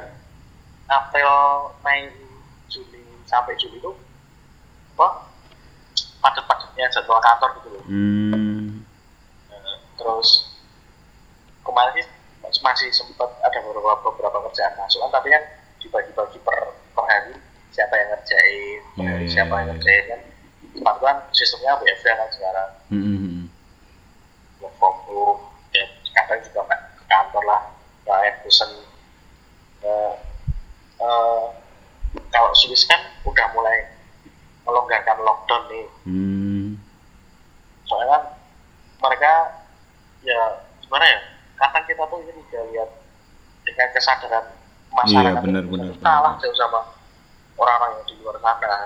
April 0.91 1.30
Mei 1.82 2.11
Juni 2.70 3.03
sampai 3.26 3.59
Juli 3.59 3.78
itu 3.80 3.93
apa 4.95 5.26
padat-padatnya 6.22 6.87
jadwal 6.95 7.20
kantor 7.20 7.51
gitu 7.59 7.68
loh. 7.74 7.85
Hmm. 7.85 8.87
Nah, 9.51 9.76
terus 9.99 10.55
kemarin 11.66 11.93
sih 11.99 12.07
masih 12.61 12.89
sempat 12.91 13.31
ada 13.41 13.59
beberapa 13.61 13.99
beberapa 14.05 14.39
kerjaan 14.47 14.75
masuk 14.77 15.03
kan 15.03 15.11
tapi 15.13 15.29
kan 15.29 15.43
dibagi-bagi 15.79 16.39
per 16.41 16.59
per 16.93 17.05
hari 17.05 17.35
siapa 17.71 17.95
yang 17.95 18.09
ngerjain 18.11 18.81
per 18.95 19.03
Iya, 19.03 19.11
hari 19.11 19.25
iya, 19.25 19.33
siapa 19.33 19.53
yang 19.53 19.61
iya. 19.61 19.71
ngerjain 19.73 20.05
kan 20.07 20.21
tempat 20.75 20.97
kan 20.99 21.17
sistemnya 21.31 21.73
WFH 21.77 22.07
kan 22.13 22.29
sekarang 22.31 22.71
Hmm, 22.89 23.03
hmm, 23.03 23.19
hmm. 23.19 23.45
work 24.61 24.75
from 24.77 24.95
home 25.05 25.43
ya 25.71 25.85
kadang 26.13 26.41
juga 26.41 26.61
ke 26.65 26.77
kantor 27.05 27.43
lah 27.45 27.63
nggak 28.05 28.19
yang 28.23 28.37
bosan 28.41 28.71
Eh, 29.85 30.15
eh, 30.97 31.45
kalau 32.31 32.51
Swiss 32.55 32.89
kan 32.89 32.97
udah 33.23 33.53
mulai 33.53 33.85
melonggarkan 34.65 35.21
lockdown 35.21 35.63
nih 35.69 35.87
Hmm. 36.05 36.81
soalnya 37.85 38.09
kan 38.11 38.23
mereka 38.99 39.33
ya 40.23 40.41
gimana 40.81 41.05
ya 41.05 41.21
kadang 41.55 41.85
kita 41.87 42.03
tuh 42.07 42.19
ini 42.23 42.43
juga 42.49 42.61
lihat 42.71 42.91
dengan 43.65 43.89
kesadaran 43.95 44.45
masyarakat 44.95 45.39
Iya, 45.39 45.45
benar, 45.45 45.63
itu 45.65 45.73
benar, 45.73 45.87
kalah 46.03 46.33
benar. 46.37 46.43
jauh 46.43 46.57
sama 46.59 46.81
orang-orang 47.57 47.91
yang 47.99 48.07
di 48.07 48.15
luar 48.23 48.37
sana 48.43 48.79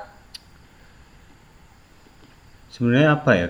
Sebenarnya 2.69 3.09
apa 3.19 3.31
ya? 3.35 3.49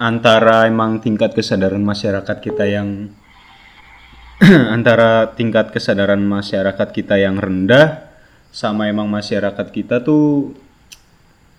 Antara 0.00 0.64
emang 0.64 0.96
tingkat 1.04 1.36
kesadaran 1.36 1.84
masyarakat 1.84 2.36
kita 2.40 2.64
yang 2.64 3.12
antara 4.74 5.28
tingkat 5.36 5.68
kesadaran 5.68 6.24
masyarakat 6.24 6.88
kita 6.88 7.20
yang 7.20 7.36
rendah 7.36 8.08
sama 8.48 8.88
emang 8.88 9.12
masyarakat 9.12 9.66
kita 9.68 10.00
tuh 10.00 10.56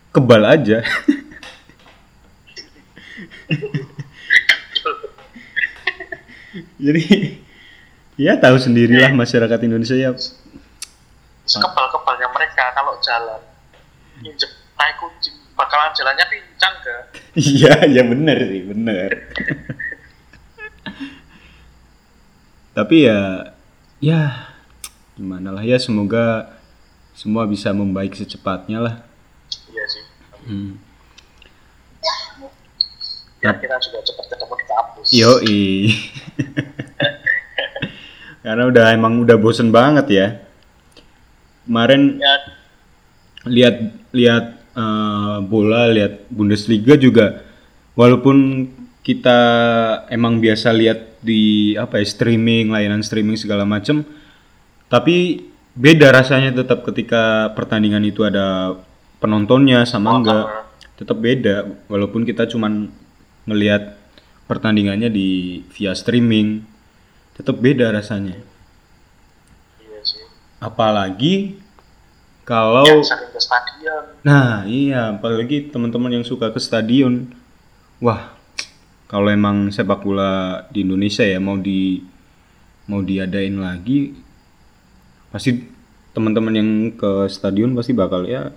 kebal 0.10 0.42
aja. 0.50 0.82
Jadi 6.78 7.04
ya 8.20 8.36
tahu 8.38 8.60
sendirilah 8.60 9.12
masyarakat 9.16 9.60
Indonesia 9.64 9.95
ya 9.95 10.12
sekebal-kebalnya 11.41 12.28
mereka 12.32 12.70
kalau 12.76 12.95
jalan 13.02 13.41
injek 14.22 14.52
naik 14.78 14.95
kucing 14.99 15.36
bakalan 15.58 15.89
jalannya 15.95 16.26
pincang 16.30 16.76
ke 16.86 16.95
Iya, 17.32 17.88
ya 17.88 18.04
bener 18.04 18.38
sih, 18.43 18.62
bener. 18.68 19.10
Tapi 22.72 23.08
ya, 23.08 23.52
ya 23.99 24.47
gimana 25.16 25.52
lah 25.52 25.64
ya 25.64 25.76
semoga 25.76 26.56
semua 27.12 27.43
bisa 27.43 27.76
membaik 27.76 28.16
secepatnya 28.16 28.80
lah. 28.80 28.95
iya 29.72 29.84
sih 29.88 30.04
Hmm. 30.41 30.82
Ya 33.42 33.52
kita 33.58 33.76
juga 33.82 34.00
cepat 34.06 34.26
ketemu 34.30 34.54
di 34.54 34.66
kampus. 34.66 35.08
Yoi. 35.12 35.64
Karena 38.46 38.64
udah 38.70 38.86
emang 38.94 39.22
udah 39.22 39.38
bosen 39.38 39.70
banget 39.70 40.08
ya. 40.10 40.28
Kemarin 41.66 42.18
ya. 42.18 42.36
lihat 43.46 43.76
lihat 44.14 44.46
eh, 44.78 45.38
bola, 45.46 45.89
lihat 45.89 46.26
Bundesliga 46.30 46.98
juga. 46.98 47.46
Walaupun 47.94 48.70
kita 49.02 49.39
emang 50.14 50.38
biasa 50.38 50.74
lihat 50.74 51.22
di 51.22 51.74
apa 51.78 52.02
ya 52.02 52.06
streaming, 52.06 52.70
layanan 52.70 53.02
streaming 53.02 53.38
segala 53.38 53.66
macem 53.66 54.06
tapi 54.92 55.48
beda 55.72 56.12
rasanya 56.12 56.52
tetap 56.52 56.84
ketika 56.84 57.56
pertandingan 57.56 58.04
itu 58.04 58.28
ada 58.28 58.76
penontonnya 59.24 59.88
sama 59.88 60.20
enggak. 60.20 60.68
Tetap 61.00 61.16
beda. 61.16 61.72
Walaupun 61.88 62.28
kita 62.28 62.44
cuman 62.52 62.92
ngelihat 63.52 63.99
pertandingannya 64.47 65.12
di 65.12 65.62
via 65.76 65.91
streaming 65.91 66.64
tetap 67.36 67.60
beda 67.60 67.91
rasanya 67.91 68.39
iya 69.84 69.99
apalagi 70.64 71.60
kalau 72.47 72.88
yang 72.88 73.04
sering 73.04 73.30
ke 73.30 73.39
stadion 73.43 74.12
Nah, 74.22 74.70
iya, 74.70 75.18
apalagi 75.18 75.74
teman-teman 75.74 76.22
yang 76.22 76.26
suka 76.26 76.54
ke 76.54 76.62
stadion. 76.62 77.26
Wah, 77.97 78.38
kalau 79.10 79.34
emang 79.34 79.74
sepak 79.74 80.06
bola 80.06 80.64
di 80.70 80.86
Indonesia 80.86 81.26
ya 81.26 81.41
mau 81.41 81.58
di 81.58 81.99
mau 82.86 83.02
diadain 83.02 83.60
lagi 83.60 84.14
pasti 85.34 85.64
teman-teman 86.16 86.54
yang 86.56 86.70
ke 86.95 87.28
stadion 87.32 87.72
pasti 87.72 87.95
bakal 87.95 88.28
ya 88.28 88.52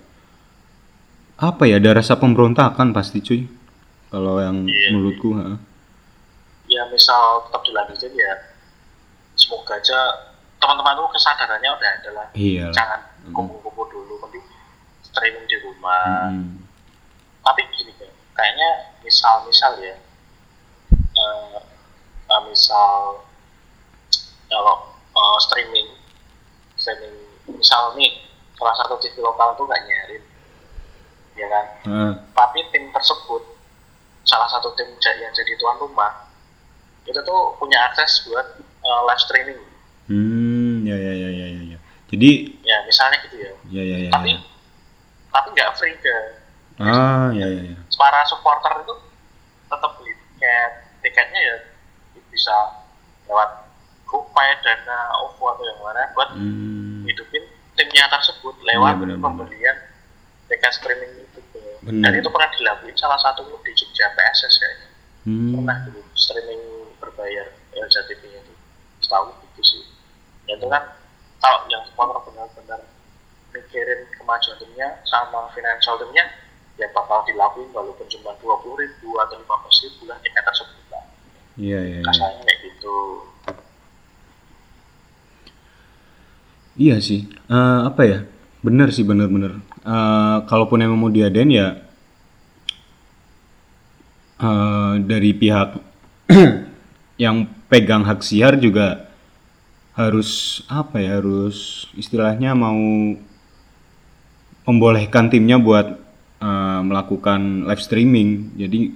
apa 1.39 1.63
ya 1.67 1.79
ada 1.79 1.99
rasa 1.99 2.21
pemberontakan 2.21 2.93
pasti 2.93 3.19
cuy. 3.19 3.43
Kalau 4.15 4.39
yang 4.39 4.63
Iya. 4.63 4.89
menurutku, 4.89 5.35
ha. 5.35 5.59
ya 6.65 6.87
misal 6.87 7.45
tetap 7.45 7.61
dilanjutin 7.63 8.15
ya 8.15 8.33
semoga 9.35 9.75
aja 9.75 9.99
teman-teman 10.57 10.97
tuh 10.97 11.11
kesadarannya 11.11 11.67
udah 11.69 11.91
ada 11.93 12.11
lah 12.15 12.27
Iya. 12.33 12.71
jangan 12.71 13.03
kumpul-kumpul 13.29 13.85
dulu 13.87 14.17
mending 14.19 14.47
streaming 15.03 15.45
di 15.45 15.57
rumah 15.61 16.31
Mm. 16.31 16.63
tapi 17.43 17.67
gini 17.69 17.93
kan 17.93 18.09
kayaknya 18.33 18.71
misal 19.01 19.45
misal 19.45 19.77
ya 19.77 19.93
eh, 20.95 21.59
eh, 22.25 22.41
misal 22.47 23.21
kalau 24.47 24.75
eh, 25.11 25.39
streaming 25.43 25.89
streaming 26.77 27.15
misal 27.51 27.93
nih 27.93 28.25
salah 28.55 28.75
satu 28.75 28.97
TV 28.97 29.21
lokal 29.21 29.53
tuh 29.53 29.67
nggak 29.67 29.83
nyarin 29.85 30.23
ya 31.35 31.47
kan 31.47 31.67
Ah, 31.85 32.13
tapi 32.33 32.63
tim 32.71 32.89
tersebut 32.89 33.43
salah 34.25 34.49
satu 34.49 34.73
tim 34.75 34.89
yang 34.97 35.31
jadi 35.31 35.53
tuan 35.55 35.77
rumah 35.77 36.29
itu 37.05 37.21
tuh 37.21 37.41
punya 37.57 37.77
akses 37.87 38.25
buat 38.25 38.47
eh, 38.61 39.01
live 39.05 39.21
streaming 39.21 39.61
Hmm, 40.05 40.85
ya 40.85 40.93
ya 40.93 41.13
ya 41.17 41.29
ya 41.33 41.47
ya. 41.49 41.63
ya. 41.73 41.79
Jadi, 42.13 42.31
ya 42.61 42.77
misalnya 42.85 43.25
gitu 43.25 43.41
ya 43.41 43.53
ya 43.73 43.83
ya 43.83 43.97
ya. 44.05 44.11
tapi 44.13 44.37
ya. 44.37 44.41
tapi 45.31 45.49
nggak 45.51 45.71
free 45.75 45.97
ke 45.97 46.17
Ah, 46.77 47.33
ya 47.33 47.47
ya 47.47 47.73
ya. 47.73 47.77
para 47.95 48.21
supporter 48.27 48.85
itu 48.85 48.95
tetap 49.65 49.91
beli 49.97 50.13
tiket 50.13 50.71
tiketnya 51.01 51.41
ya 51.41 51.57
bisa 52.29 52.53
lewat 53.25 53.65
GoPay, 54.05 54.51
Dana, 54.61 54.99
OVO 55.25 55.45
atau 55.49 55.65
yang 55.65 55.81
mana 55.81 56.05
buat 56.13 56.29
Hmm. 56.37 57.03
hidupin 57.03 57.43
timnya 57.75 58.05
tersebut 58.07 58.55
lewat 58.61 58.95
Iya, 58.95 59.01
benar-benar. 59.01 59.25
pembelian 59.25 59.77
tiket 60.47 60.73
streaming 60.75 61.24
itu 61.85 61.93
Benar. 61.93 62.09
dan 62.09 62.17
itu 62.17 62.29
pernah 62.29 62.51
dilakuin 62.51 62.97
salah 62.97 63.21
satu 63.21 63.45
klub 63.45 63.61
di 63.61 63.73
Jogja 63.73 64.09
PSS 64.11 64.55
kayaknya 64.57 64.89
Hmm. 65.25 65.53
pernah 65.55 65.77
dulu 65.85 66.01
streaming 66.13 66.61
berbayar 66.97 67.47
LJTV-nya 67.73 68.41
itu 68.41 68.53
setahu 69.01 69.33
gitu 69.35 69.61
sih 69.63 69.83
ya 70.45 70.53
itu 70.55 70.67
kan 70.67 70.85
kalau 71.39 71.65
yang 71.67 71.81
supporter 71.83 72.21
benar-benar 72.25 72.81
mikirin 73.51 74.05
kemajuan 74.13 74.57
timnya 74.59 75.01
sama 75.05 75.49
financial 75.51 75.97
timnya 75.97 76.29
ya 76.75 76.89
bakal 76.91 77.25
dilakuin 77.25 77.69
walaupun 77.71 78.05
cuma 78.07 78.37
dua 78.37 78.57
puluh 78.59 78.77
ribu 78.79 79.17
atau 79.19 79.37
lima 79.37 79.57
belas 79.57 79.77
ribu 79.81 80.05
lah 80.05 80.21
tiket 80.21 80.43
tersebut 80.43 80.85
lah 80.89 81.05
Iya 81.55 81.81
iya. 81.81 82.01
kasarnya 82.03 82.41
kayak 82.43 82.59
gitu 82.63 82.97
Iya 86.75 86.99
sih. 86.99 87.31
Eh, 87.47 87.81
apa 87.87 88.03
ya? 88.03 88.19
Bener 88.61 88.91
sih 88.91 89.07
bener-bener. 89.07 89.63
Eh, 89.85 90.39
kalaupun 90.49 90.81
emang 90.81 90.97
mau 90.97 91.13
diadain 91.13 91.53
ya 91.53 91.77
eh, 94.41 94.93
dari 95.05 95.37
pihak 95.37 95.77
yang 97.25 97.45
pegang 97.69 98.01
hak 98.09 98.25
siar 98.25 98.57
juga 98.57 99.13
harus 99.93 100.65
apa 100.73 101.05
ya? 101.05 101.21
Harus 101.21 101.85
istilahnya 102.01 102.57
mau 102.57 102.81
membolehkan 104.65 105.29
timnya 105.29 105.61
buat 105.61 106.01
eh, 106.41 106.81
melakukan 106.81 107.69
live 107.69 107.85
streaming. 107.85 108.57
Jadi 108.57 108.89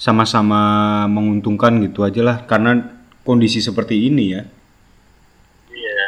sama-sama 0.00 1.04
menguntungkan 1.12 1.76
gitu 1.84 2.08
aja 2.08 2.24
lah 2.24 2.36
karena 2.48 2.88
kondisi 3.20 3.60
seperti 3.60 4.08
ini 4.08 4.32
ya. 4.32 4.48
iya 5.68 6.04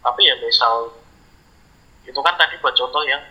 tapi 0.00 0.24
ya 0.24 0.34
misal 0.40 1.03
itu 2.04 2.18
kan 2.18 2.34
tadi 2.34 2.54
buat 2.58 2.72
contoh 2.72 3.02
yang 3.02 3.22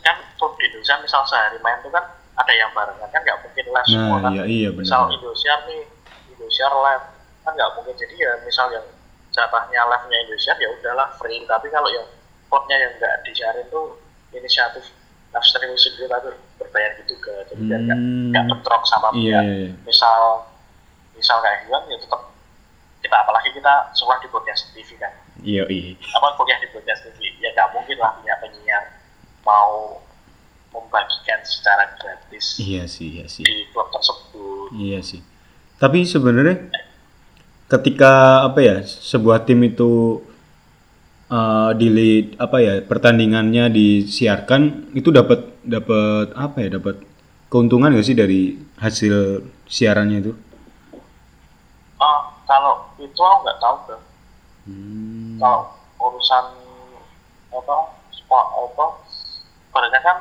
kan 0.00 0.16
klub 0.34 0.56
di 0.56 0.64
Indonesia 0.64 0.96
misal 0.98 1.22
sehari 1.24 1.60
main 1.60 1.76
itu 1.78 1.88
kan 1.88 2.04
ada 2.34 2.52
yang 2.52 2.72
barengan 2.72 3.04
kan 3.06 3.20
nggak 3.20 3.38
mungkin 3.40 3.64
les 3.68 3.86
semua 3.86 4.16
Nah, 4.16 4.20
kan 4.22 4.32
iya 4.32 4.44
iya 4.46 4.68
misal 4.70 5.06
benar. 5.06 5.14
Indosiar 5.14 5.58
nih 5.64 5.82
Indosiar 6.30 6.72
live 6.72 7.04
kan 7.40 7.52
nggak 7.52 7.70
mungkin 7.74 7.94
jadi 7.94 8.14
ya 8.16 8.32
misal 8.42 8.66
yang 8.70 8.86
jatahnya 9.30 9.80
live-nya 9.84 10.18
Indosiar 10.24 10.56
ya 10.56 10.68
udahlah 10.72 11.08
free 11.14 11.44
tapi 11.44 11.68
kalau 11.68 11.90
yang 11.90 12.06
klubnya 12.46 12.76
yang 12.78 12.92
nggak 12.96 13.14
disiarin 13.22 13.66
tuh 13.68 13.98
inisiatif 14.30 14.88
live 15.30 15.44
streaming 15.44 15.76
sendiri 15.76 16.06
tapi 16.08 16.28
berbayar 16.56 16.90
gitu 16.98 17.14
ke 17.18 17.32
jadi 17.44 17.60
biar 17.60 17.80
nggak 17.84 17.98
Hmm. 17.98 18.28
nggak 18.30 18.44
bentrok 18.48 18.82
sama 18.84 19.08
Iya, 19.12 19.38
iya, 19.38 19.54
iya. 19.60 19.70
misal 19.84 20.48
misal 21.12 21.38
kayak 21.38 21.56
gitu 21.60 21.70
kan 21.70 21.82
ya 21.86 21.96
tetap 21.98 22.20
kita 23.04 23.16
apalagi 23.20 23.52
kita 23.52 23.92
sekolah 23.92 24.18
di 24.18 24.28
broadcast 24.32 24.72
TV 24.72 24.96
kan 24.96 25.12
Iya, 25.44 25.68
iya. 25.68 25.92
apa 26.16 26.32
kuliah 26.34 26.56
di 26.56 26.72
broadcast 26.72 27.04
TV 27.04 27.20
ya 27.38 27.52
nggak 27.52 27.68
mungkin 27.76 27.96
lah 28.00 28.16
punya 28.16 28.34
penyiar 28.40 28.84
mau 29.44 30.00
membagikan 30.72 31.38
secara 31.44 31.84
gratis 32.00 32.56
Iya 32.58 32.88
sih, 32.88 33.20
iya 33.20 33.26
sih. 33.28 33.44
di 33.44 33.68
klub 33.70 33.92
tersebut 33.92 34.72
Iya 34.74 35.04
sih. 35.04 35.20
Tapi 35.76 36.02
sebenarnya 36.02 36.72
ketika 37.68 38.44
apa 38.48 38.58
ya 38.58 38.76
sebuah 38.82 39.44
tim 39.44 39.60
itu 39.62 40.22
eh 41.24 41.70
di 41.76 41.88
apa 42.36 42.56
ya 42.60 42.74
pertandingannya 42.84 43.68
disiarkan 43.68 44.92
itu 44.92 45.08
dapat 45.08 45.40
dapat 45.64 46.32
apa 46.36 46.56
ya 46.60 46.76
dapat 46.76 47.00
keuntungan 47.48 47.92
nggak 47.92 48.04
sih 48.04 48.12
dari 48.12 48.60
hasil 48.76 49.40
siarannya 49.64 50.18
itu? 50.20 50.32
oh 51.96 52.20
kalau 52.44 52.84
itu 53.04 53.20
aku 53.20 53.38
nggak 53.42 53.60
tahu 53.60 53.76
kan 53.86 54.00
Hmm. 54.64 55.36
kalau 55.36 55.68
urusan 56.00 56.44
apa 57.52 57.76
sport 58.10 58.46
apa 58.50 58.86
sebenarnya 59.68 60.00
kan 60.00 60.16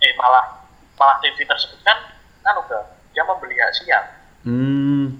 eh 0.00 0.12
malah 0.16 0.64
malah 0.96 1.20
TV 1.20 1.44
tersebut 1.44 1.76
kan 1.82 2.08
kan 2.40 2.56
udah 2.56 2.82
dia 3.12 3.22
membeli 3.22 3.52
hak 3.54 3.76
siar 3.76 4.04
Hmm. 4.42 5.12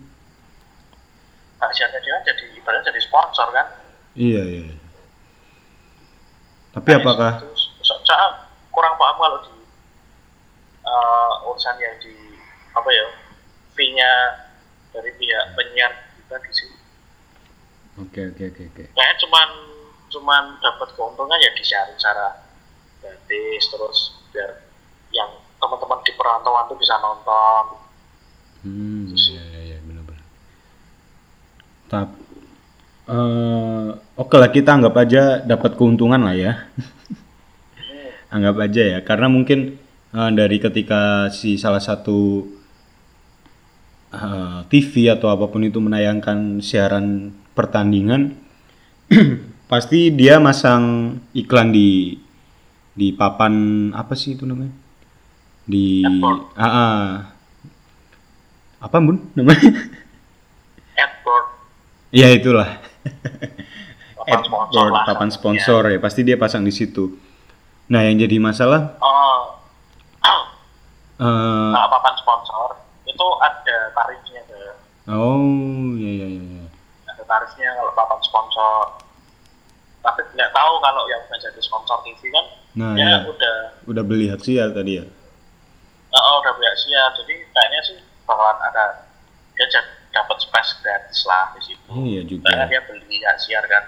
hak 1.58 1.70
siarnya 1.70 2.00
dia 2.00 2.12
kan 2.14 2.24
jadi 2.26 2.44
ibaratnya 2.56 2.88
jadi 2.88 3.00
sponsor 3.02 3.52
kan 3.52 3.66
Iya, 4.16 4.42
iya. 4.42 4.62
iya. 4.66 4.76
Tapi 6.72 6.88
Nah, 6.90 6.98
apakah 6.98 7.32
saya 8.02 8.26
kurang 8.70 8.96
paham 8.96 9.16
kalau 9.16 9.38
di 9.44 9.54
eh, 10.82 11.32
urusan 11.44 11.76
yang 11.76 11.94
di 12.00 12.14
apa 12.72 12.88
ya 12.88 13.06
fee-nya 13.76 14.10
dari 14.90 15.12
pihak 15.14 15.44
penyiar 15.52 15.92
Oke, 17.98 18.20
oke, 18.30 18.44
oke, 18.54 18.62
oke. 18.70 18.84
kayaknya 18.94 19.16
cuman 19.26 19.48
cuman 20.08 20.44
dapat 20.62 20.88
keuntungan 20.94 21.38
ya 21.42 21.50
disiarin 21.58 21.98
secara 21.98 22.46
gratis 23.02 23.62
terus 23.68 23.98
biar 24.30 24.50
yang 25.10 25.30
teman-teman 25.58 26.00
di 26.06 26.12
perantauan 26.14 26.64
tuh 26.70 26.78
bisa 26.78 26.94
nonton 27.02 27.78
Hmm, 28.58 29.14
iya, 29.14 29.42
iya, 29.54 29.60
iya, 29.70 29.78
benar-benar. 29.86 30.24
Tap, 31.86 32.10
eh, 33.06 33.88
oke 34.18 34.34
lah 34.34 34.50
kita 34.50 34.74
anggap 34.74 34.94
aja 34.98 35.46
dapat 35.46 35.78
keuntungan 35.78 36.18
lah 36.18 36.34
ya. 36.34 36.66
anggap 38.34 38.58
aja 38.58 38.82
ya, 38.82 39.00
karena 39.06 39.30
mungkin 39.30 39.78
eh, 40.10 40.30
dari 40.34 40.58
ketika 40.58 41.30
si 41.30 41.54
salah 41.54 41.78
satu 41.78 42.50
eh, 44.10 44.58
TV 44.66 45.14
atau 45.14 45.30
apa 45.30 45.46
pun 45.46 45.62
itu 45.62 45.78
menayangkan 45.78 46.58
siaran 46.58 47.30
pertandingan, 47.58 48.38
pasti 49.72 50.14
dia 50.14 50.38
masang 50.38 51.18
iklan 51.34 51.74
di 51.74 52.14
di 52.94 53.10
papan 53.10 53.54
apa 53.90 54.14
sih 54.14 54.38
itu 54.38 54.46
namanya? 54.46 54.70
Di 55.66 56.06
ah, 56.54 56.62
ah. 56.62 57.02
apa 58.78 58.96
bun 59.02 59.18
namanya? 59.34 59.58
adboard 61.02 61.46
Ya 62.14 62.30
itulah. 62.30 62.78
papan 64.18 64.42
sponsor 64.44 64.84
Adboard, 64.86 65.06
papan 65.06 65.30
sponsor 65.30 65.80
ya. 65.90 65.98
pasti 65.98 66.20
dia 66.22 66.36
pasang 66.38 66.62
di 66.62 66.72
situ. 66.72 67.16
Nah 67.88 68.04
yang 68.04 68.20
jadi 68.20 68.36
masalah 68.38 69.00
oh 69.00 69.56
eh, 71.24 71.70
kalau 71.72 71.88
papan 71.88 72.14
sponsor 72.20 72.66
itu 73.08 73.26
ada 73.40 73.76
tarifnya 73.96 74.40
ke 74.44 74.60
oh 75.08 75.96
ya 75.96 76.12
ya 76.12 76.28
ya. 76.28 76.57
Ya. 77.28 77.34
ada 77.34 77.44
tarifnya 77.44 77.68
kalau 77.74 77.92
papan 77.92 78.20
sponsor 78.22 78.80
tapi 79.98 80.20
nggak 80.32 80.50
tahu 80.50 80.74
kalau 80.80 81.02
yang 81.06 81.20
udah 81.20 81.38
jadi 81.38 81.60
sponsor 81.60 82.00
TV 82.02 82.32
kan 82.32 82.46
Nah 82.72 82.94
ya 82.94 83.04
ya, 83.04 83.18
udah 83.26 83.56
udah 83.84 84.02
beli 84.02 84.30
hak 84.30 84.40
siar 84.40 84.70
tadi 84.70 84.96
ya. 84.96 85.04
oh, 86.10 86.34
udah 86.40 86.52
punya 86.54 86.72
siar 86.78 87.10
jadi 87.14 87.34
kayaknya 87.44 87.80
sih 87.84 87.98
bakalan 88.24 88.56
ada 88.64 88.84
dia 89.52 89.66
dapat 90.08 90.38
space 90.38 90.78
gratis 90.80 91.26
lah 91.26 91.52
di 91.52 91.60
situ 91.60 91.90
Iya 91.90 92.22
juga. 92.24 92.48
karena 92.48 92.64
dia 92.64 92.80
beli 92.86 93.18
hak 93.20 93.36
siar 93.36 93.64
kan 93.66 93.84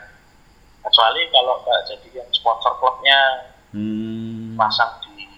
kecuali 0.82 1.20
kalau 1.30 1.60
nggak 1.62 1.80
jadi 1.86 2.08
yang 2.20 2.28
sponsor 2.30 2.76
klubnya 2.76 3.48
Hmm. 3.70 4.58
pasang 4.58 4.98
di 5.00 5.30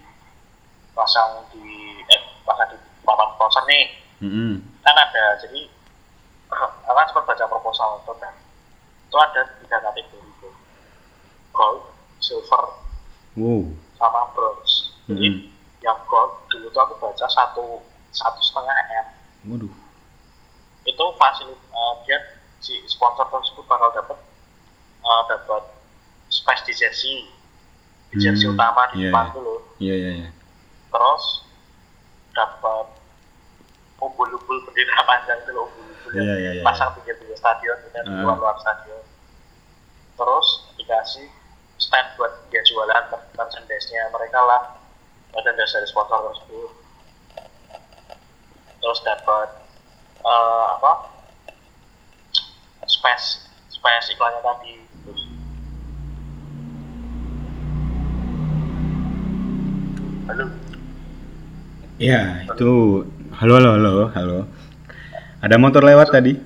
pasang 0.97 1.45
di 1.53 1.61
eh, 2.03 2.21
pasang 2.49 2.73
di 2.73 2.81
papan 3.05 3.29
sponsor 3.37 3.61
nih 3.69 3.93
Mm-mm. 4.25 4.57
kan 4.81 4.97
ada 4.97 5.37
jadi 5.37 5.69
aku 6.53 6.91
kan 6.91 7.07
sempat 7.07 7.25
baca 7.27 7.45
proposal 7.47 7.89
itu 7.99 8.13
kan 8.17 8.35
itu 9.03 9.17
ada 9.19 9.41
tiga 9.59 9.79
kategori 9.81 10.31
tuh 10.39 10.55
gold 11.51 11.83
silver 12.19 12.65
Wow. 13.33 13.73
sama 13.97 14.29
bronze 14.33 14.93
jadi 15.07 15.27
Mm-mm. 15.27 15.49
yang 15.81 15.99
gold 16.05 16.45
dulu 16.47 16.69
tuh 16.69 16.83
aku 16.83 16.95
baca 16.99 17.27
satu 17.27 17.81
satu 18.11 18.41
setengah 18.41 18.77
m 18.95 19.07
Waduh. 19.49 19.73
itu 20.85 21.05
fasilit 21.17 21.57
eh, 21.57 21.93
dia 22.05 22.19
si 22.59 22.77
sponsor 22.87 23.27
tersebut 23.27 23.65
bakal 23.65 23.89
dapat 23.91 24.19
eh, 25.01 25.23
dapat 25.27 25.63
space 26.29 26.63
di 26.63 26.73
jersey 26.73 27.17
di 28.09 28.17
jersey 28.19 28.45
Hmm, 28.45 28.55
utama 28.55 28.85
di 28.93 29.01
iya, 29.01 29.09
depan 29.09 29.25
iya. 29.25 29.33
dulu 29.33 29.55
Iya 29.79 29.95
iya 29.97 30.11
iya. 30.19 30.29
terus 30.89 31.25
dapat 32.31 32.87
umbul-umbul 33.97 34.59
bendera 34.63 35.01
panjang 35.03 35.41
itu 35.41 35.53
loh 35.53 35.69
umbul-umbul 36.13 36.29
yang 36.29 36.37
Iya, 36.37 36.37
iya, 36.39 36.51
iya, 36.61 36.63
pasang 36.63 36.93
pinggir-pinggir 36.95 37.37
stadion 37.37 37.79
dan 37.93 38.05
Ah. 38.05 38.23
luar-luar 38.23 38.57
stadion. 38.61 39.01
Terus 40.13 40.47
dikasih 40.77 41.29
stand 41.79 42.09
buat 42.15 42.31
dia 42.49 42.61
jualan 42.63 43.03
merchandise-nya 43.33 44.13
mereka 44.13 44.41
lah. 44.41 44.63
Merchandise 45.33 45.73
dari 45.73 45.87
sponsor 45.89 46.21
tersebut. 46.29 46.71
Terus 48.79 48.99
dapat 49.03 49.49
eh, 50.23 50.67
apa? 50.79 50.93
Space 52.85 53.27
space 53.67 54.13
iklannya 54.13 54.39
tadi. 54.39 54.75
Terus 55.03 55.23
halo. 60.29 60.45
Ya, 61.99 62.23
itu 62.43 62.71
halo 63.33 63.53
halo 63.59 63.71
halo 63.79 63.93
halo. 64.13 64.39
Ada 65.43 65.59
motor 65.59 65.83
lewat 65.83 66.15
tadi. 66.15 66.39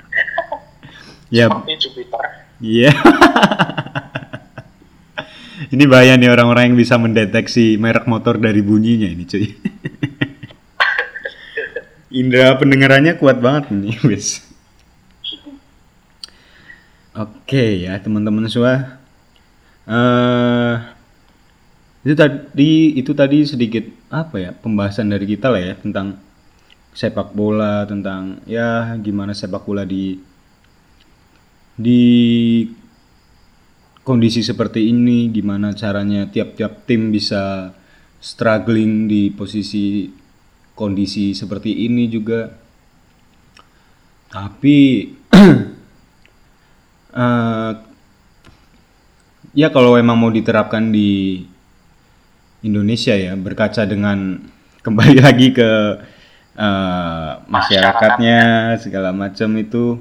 ya, 1.36 1.52
iya. 2.64 2.88
ini 5.68 5.84
bahaya 5.84 6.16
nih 6.16 6.32
orang-orang 6.32 6.72
yang 6.72 6.80
bisa 6.80 6.96
mendeteksi 6.96 7.76
merek 7.76 8.08
motor 8.08 8.40
dari 8.40 8.64
bunyinya 8.64 9.04
ini, 9.04 9.28
cuy. 9.28 9.44
Indra 12.24 12.56
pendengarannya 12.56 13.20
kuat 13.20 13.44
banget 13.44 13.68
nih, 13.68 14.00
wis. 14.08 14.40
Oke 17.12 17.84
ya, 17.84 18.00
teman-teman 18.00 18.48
semua. 18.48 19.04
eh 19.84 20.76
itu 22.04 22.16
tadi 22.16 22.96
itu 22.96 23.12
tadi 23.12 23.44
sedikit 23.44 23.84
apa 24.08 24.36
ya 24.40 24.50
pembahasan 24.56 25.12
dari 25.12 25.28
kita 25.28 25.52
lah 25.52 25.60
ya 25.60 25.74
tentang 25.76 26.16
sepak 26.94 27.34
bola 27.34 27.82
tentang 27.84 28.38
ya 28.46 28.94
gimana 29.02 29.34
sepak 29.34 29.66
bola 29.66 29.82
di 29.82 30.14
di 31.74 32.02
kondisi 34.06 34.46
seperti 34.46 34.94
ini 34.94 35.32
gimana 35.34 35.74
caranya 35.74 36.30
tiap-tiap 36.30 36.86
tim 36.86 37.10
bisa 37.10 37.74
struggling 38.22 39.10
di 39.10 39.34
posisi 39.34 40.06
kondisi 40.72 41.34
seperti 41.34 41.84
ini 41.84 42.06
juga. 42.06 42.48
Tapi 44.30 44.78
eh, 47.24 47.72
ya 49.54 49.68
kalau 49.70 49.94
emang 49.98 50.18
mau 50.18 50.30
diterapkan 50.30 50.90
di 50.94 51.42
Indonesia 52.64 53.14
ya 53.14 53.36
berkaca 53.36 53.84
dengan 53.84 54.40
kembali 54.82 55.18
lagi 55.26 55.52
ke 55.54 55.70
eh, 56.58 57.30
masyarakatnya 57.46 58.40
segala 58.78 59.10
macam 59.10 59.50
itu. 59.58 59.98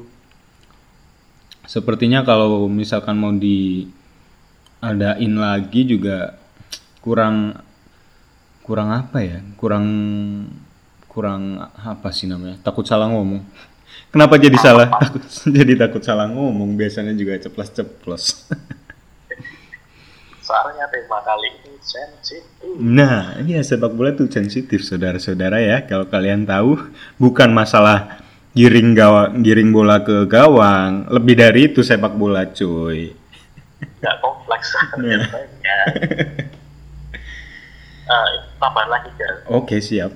Sepertinya 1.64 2.28
kalau 2.28 2.68
misalkan 2.68 3.16
mau 3.16 3.32
diadain 3.32 5.34
lagi 5.40 5.88
juga 5.88 6.36
kurang 7.00 7.56
kurang 8.64 8.90
apa 8.92 9.24
ya? 9.24 9.40
Kurang 9.56 9.86
kurang 11.08 11.62
apa 11.62 12.10
sih 12.10 12.28
namanya? 12.28 12.60
Takut 12.62 12.86
salah 12.86 13.08
ngomong. 13.10 13.42
Kenapa 14.14 14.42
jadi 14.42 14.58
salah? 14.58 14.90
takut 15.04 15.24
jadi 15.48 15.74
takut 15.78 16.04
salah 16.04 16.28
ngomong. 16.28 16.76
Biasanya 16.76 17.16
juga 17.16 17.40
ceplos-ceplos 17.40 18.50
soalnya 20.54 20.86
tema 20.94 21.18
kali 21.26 21.50
ini 21.50 21.74
sensitif 21.82 22.46
Nah, 22.78 23.42
iya 23.42 23.66
sepak 23.66 23.90
bola 23.90 24.14
tuh 24.14 24.30
sensitif 24.30 24.86
saudara-saudara 24.86 25.58
ya. 25.58 25.78
Kalau 25.86 26.06
kalian 26.06 26.46
tahu, 26.46 26.78
bukan 27.18 27.50
masalah 27.50 28.22
giring 28.54 28.94
gawang, 28.94 29.42
giring 29.42 29.70
bola 29.70 30.02
ke 30.02 30.26
gawang, 30.26 31.10
lebih 31.10 31.38
dari 31.38 31.70
itu 31.70 31.82
sepak 31.82 32.14
bola, 32.14 32.46
cuy. 32.50 33.14
nggak 34.00 34.16
kompleks 34.22 34.74
Nah. 35.02 35.26
banyak 35.34 35.88
Eh, 38.04 38.30
tambah 38.60 38.86
lagi 38.92 39.08
kan 39.16 39.36
Oke, 39.48 39.80
siap. 39.80 40.12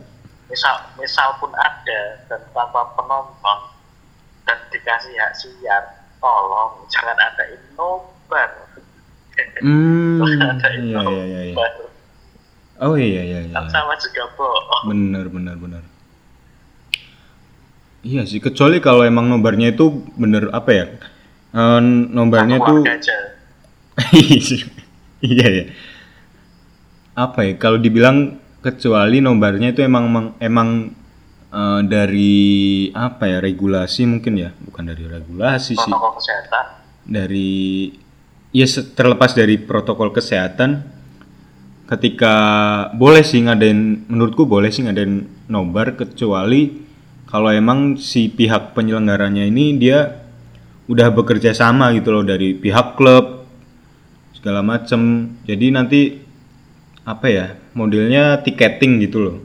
misal 0.47 0.75
misal 0.95 1.35
pun 1.39 1.51
ada 1.55 1.99
dan 2.27 2.39
tanpa 2.51 2.83
penonton 2.95 3.59
dan 4.43 4.59
dikasih 4.71 5.11
hak 5.19 5.35
siar 5.35 5.83
tolong 6.19 6.83
jangan 6.87 7.15
ada 7.15 7.43
nobar 7.75 8.66
Hmm, 9.61 10.21
iya 10.85 11.01
iya 11.01 11.23
iya. 11.25 11.41
iya. 11.53 11.67
Oh 12.77 12.93
iya 12.93 13.21
iya 13.25 13.39
iya. 13.49 13.53
kan 13.57 13.65
sama 13.73 13.97
juga 13.97 14.29
bohong 14.37 14.83
Bener 14.93 15.25
bener 15.33 15.55
bener. 15.57 15.83
Iya 18.05 18.23
sih, 18.29 18.37
kecuali 18.37 18.77
kalau 18.77 19.01
emang 19.03 19.27
nobarnya 19.27 19.73
itu 19.73 20.05
bener 20.15 20.53
apa 20.53 20.69
ya? 20.71 20.85
Eh, 21.57 21.79
Satu 22.13 22.55
tuh 22.61 22.77
warga 22.85 22.93
aja 22.93 23.17
iya 25.25 25.47
ya. 25.49 25.63
Apa 27.17 27.49
ya? 27.49 27.53
Kalau 27.57 27.81
dibilang 27.81 28.37
kecuali 28.61 29.19
nobarnya 29.25 29.73
itu 29.73 29.81
emang 29.81 30.05
emang, 30.05 30.25
emang, 30.37 30.69
eh, 31.49 31.81
dari 31.89 32.45
apa 32.93 33.25
ya? 33.25 33.41
Regulasi 33.41 34.05
mungkin 34.05 34.37
ya, 34.37 34.53
bukan 34.53 34.93
dari 34.93 35.03
regulasi 35.09 35.73
sih. 35.73 35.89
protokol 35.89 36.21
kesehatan 36.21 36.65
Dari 37.09 37.89
ya 38.57 38.65
terlepas 38.97 39.37
dari 39.37 39.61
protokol 39.61 40.09
kesehatan, 40.09 40.81
ketika 41.85 42.35
boleh 42.97 43.21
sih 43.21 43.45
ngadain, 43.45 44.09
menurutku 44.09 44.49
boleh 44.49 44.73
sih 44.73 44.81
ngadain 44.81 45.29
nobar 45.45 45.93
kecuali 45.93 46.89
kalau 47.29 47.53
emang 47.53 48.01
si 48.01 48.33
pihak 48.33 48.73
penyelenggaranya 48.73 49.45
ini 49.45 49.77
dia 49.77 50.25
udah 50.87 51.11
bekerja 51.11 51.51
sama 51.53 51.91
gitu 51.93 52.09
loh 52.15 52.23
dari 52.25 52.55
pihak 52.57 52.97
klub 52.97 53.45
segala 54.33 54.65
macem. 54.65 55.35
Jadi 55.45 55.65
nanti 55.69 56.01
apa 57.07 57.27
ya 57.29 57.45
modelnya 57.77 58.41
tiketing 58.41 59.05
gitu 59.05 59.19
loh. 59.21 59.37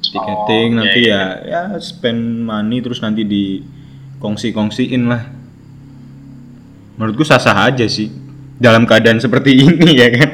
Tiketing 0.00 0.68
Oh, 0.74 0.78
nanti 0.80 1.00
iya, 1.06 1.38
ya 1.44 1.76
ya 1.76 1.78
spend 1.78 2.42
money 2.48 2.82
terus 2.82 3.04
nanti 3.04 3.22
di 3.22 3.62
kongsi-kongsiin 4.18 5.04
lah 5.06 5.39
menurutku 7.00 7.24
sah-sah 7.24 7.72
aja 7.72 7.88
sih. 7.88 8.12
Dalam 8.60 8.84
keadaan 8.84 9.16
seperti 9.16 9.56
ini 9.64 9.96
ya 9.96 10.12
kan? 10.12 10.30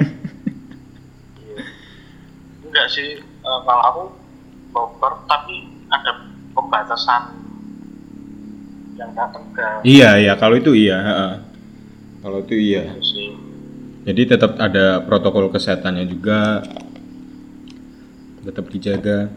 Iya. 1.39 1.63
enggak 2.67 2.87
sih. 2.91 3.23
Eh, 3.23 3.59
kalau 3.63 3.83
aku 3.87 4.03
nobar 4.75 5.23
tapi 5.31 5.71
ada 5.87 6.27
pembatasan 6.51 7.23
yang 8.99 9.15
datang 9.15 9.47
ke 9.55 9.87
iya 9.87 10.19
iya. 10.19 10.35
Kalau 10.35 10.59
itu 10.59 10.75
iya 10.75 10.99
kalau 12.19 12.43
itu 12.43 12.59
iya 12.59 12.99
sih. 12.99 13.39
Jadi 14.03 14.23
tetap 14.27 14.59
ada 14.59 15.03
protokol 15.07 15.51
kesehatannya 15.51 16.07
juga, 16.11 16.63
tetap 18.43 18.67
dijaga. 18.71 19.31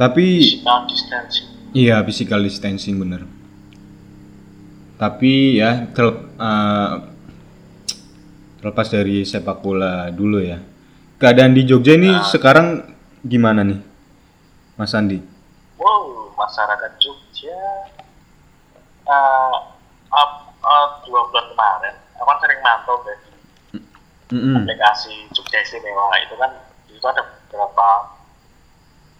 Tapi 0.00 0.24
physical 0.40 0.88
distancing. 0.88 1.48
Iya 1.76 2.00
physical 2.04 2.40
distancing 2.44 2.96
bener. 2.96 3.41
Tapi 5.02 5.58
ya 5.58 5.90
tel- 5.90 6.30
eh, 6.38 6.94
terlepas 8.58 8.86
dari 8.86 9.26
sepak 9.26 9.58
bola 9.58 10.06
dulu 10.08 10.38
ya. 10.38 10.62
Keadaan 11.18 11.50
di 11.52 11.66
Jogja 11.66 11.98
ini 11.98 12.22
sekarang 12.24 12.86
gimana 13.20 13.62
nih, 13.62 13.78
Mas 14.74 14.94
Andi? 14.94 15.18
wow 15.74 16.06
masyarakat 16.32 16.92
Jogja 16.98 17.58
eh 19.02 19.54
uh, 20.06 20.30
uh, 20.62 20.86
dua 21.02 21.20
bulan 21.26 21.46
kemarin 21.50 21.94
aku 22.14 22.22
kan 22.22 22.38
sering 22.38 22.60
mantau 22.62 23.02
deh 23.02 23.18
di 23.18 23.34
Mm-mm. 24.30 24.62
aplikasi 24.62 25.26
Jogja 25.34 25.58
Istimewa 25.58 26.14
itu 26.22 26.38
kan 26.38 26.54
itu 26.86 27.02
ada 27.02 27.18
beberapa 27.26 27.88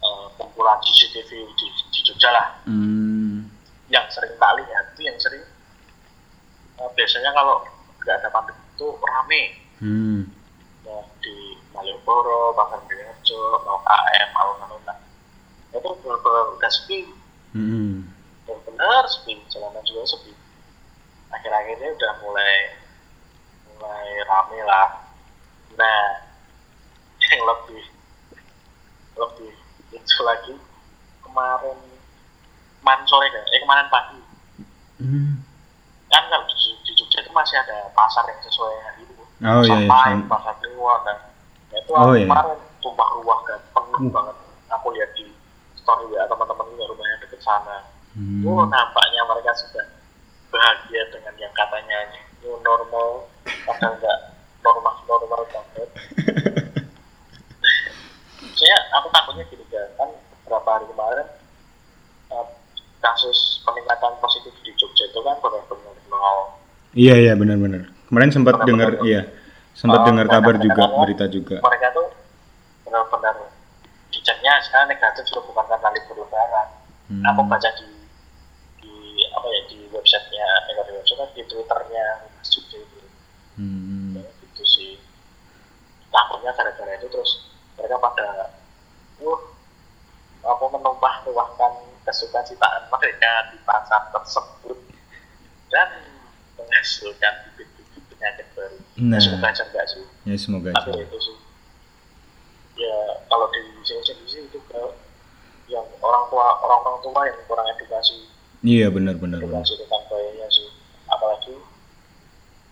uh, 0.00 0.26
kumpulan 0.38 0.78
CCTV 0.78 1.30
di, 1.58 1.66
di 1.90 2.00
Jogja 2.06 2.30
lah 2.30 2.46
Hmm. 2.62 3.50
yang 3.90 4.06
sering 4.06 4.38
kali 4.38 4.62
ya 4.62 4.78
itu 4.86 5.00
yang 5.02 5.18
sering 5.18 5.42
eh, 6.82 6.90
biasanya 6.92 7.30
kalau 7.30 7.62
nggak 8.02 8.18
ada 8.18 8.28
pandemi 8.28 8.58
itu 8.74 8.86
rame 8.98 9.42
Hmm. 9.82 10.22
ya, 10.86 10.98
di 11.18 11.34
Malioboro, 11.74 12.54
Pasar 12.54 12.78
Beringharjo, 12.86 13.40
mau 13.66 13.82
KM, 13.82 14.30
alun-alun 14.30 14.82
itu 15.72 15.88
benar-benar 16.04 16.44
udah 16.54 16.70
sepi 16.70 17.00
Hmm. 17.52 18.06
benar-benar 18.44 19.04
sepi 19.08 19.40
jalanan 19.48 19.82
juga 19.84 20.04
sepi 20.06 20.32
akhir-akhir 21.32 21.80
ini 21.80 21.88
udah 21.96 22.12
mulai 22.20 22.54
mulai 23.72 24.08
rame 24.24 24.58
lah 24.62 24.88
nah 25.74 26.00
yang 27.32 27.42
lebih 27.48 27.82
lebih 29.16 29.52
lucu 29.90 30.20
lagi 30.22 30.54
kemarin 31.24 31.78
kemarin 32.80 33.04
sore 33.08 33.26
kan 33.32 33.44
eh 33.48 33.60
kemarin 33.60 33.88
pagi 33.88 34.20
Hmm. 35.02 35.42
Kan 36.12 36.22
kalau 36.28 36.44
di, 36.46 36.54
di 36.84 36.92
Jogja 36.92 37.18
itu 37.18 37.32
masih 37.32 37.56
ada 37.58 37.88
pasar 37.92 38.28
yang 38.28 38.40
sesuai 38.40 38.74
hari 38.84 39.02
itu 39.02 39.14
Oh 39.42 39.62
iya, 39.64 39.74
iya. 39.82 40.22
Pasar 40.28 40.54
Kliwon 40.60 41.00
dan 41.02 41.18
ya 41.72 41.78
itu 41.80 41.90
Oh, 41.90 42.04
aku 42.06 42.14
iya. 42.14 42.28
kemarin 42.28 42.58
tumpah 42.78 43.08
ruah 43.18 43.40
kan 43.42 43.60
penuh 43.72 44.00
Uh. 44.02 44.12
banget 44.12 44.36
aku 44.68 44.86
lihat 44.94 45.10
di 45.12 45.26
story 45.74 46.06
ya 46.12 46.24
teman-teman 46.26 46.64
juga 46.70 46.84
rumahnya 46.88 47.16
deket 47.20 47.40
sana 47.40 47.78
Hmm. 48.12 48.44
Oh, 48.44 48.68
nampaknya 48.68 49.24
mereka 49.24 49.56
sudah 49.56 49.88
bahagia 50.52 51.00
dengan 51.08 51.32
yang 51.40 51.48
katanya 51.56 52.12
new 52.44 52.60
normal, 52.60 53.24
padahal 53.64 53.96
nggak 53.96 54.18
normal-normal 54.60 55.40
banget. 55.48 55.88
Saya, 58.52 58.76
aku 58.94 59.08
takutnya 59.08 59.48
gini 59.48 59.64
kan, 59.66 59.88
kan 59.96 60.08
beberapa 60.44 60.68
hari 60.70 60.86
kemarin 60.86 61.26
eh, 62.30 62.46
kasus 63.00 63.64
peningkatan 63.64 64.12
positif 64.20 64.52
di 64.60 64.76
Jogja 64.76 65.08
itu 65.08 65.20
kan 65.24 65.40
benar-benar. 65.40 65.81
Iya 66.92 67.14
iya 67.16 67.32
benar-benar. 67.32 67.88
Kemarin 68.08 68.30
sempat 68.32 68.68
dengar 68.68 69.00
iya 69.08 69.24
sempat 69.72 70.04
Oh, 70.04 70.06
dengar 70.12 70.28
kabar 70.28 70.60
juga 70.60 70.84
berita 71.00 71.24
juga. 71.32 71.56
Mereka 71.64 71.88
tuh 71.96 72.08
benar-benar 72.84 73.48
diceknya 74.12 74.60
sekarang 74.60 74.92
negatif 74.92 75.24
sudah 75.32 75.44
bukan 75.48 75.64
karena 75.72 75.88
libur 75.96 76.16
lebaran. 76.20 76.68
Hmm. 77.08 77.24
Aku 77.32 77.40
baca 77.48 77.68
di 77.80 77.88
di 78.84 78.92
apa 79.32 79.46
ya 79.48 79.60
di 79.72 79.78
websitenya, 79.88 80.48
eh 80.68 80.74
di 80.84 80.92
website 80.92 81.32
di 81.32 81.42
twitternya 81.48 82.06
Mas 82.36 82.48
Jogja 82.52 82.76
itu. 82.84 83.00
Hmm. 83.56 84.20
Ya, 84.20 84.28
gitu 84.44 84.64
sih 84.68 84.90
takutnya 86.12 86.52
gara-gara 86.52 86.92
itu 87.00 87.08
terus 87.08 87.48
mereka 87.80 87.96
pada 87.96 88.52
uh 89.24 89.40
apa 90.42 90.64
menumpah 90.68 91.24
tuahkan 91.24 91.72
kesukaan 92.04 92.82
mereka 92.92 93.32
di 93.54 93.58
pasar 93.64 94.12
tersebut 94.12 94.76
dan 95.72 96.11
menghasilkan 96.72 97.32
bibit-bibit 97.46 98.02
penyakit 98.08 98.46
baru 98.52 98.80
Nah. 98.98 99.20
semoga 99.20 99.46
aja 99.46 99.62
enggak 99.62 99.84
sih 99.86 100.04
Ya 100.24 100.34
semoga 100.34 100.72
tapi 100.72 100.90
aja. 100.90 101.02
itu 101.02 101.18
sih 101.20 101.36
ya 102.78 102.96
kalau 103.26 103.46
di 103.48 103.60
sini 103.82 104.00
sini 104.02 104.24
sih 104.24 104.40
itu 104.42 104.58
ke 104.62 104.80
yang 105.68 105.84
orang 106.00 106.24
tua 106.26 106.46
orang-orang 106.58 106.98
tua 107.02 107.20
yang 107.22 107.38
kurang 107.44 107.68
edukasi 107.70 108.16
Iya 108.62 108.88
benar 108.88 109.16
benar 109.16 109.36
benar. 109.38 109.60
edukasi 109.60 109.76
tentang 109.76 110.02
bahayanya 110.06 110.48
sih 110.48 110.68
apalagi 111.06 111.54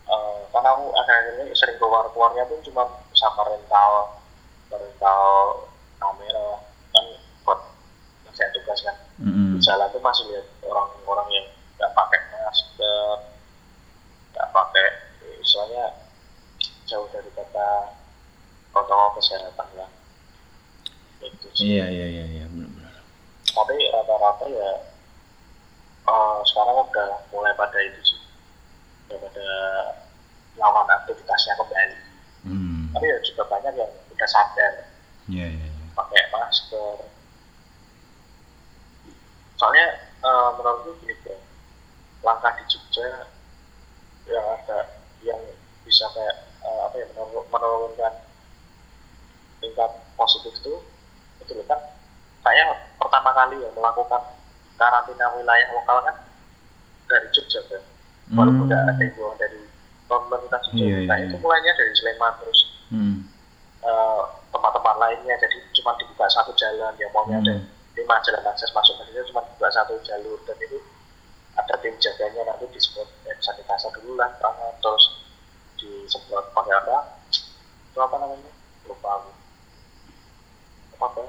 eh, 0.06 0.40
karena 0.48 0.68
aku 0.70 0.84
akhir-akhir 0.94 1.34
ini 1.38 1.52
sering 1.52 1.76
keluar 1.76 2.08
keluarnya 2.08 2.44
pun 2.46 2.58
cuma 2.62 2.82
sama 3.12 3.42
rental 3.44 3.92
rental 4.66 5.20
kamera 5.98 6.48
kan 6.90 7.04
buat 7.42 7.60
saya 8.30 8.48
tugas 8.50 8.80
kan 8.80 8.96
Mm-mm. 9.18 9.52
di 9.52 9.60
jalan 9.60 9.90
tuh 9.90 10.00
masih 10.00 10.24
lihat 10.26 10.46
orang-orang 10.62 11.28
yang 11.30 11.46
nggak 11.76 11.92
pakai 11.92 12.20
masker 12.30 13.16
nggak 14.40 14.56
pakai. 14.56 14.88
Misalnya 15.36 15.84
jauh 16.88 17.04
dari 17.12 17.28
kata 17.36 17.92
protokol 18.72 19.20
kesehatan 19.20 19.68
lah. 19.76 19.90
Itu 21.20 21.46
sih. 21.52 21.76
Iya 21.76 21.84
iya 21.92 22.06
iya 22.08 22.24
iya 22.40 22.44
benar 22.48 22.72
benar. 22.72 22.94
tapi 23.50 23.76
rata-rata 23.92 24.46
ya 24.48 24.70
eh, 26.08 26.38
sekarang 26.48 26.88
udah 26.88 27.10
mulai 27.28 27.52
pada 27.52 27.76
itu 27.84 28.00
sih. 28.00 28.20
Udah 29.12 29.28
pada 29.28 29.48
lawan 30.56 30.88
aktivitasnya 30.88 31.60
kembali. 31.60 31.98
Hmm. 32.40 32.88
tapi 32.96 33.04
ya 33.04 33.20
juga 33.20 33.44
banyak 33.52 33.76
yang 33.76 33.92
udah 34.16 34.28
sadar. 34.32 34.88
Iya 35.28 35.46
iya 35.52 35.66
iya. 35.68 35.86
pakai 35.92 36.24
masker. 36.32 36.96
Soalnya 39.60 39.86
eh, 40.24 40.48
menurutku 40.56 40.96
gini 41.04 41.12
bro. 41.20 41.36
Langkah 42.24 42.56
di 42.56 42.64
Jogja 42.64 43.28
yang 44.30 44.46
ada 44.48 44.78
yang 45.20 45.40
bisa 45.82 46.06
kayak 46.10 46.36
eh, 46.60 46.80
apa 46.84 46.94
ya 46.96 47.06
menurun- 47.12 47.48
menurunkan 47.48 48.12
tingkat 49.60 49.90
positif 50.14 50.52
itu 50.54 50.74
itu 51.40 51.52
loh 51.52 51.66
kan 51.66 51.80
saya 52.40 52.64
pertama 52.96 53.30
kali 53.30 53.60
yang 53.60 53.72
melakukan 53.74 54.22
karantina 54.76 55.28
wilayah 55.34 55.68
lokal 55.74 55.98
kan 56.00 56.16
dari 57.06 57.28
Jogja 57.30 57.60
kan 57.66 57.82
walaupun 58.30 58.64
Hmm. 58.64 58.68
nggak 58.68 58.80
ada 58.86 58.92
yang 58.96 59.36
dari 59.36 59.60
pemerintah 60.06 60.58
Jogja 60.64 60.80
Iya, 60.80 60.98
nah 61.04 61.16
iya, 61.18 61.26
itu 61.26 61.36
iya. 61.36 61.42
mulainya 61.42 61.72
dari 61.74 61.92
Sleman 61.92 62.32
terus 62.40 62.60
Hmm. 62.88 63.16
eh, 63.80 64.22
tempat-tempat 64.50 64.94
lainnya 64.96 65.34
jadi 65.36 65.56
cuma 65.72 65.94
dibuka 65.96 66.26
satu 66.26 66.52
jalan 66.54 66.94
yang 66.96 67.10
maunya 67.10 67.38
ada 67.38 67.54
Hmm. 67.56 67.66
lima 67.94 68.16
jalan 68.22 68.44
akses 68.46 68.70
masuk 68.70 68.96
ke 68.96 69.10
situ 69.10 69.28
cuma 69.28 69.44
dibuka 69.44 69.68
satu 69.70 69.94
jalur 70.00 70.38
dan 70.44 70.56
itu 70.58 70.78
ada 71.70 71.78
tim 71.78 71.94
jaganya 71.96 72.42
nanti 72.44 72.66
disemprot 72.68 73.06
eh, 73.24 73.36
sanitizer 73.38 73.94
dulu 73.94 74.18
lah 74.18 74.26
tangan 74.36 74.74
terus 74.76 75.04
disemprot 75.76 76.50
pakai 76.50 76.74
apa 76.76 76.96
itu 77.86 77.98
apa 78.00 78.14
namanya 78.16 78.50
lupa 78.84 79.08
aku 79.14 79.30
apa 80.92 81.06
apa 81.06 81.22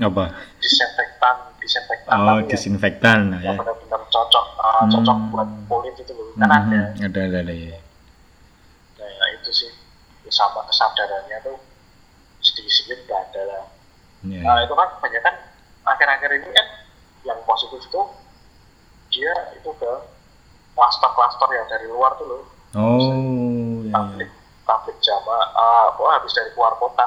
Apa? 0.00 0.24
disinfektan 0.58 1.36
disinfektan 1.58 2.16
Oh 2.16 2.40
disinfektan 2.42 3.20
ya. 3.36 3.46
yang 3.46 3.56
benar-benar 3.56 4.00
cocok 4.08 4.46
cocok 4.88 5.16
Hmm. 5.16 5.30
buat 5.30 5.48
kulit 5.66 5.94
itu 5.94 6.10
loh 6.10 6.32
kan 6.34 6.48
Hmm, 6.48 6.96
ada 6.96 7.04
Ada 7.04 7.20
ada 7.22 7.38
ada 7.42 7.52
ya. 7.54 7.78
nah 8.96 9.28
itu 9.30 9.50
sih 9.52 9.70
ya, 10.22 10.30
sama 10.30 10.64
kesadarannya 10.64 11.36
tuh 11.42 11.60
sedikit-sedikit 12.40 12.98
nggak 13.04 13.20
ada 13.28 13.42
lah 13.44 13.64
Iya. 14.24 14.40
Nah 14.40 14.56
itu 14.58 14.72
kan 14.72 14.88
kebanyakan 14.90 15.34
akhir-akhir 15.84 16.30
ini 16.34 16.48
kan 16.48 16.66
yang 17.22 17.38
positif 17.44 17.76
itu 17.78 18.00
dia 19.14 19.30
itu 19.54 19.70
ke 19.72 19.92
klaster-klaster 20.74 21.48
yang 21.48 21.66
dari 21.68 21.86
luar 21.86 22.10
tuh 22.14 22.26
loh 22.26 22.42
Oh 22.74 22.98
iya. 23.80 23.94
pabrik 23.94 24.30
pabrik 24.64 24.98
jamaah 24.98 25.46
uh, 25.94 26.10
habis 26.12 26.34
dari 26.34 26.50
luar 26.52 26.74
kota 26.76 27.06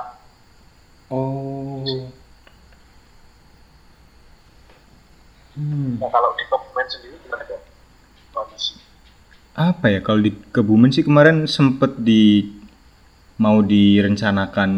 Oh. 1.08 1.84
Hmm. 5.54 5.98
nah 5.98 6.08
kalau 6.08 6.36
di 6.36 6.44
Kebumen 6.46 6.86
sendiri 6.86 7.16
gimana 7.18 7.44
kan 7.44 7.62
kondisi 8.32 8.74
Apa 9.52 9.86
ya 9.90 10.00
kalau 10.00 10.20
di 10.20 10.32
Kebumen 10.52 10.92
sih 10.92 11.02
kemarin 11.02 11.44
sempet 11.46 11.98
di 11.98 12.46
mau 13.38 13.60
direncanakan 13.60 14.72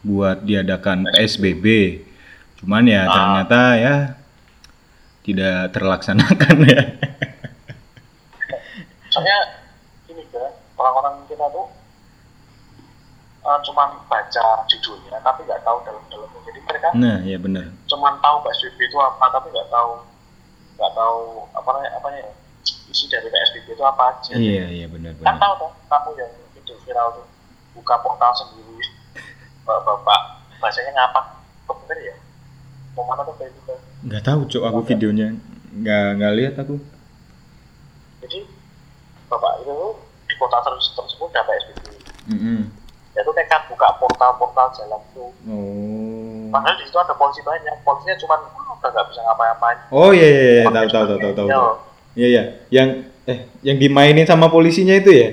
buat 0.00 0.42
diadakan 0.42 1.06
PSBB. 1.06 1.66
Cuman 2.58 2.86
ya 2.86 3.04
Ah. 3.04 3.12
ternyata 3.12 3.60
ya 3.76 3.94
tidak 5.20 5.70
terlaksanakan 5.70 6.56
ya. 6.72 6.80
soalnya 9.10 9.38
ini 10.06 10.22
kan 10.30 10.48
orang-orang 10.74 11.26
kita 11.26 11.44
tuh 11.50 11.66
uh, 13.42 13.58
cuman 13.60 13.88
baca 14.06 14.46
judulnya 14.66 15.18
tapi 15.20 15.42
nggak 15.44 15.60
tahu 15.60 15.78
dalam-dalamnya. 15.82 16.40
Jadi 16.46 16.60
mereka 16.62 16.88
Nah, 16.94 17.18
ya 17.22 17.36
benar. 17.36 17.66
cuman 17.84 18.14
tahu 18.18 18.36
PSBB 18.42 18.78
itu 18.82 18.98
apa 18.98 19.24
tapi 19.30 19.50
nggak 19.50 19.68
tahu 19.68 19.92
nggak 20.74 20.92
tahu 20.94 21.18
apa 21.52 21.68
namanya 21.70 21.90
apa 21.96 22.08
ya 22.14 22.26
isi 22.62 23.04
dari 23.06 23.28
PSBB 23.28 23.74
itu 23.74 23.84
apa 23.84 24.02
aja. 24.10 24.32
Iya, 24.34 24.64
iya 24.68 24.86
benar 24.86 25.12
kan 25.18 25.36
benar. 25.36 25.38
tahu 25.38 25.52
tuh 25.58 25.70
kamu 25.86 26.10
yang 26.16 26.30
video 26.54 26.76
viral 26.80 27.08
tuh 27.12 27.26
buka 27.72 27.94
portal 28.00 28.32
sendiri. 28.34 28.86
Bapak 29.62 30.20
bahasanya 30.58 30.90
ngapa 30.92 31.20
kok 31.66 31.76
bener 31.84 31.98
ya? 32.02 32.14
Mau 32.94 33.04
mana 33.04 33.22
tuh 33.22 33.34
kayak 33.36 33.54
gitu 33.54 33.74
Nggak 34.00 34.22
tahu, 34.22 34.40
Cok, 34.46 34.62
aku 34.64 34.78
videonya 34.86 35.34
nggak 35.70 36.06
nggak 36.16 36.32
lihat 36.34 36.54
aku. 36.58 36.74
jadi 38.20 38.42
bapak 39.26 39.50
itu 39.60 39.74
di 40.26 40.34
kota 40.34 40.56
tersebut 40.60 41.26
ada 41.30 41.42
PSBB 41.42 41.82
Mm-mm. 42.28 42.58
ya 43.10 43.18
itu 43.18 43.30
nekat 43.32 43.64
buka 43.66 43.86
portal-portal 43.96 44.66
jalan 44.74 45.00
tuh 45.10 45.30
Oh. 45.46 46.46
padahal 46.50 46.74
di 46.74 46.82
situ 46.84 46.96
ada 46.96 47.10
polisi 47.14 47.38
banyak 47.40 47.70
polisinya 47.80 48.14
cuma 48.18 48.34
"Ah, 48.36 48.72
udah 48.72 48.88
nggak 48.90 49.04
bisa 49.08 49.18
ngapa-ngapain 49.22 49.76
Oh 49.88 50.10
iya 50.10 50.26
iya, 50.26 50.42
iya. 50.58 50.62
tahu 50.66 50.86
tahu 50.86 51.04
tahu 51.06 51.18
tahu 51.18 51.32
tahu. 51.34 51.46
Iya. 51.46 51.60
Iya 52.10 52.26
iya, 52.26 52.42
yang 52.68 52.88
eh 53.24 53.38
yang 53.62 53.76
dimainin 53.78 54.24
sama 54.24 54.48
polisinya 54.48 54.92
itu 54.92 55.08
ya. 55.08 55.28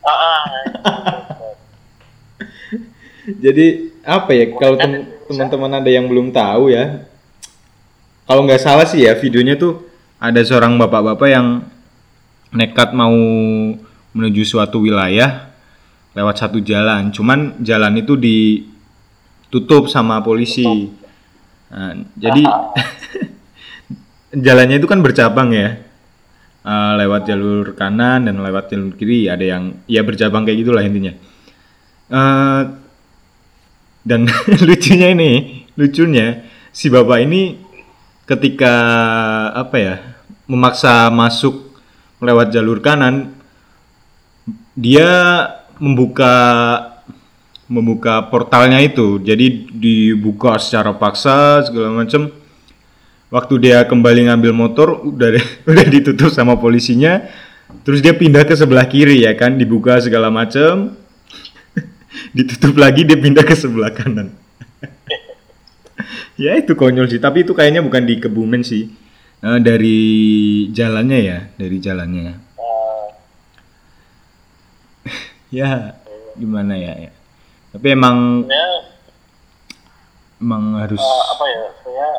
Ah, 0.00 0.08
ah, 0.08 0.40
Jadi 3.44 3.64
apa 4.00 4.30
ya 4.32 4.44
kalau 4.52 4.74
tem- 4.74 5.06
teman-teman 5.26 5.70
ada 5.74 5.86
yang 5.86 6.06
belum 6.06 6.30
tahu 6.30 6.70
ya 6.70 7.02
kalau 8.30 8.46
nggak 8.46 8.62
salah 8.62 8.86
sih 8.86 9.02
ya 9.02 9.18
videonya 9.18 9.58
tuh 9.58 9.90
ada 10.22 10.38
seorang 10.38 10.78
bapak-bapak 10.78 11.28
yang 11.34 11.66
nekat 12.54 12.94
mau 12.94 13.10
menuju 14.14 14.46
suatu 14.46 14.78
wilayah 14.86 15.50
lewat 16.14 16.46
satu 16.46 16.62
jalan. 16.62 17.10
Cuman 17.10 17.58
jalan 17.58 17.98
itu 17.98 18.14
ditutup 18.14 19.90
sama 19.90 20.22
polisi. 20.22 20.94
Nah, 21.74 22.06
jadi 22.14 22.46
jalannya 24.46 24.78
itu 24.78 24.86
kan 24.86 25.02
bercabang 25.02 25.50
ya. 25.50 25.82
Eh, 26.60 26.92
lewat 27.02 27.26
jalur 27.26 27.74
kanan 27.74 28.30
dan 28.30 28.38
lewat 28.38 28.70
jalur 28.70 28.94
kiri 28.94 29.26
ada 29.26 29.42
yang 29.42 29.82
ya 29.90 30.06
bercabang 30.06 30.46
kayak 30.46 30.62
gitulah 30.62 30.86
intinya. 30.86 31.18
Eh, 32.14 32.62
dan 34.06 34.30
lucunya 34.70 35.18
ini 35.18 35.66
lucunya 35.74 36.46
si 36.70 36.86
bapak 36.86 37.26
ini 37.26 37.69
ketika 38.30 38.74
apa 39.58 39.76
ya 39.76 39.94
memaksa 40.46 41.10
masuk 41.10 41.74
lewat 42.22 42.54
jalur 42.54 42.78
kanan 42.78 43.34
dia 44.78 45.10
membuka 45.82 46.34
membuka 47.70 48.26
portalnya 48.30 48.78
itu. 48.82 49.18
Jadi 49.22 49.70
dibuka 49.70 50.58
secara 50.58 50.94
paksa 50.94 51.66
segala 51.66 51.90
macam. 52.02 52.30
Waktu 53.30 53.54
dia 53.62 53.86
kembali 53.86 54.26
ngambil 54.26 54.52
motor 54.54 54.88
udah 55.06 55.38
udah 55.70 55.86
ditutup 55.86 56.30
sama 56.30 56.58
polisinya 56.58 57.26
terus 57.86 58.02
dia 58.02 58.10
pindah 58.10 58.42
ke 58.42 58.54
sebelah 58.54 58.86
kiri 58.86 59.26
ya 59.26 59.34
kan? 59.34 59.54
Dibuka 59.58 59.98
segala 60.02 60.30
macam. 60.30 60.98
Ditutup 62.36 62.74
lagi 62.78 63.06
dia 63.06 63.18
pindah 63.18 63.46
ke 63.46 63.54
sebelah 63.54 63.94
kanan 63.94 64.34
ya 66.44 66.56
itu 66.56 66.72
konyol 66.76 67.06
sih. 67.08 67.20
Tapi 67.20 67.44
itu 67.44 67.52
kayaknya 67.52 67.84
bukan 67.84 68.02
di 68.04 68.20
Kebumen 68.20 68.62
sih. 68.64 68.88
Eh, 69.40 69.58
dari 69.64 70.00
jalannya 70.68 71.18
ya 71.24 71.38
dari 71.56 71.80
jalannya. 71.80 72.36
Eh, 72.60 73.08
ya 75.64 75.96
gimana 76.36 76.76
ya, 76.76 77.08
ya. 77.08 77.12
tapi 77.74 77.86
emang 77.92 78.46
sebenarnya 78.46 78.72
emang 80.40 80.62
harus 80.78 81.00
eh, 81.00 81.24
apa 81.36 81.44
ya 81.48 81.62
sebenarnya 81.80 82.10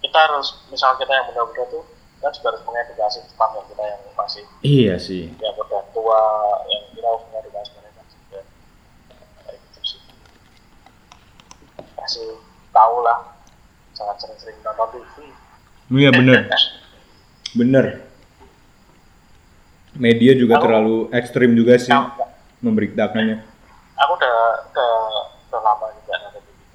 kita 0.00 0.18
harus 0.24 0.46
misal 0.72 0.96
kita 0.96 1.12
yang 1.12 1.26
muda-muda 1.32 1.64
tuh 1.68 1.84
kita 2.18 2.28
juga 2.32 2.46
harus 2.52 2.62
mengedukasi 2.64 3.18
tetangga 3.28 3.60
kita 3.68 3.84
yang 3.84 4.02
masih 4.16 4.44
iya 4.64 4.94
sih. 4.96 5.28
Yang 5.36 5.54
udah 5.60 5.82
tua 5.92 6.20
yang 6.64 6.82
kita 6.96 7.06
harus 7.12 7.24
mengedukasi 7.28 7.70
mereka 7.76 8.02
juga 8.08 8.40
kayak 9.44 9.58
gitu 9.68 9.80
sih. 9.84 10.00
Kasih 11.92 12.40
tahu 12.72 12.96
lah 13.04 13.29
jangan 14.00 14.16
sering-sering 14.16 14.56
nonton 14.64 14.88
TV 14.96 15.28
iya 15.92 16.10
bener. 16.10 16.48
Bener. 17.60 18.06
Media 19.92 20.32
juga 20.38 20.56
Aku- 20.56 20.64
terlalu 20.64 20.96
ekstrim 21.10 21.50
juga 21.52 21.74
sih 21.76 21.90
Nah, 21.90 22.14
memberitakannya. 22.62 23.42
Aku 23.98 24.12
udah 24.16 24.36
ke 24.70 24.86
udah 25.50 25.60
lama 25.60 25.86
juga 26.00 26.14
nonton 26.24 26.42
TV 26.46 26.72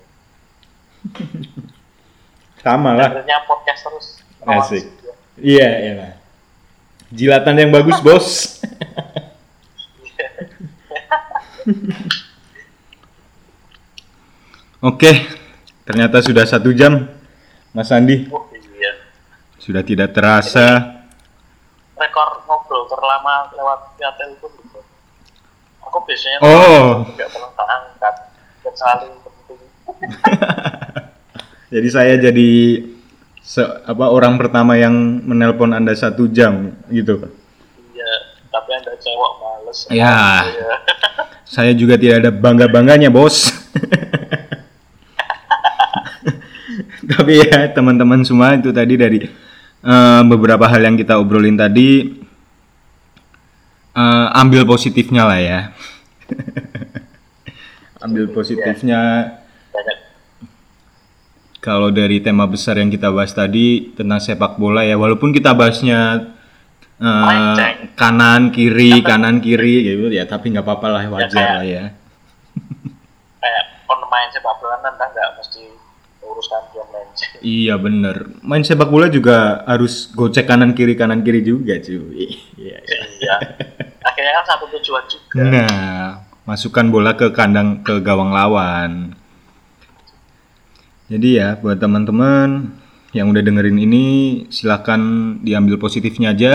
sama 2.66 2.92
lah. 2.94 3.10
Dengernya 3.10 3.38
podcast 3.48 3.82
terus. 3.82 4.08
Asik. 4.46 4.84
iya 5.42 5.68
iya 5.82 5.94
lah 5.98 6.12
jilatan 7.10 7.56
yang 7.58 7.72
bagus 7.74 7.98
bos. 8.06 8.28
Oke, 14.84 15.10
ternyata 15.82 16.22
sudah 16.22 16.46
satu 16.46 16.70
jam, 16.70 17.10
Mas 17.76 17.92
Andi. 17.92 18.26
oh 18.30 18.48
iya 18.72 18.92
Sudah 19.58 19.82
tidak 19.82 20.12
terasa. 20.12 20.96
rekor 21.94 22.44
ngobrol 22.44 22.84
terlama 22.86 23.52
lewat 23.52 23.96
via 23.96 24.12
telepon 24.14 24.52
gitu 24.58 24.80
aku 25.82 25.98
biasanya 26.02 26.40
Oh. 26.42 27.08
nggak 27.10 27.30
pernah 27.30 27.52
tak 27.54 27.68
angkat 27.70 28.16
kecuali 28.62 29.08
penting 29.18 29.60
Jadi 31.68 31.88
saya 31.90 32.14
jadi 32.16 32.52
se- 33.38 33.80
apa 33.82 34.06
orang 34.06 34.36
pertama 34.36 34.76
yang 34.76 34.92
menelpon 35.22 35.72
Anda 35.72 35.92
satu 35.94 36.28
jam 36.28 36.76
gitu. 36.90 37.32
iya 37.92 38.12
tapi 38.50 38.70
anda 38.72 38.92
cewek 38.94 39.32
males 39.38 39.80
Ya. 39.88 40.44
Iya. 40.44 40.72
Saya 41.46 41.72
juga 41.72 41.94
tidak 41.94 42.18
ada 42.20 42.32
bangga-bangganya, 42.34 43.08
Bos. 43.08 43.54
Tapi 47.12 47.34
ya, 47.38 47.70
teman-teman 47.70 48.26
semua 48.26 48.58
itu 48.58 48.74
tadi 48.74 48.98
dari 48.98 49.20
eh, 49.86 50.22
beberapa 50.26 50.66
hal 50.66 50.82
yang 50.82 50.98
kita 50.98 51.22
obrolin 51.22 51.54
tadi 51.54 52.18
eh, 53.94 54.28
ambil 54.34 54.66
positifnya 54.66 55.24
lah 55.26 55.40
ya. 55.40 55.60
ambil 58.06 58.30
positifnya 58.30 59.02
kalau 61.58 61.90
dari 61.90 62.22
tema 62.22 62.46
besar 62.46 62.78
yang 62.78 62.94
kita 62.94 63.10
bahas 63.10 63.34
tadi 63.34 63.90
tentang 63.98 64.22
sepak 64.22 64.62
bola 64.62 64.86
ya, 64.86 64.94
walaupun 65.02 65.34
kita 65.34 65.58
bahasnya 65.58 66.30
Melenceng. 67.02 67.98
kanan 67.98 68.54
kiri 68.54 69.02
kanan 69.02 69.42
kiri 69.42 69.82
gitu 69.90 70.14
ya, 70.14 70.30
tapi 70.30 70.54
nggak 70.54 70.62
apa-apa 70.62 70.88
lah 70.94 71.04
wajar 71.10 71.34
kayak- 71.34 71.56
lah 71.58 71.66
ya. 71.66 71.84
kayak 73.42 73.64
pemain 73.90 74.30
sepak 74.30 74.54
bola 74.62 74.78
anda 74.78 74.94
nggak 74.94 75.30
mesti 75.42 75.64
uruskan 76.36 76.62
dia 76.76 76.84
melenceng 76.92 77.32
Iya 77.40 77.76
bener. 77.80 78.18
Main 78.44 78.68
sepak 78.68 78.92
bola 78.92 79.08
juga 79.08 79.64
harus 79.64 80.12
gocek 80.12 80.44
kanan 80.44 80.76
kiri 80.76 81.00
kanan 81.00 81.24
kiri 81.24 81.40
juga 81.40 81.80
cuy. 81.80 82.36
Iya. 82.60 82.78
iya 83.24 83.36
akhirnya 84.06 84.34
kan 84.44 84.46
satu 84.46 84.66
tujuan 84.78 85.04
juga 85.08 85.42
Nah, 85.48 86.08
masukkan 86.44 86.86
bola 86.92 87.16
ke 87.16 87.32
kandang 87.32 87.82
ke 87.82 88.04
gawang 88.04 88.36
lawan. 88.36 89.16
Jadi 91.08 91.38
ya 91.38 91.56
buat 91.56 91.78
teman-teman 91.78 92.74
yang 93.14 93.30
udah 93.32 93.42
dengerin 93.46 93.78
ini 93.80 94.06
silahkan 94.52 95.00
diambil 95.40 95.80
positifnya 95.80 96.34
aja. 96.34 96.54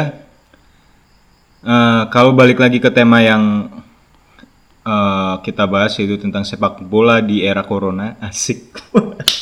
Eh, 1.61 2.03
kalau 2.11 2.33
balik 2.33 2.59
lagi 2.59 2.81
ke 2.81 2.91
tema 2.91 3.20
yang 3.20 3.68
eh, 4.83 5.35
kita 5.45 5.64
bahas 5.70 5.95
yaitu 6.01 6.18
tentang 6.18 6.43
sepak 6.43 6.83
bola 6.83 7.20
di 7.20 7.45
era 7.45 7.62
corona, 7.62 8.16
asik. 8.18 8.74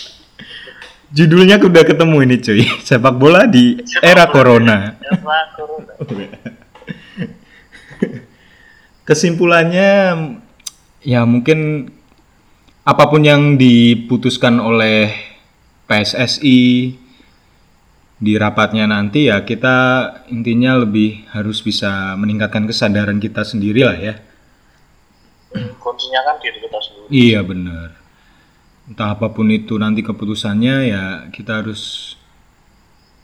Judulnya 1.09 1.57
udah 1.57 1.85
ketemu 1.89 2.17
ini 2.29 2.37
cuy, 2.37 2.63
sepak 2.87 3.17
bola 3.17 3.49
di 3.49 3.81
era 4.05 4.29
corona. 4.29 5.01
Era 5.01 5.41
corona 5.57 5.93
Kesimpulannya 9.09 9.91
ya 11.01 11.25
mungkin 11.25 11.89
apa 12.85 13.05
pun 13.09 13.25
yang 13.25 13.57
diputuskan 13.57 14.61
oleh 14.61 15.09
PSSI 15.89 16.93
di 18.19 18.33
rapatnya 18.35 18.85
nanti 18.85 19.33
ya 19.33 19.47
kita 19.47 19.77
intinya 20.29 20.77
lebih 20.85 21.25
harus 21.33 21.65
bisa 21.65 22.19
meningkatkan 22.19 22.69
kesadaran 22.69 23.17
kita 23.17 23.47
sendiri 23.47 23.87
lah 23.87 23.97
ya. 23.97 24.15
kuncinya 25.81 26.21
kan 26.29 26.37
diri 26.45 26.61
kita 26.61 26.77
sendiri 26.77 27.09
Iya 27.09 27.41
benar. 27.41 27.98
Entah 28.89 29.13
apa 29.13 29.29
pun 29.29 29.53
itu 29.53 29.77
nanti 29.77 30.01
keputusannya 30.01 30.77
ya 30.89 31.05
kita 31.29 31.61
harus 31.61 32.17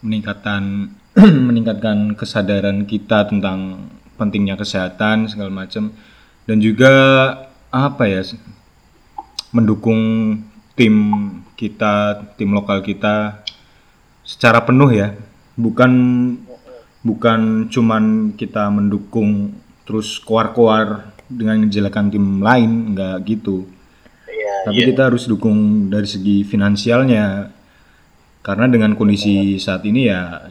meningkatkan 0.04 0.92
meningkatkan 1.48 2.12
kesadaran 2.12 2.84
kita 2.84 3.24
tentang 3.32 3.88
pentingnya 4.20 4.60
kesehatan 4.60 5.32
segala 5.32 5.64
macam. 5.64 5.96
Dan 6.44 6.60
juga 6.60 6.92
apa 7.72 8.04
ya 8.04 8.20
mendukung 9.56 10.00
tim 10.76 10.94
kita 11.56 12.20
tim 12.36 12.52
lokal 12.52 12.84
kita 12.84 13.40
secara 14.20 14.60
penuh 14.68 14.92
ya. 14.92 15.16
Bukan 15.56 15.92
bukan 17.00 17.72
cuman 17.72 18.36
kita 18.36 18.68
mendukung 18.68 19.56
terus 19.88 20.20
koar-koar 20.20 21.08
dengan 21.24 21.64
menjelekan 21.64 22.12
tim 22.12 22.44
lain 22.44 22.92
nggak 22.92 23.16
gitu 23.24 23.64
tapi 24.64 24.80
iya. 24.80 24.88
kita 24.90 25.12
harus 25.12 25.28
dukung 25.28 25.92
dari 25.92 26.08
segi 26.08 26.40
finansialnya. 26.42 27.52
Karena 28.44 28.68
dengan 28.68 28.92
kondisi 28.96 29.56
saat 29.56 29.84
ini 29.88 30.08
ya 30.08 30.48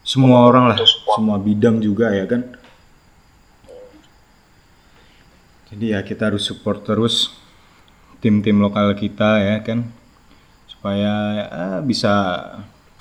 semua 0.00 0.48
orang 0.48 0.72
lah 0.72 0.78
semua 1.16 1.40
bidang 1.40 1.80
juga 1.80 2.12
ya 2.12 2.28
kan. 2.28 2.44
Jadi 5.72 5.92
ya 5.96 6.00
kita 6.04 6.32
harus 6.32 6.44
support 6.44 6.84
terus 6.84 7.32
tim-tim 8.20 8.60
lokal 8.60 8.92
kita 8.92 9.40
ya 9.40 9.56
kan. 9.64 9.88
Supaya 10.68 11.12
ya, 11.32 11.66
bisa 11.80 12.12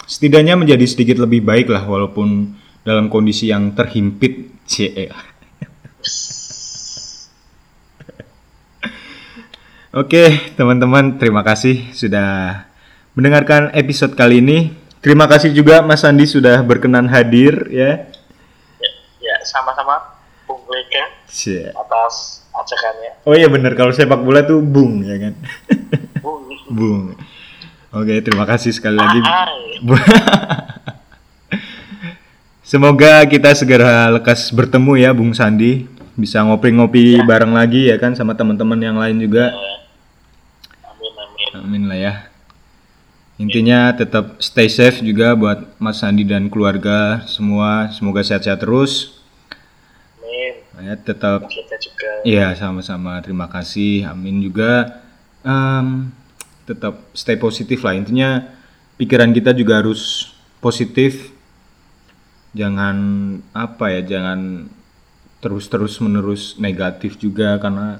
setidaknya 0.07 0.55
menjadi 0.55 0.83
sedikit 0.87 1.19
lebih 1.19 1.43
baik 1.43 1.67
lah 1.67 1.83
walaupun 1.83 2.55
dalam 2.83 3.11
kondisi 3.11 3.51
yang 3.51 3.75
terhimpit 3.75 4.55
C 4.63 4.91
Oke, 9.95 10.51
teman-teman, 10.59 11.15
terima 11.15 11.39
kasih 11.39 11.87
sudah 11.95 12.67
mendengarkan 13.15 13.71
episode 13.71 14.11
kali 14.11 14.43
ini. 14.43 14.75
Terima 14.99 15.23
kasih 15.23 15.55
juga 15.55 15.79
Mas 15.79 16.03
Andi 16.03 16.27
sudah 16.27 16.59
berkenan 16.67 17.07
hadir 17.07 17.63
ya. 17.71 18.03
Ya, 18.75 18.91
ya 19.23 19.35
sama-sama 19.47 20.19
Bung 20.43 20.67
Lega 20.67 21.15
Cie. 21.31 21.71
atas 21.71 22.43
ajakannya. 22.51 23.23
Oh 23.23 23.39
iya 23.39 23.47
bener 23.47 23.71
kalau 23.79 23.95
sepak 23.95 24.19
bola 24.19 24.43
tuh 24.43 24.59
bung 24.59 24.99
ya 24.99 25.15
kan. 25.15 25.33
Bung. 26.19 26.43
bung. 26.75 27.15
Oke, 27.95 28.19
terima 28.19 28.43
kasih 28.43 28.75
sekali 28.75 28.99
lagi. 28.99 29.23
Semoga 32.67 33.23
kita 33.31 33.55
segera 33.55 34.11
lekas 34.11 34.51
bertemu 34.51 34.91
ya 34.99 35.15
Bung 35.15 35.31
Sandi. 35.31 35.87
Bisa 36.19 36.43
ngopi-ngopi 36.43 37.23
bareng 37.23 37.55
lagi 37.55 37.87
ya 37.87 37.95
kan 37.95 38.11
sama 38.11 38.35
teman-teman 38.35 38.83
yang 38.83 38.99
lain 38.99 39.23
juga. 39.23 39.55
Amin 39.55 39.84
amin. 41.61 41.87
Lah 41.87 41.99
ya. 41.99 42.13
Intinya 43.35 43.91
tetap 43.91 44.39
stay 44.39 44.71
safe 44.71 45.03
juga 45.03 45.35
buat 45.35 45.75
Mas 45.75 45.99
Sandi 45.99 46.23
dan 46.23 46.47
keluarga 46.47 47.27
semua. 47.27 47.91
Semoga 47.91 48.23
sehat-sehat 48.23 48.63
terus. 48.63 49.19
Amin. 50.23 50.63
Ya, 50.79 50.95
tetap 50.95 51.51
Kita 51.51 51.75
juga. 51.79 52.09
Iya, 52.23 52.55
sama-sama. 52.55 53.19
Terima 53.19 53.51
kasih. 53.51 54.07
Amin 54.07 54.39
juga. 54.39 55.03
Em, 55.43 56.15
tetap 56.63 57.03
stay 57.11 57.35
positif 57.35 57.83
lah. 57.83 57.93
Intinya 57.93 58.55
pikiran 58.95 59.35
kita 59.35 59.51
juga 59.51 59.83
harus 59.83 60.31
positif. 60.63 61.35
Jangan 62.55 62.97
apa 63.51 63.99
ya, 63.99 64.15
jangan 64.15 64.71
terus-terus 65.43 65.99
menerus 65.99 66.55
negatif 66.55 67.19
juga 67.19 67.59
karena 67.59 67.99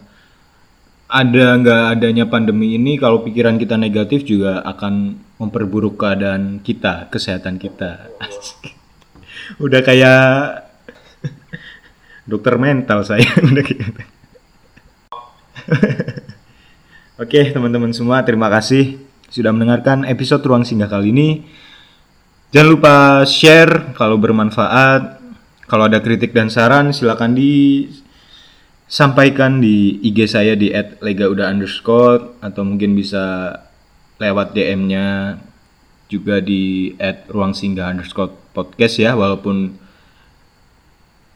ada 1.06 1.45
nggak 1.62 1.84
adanya 1.97 2.26
pandemi 2.26 2.74
ini 2.74 2.97
kalau 2.97 3.22
pikiran 3.22 3.62
kita 3.62 3.78
negatif 3.78 4.26
juga 4.26 4.66
akan 4.66 5.22
memperburuk 5.38 6.01
keadaan 6.01 6.64
kita, 6.66 7.12
kesehatan 7.14 7.62
kita. 7.62 8.10
Udah 9.66 9.86
kayak 9.86 10.66
dokter 12.30 12.58
mental 12.58 13.06
saya 13.06 13.30
udah 13.49 13.64
gitu. 13.64 13.86
Oke 17.22 17.53
teman-teman 17.53 17.93
semua 17.93 18.26
terima 18.26 18.49
kasih 18.49 18.97
sudah 19.30 19.53
mendengarkan 19.53 20.06
episode 20.10 20.41
Ruang 20.41 20.66
Singgah 20.66 20.89
kali 20.89 21.14
ini. 21.14 21.30
Jangan 22.49 22.70
lupa 22.70 22.95
share 23.30 23.93
kalau 23.93 24.18
bermanfaat. 24.18 25.22
Kalau 25.66 25.89
ada 25.89 25.97
kritik 25.97 26.30
dan 26.34 26.53
saran 26.53 26.93
silakan 26.93 27.34
disampaikan 28.86 29.57
di 29.59 29.97
IG 30.05 30.29
saya 30.29 30.53
di 30.53 30.69
@legauda 31.01 31.49
underscore 31.49 32.38
atau 32.41 32.61
mungkin 32.61 32.93
bisa 32.93 33.57
lewat 34.21 34.53
DM-nya 34.53 35.38
juga 36.05 36.38
di 36.39 36.93
@ruang 37.29 37.57
singgah 37.57 37.89
underscore 37.91 38.31
podcast 38.53 39.01
ya 39.01 39.17
walaupun 39.17 39.75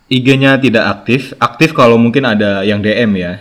IG-nya 0.10 0.58
tidak 0.58 0.86
aktif. 0.90 1.38
Aktif 1.38 1.70
kalau 1.78 2.02
mungkin 2.02 2.26
ada 2.26 2.66
yang 2.66 2.82
DM 2.82 3.14
ya. 3.14 3.38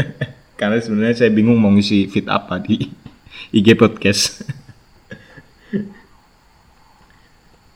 Karena 0.58 0.82
sebenarnya 0.82 1.14
saya 1.14 1.30
bingung 1.30 1.54
mau 1.54 1.70
ngisi 1.70 2.10
feed 2.10 2.26
apa 2.26 2.58
di 2.58 2.90
IG 3.54 3.78
podcast. 3.78 4.42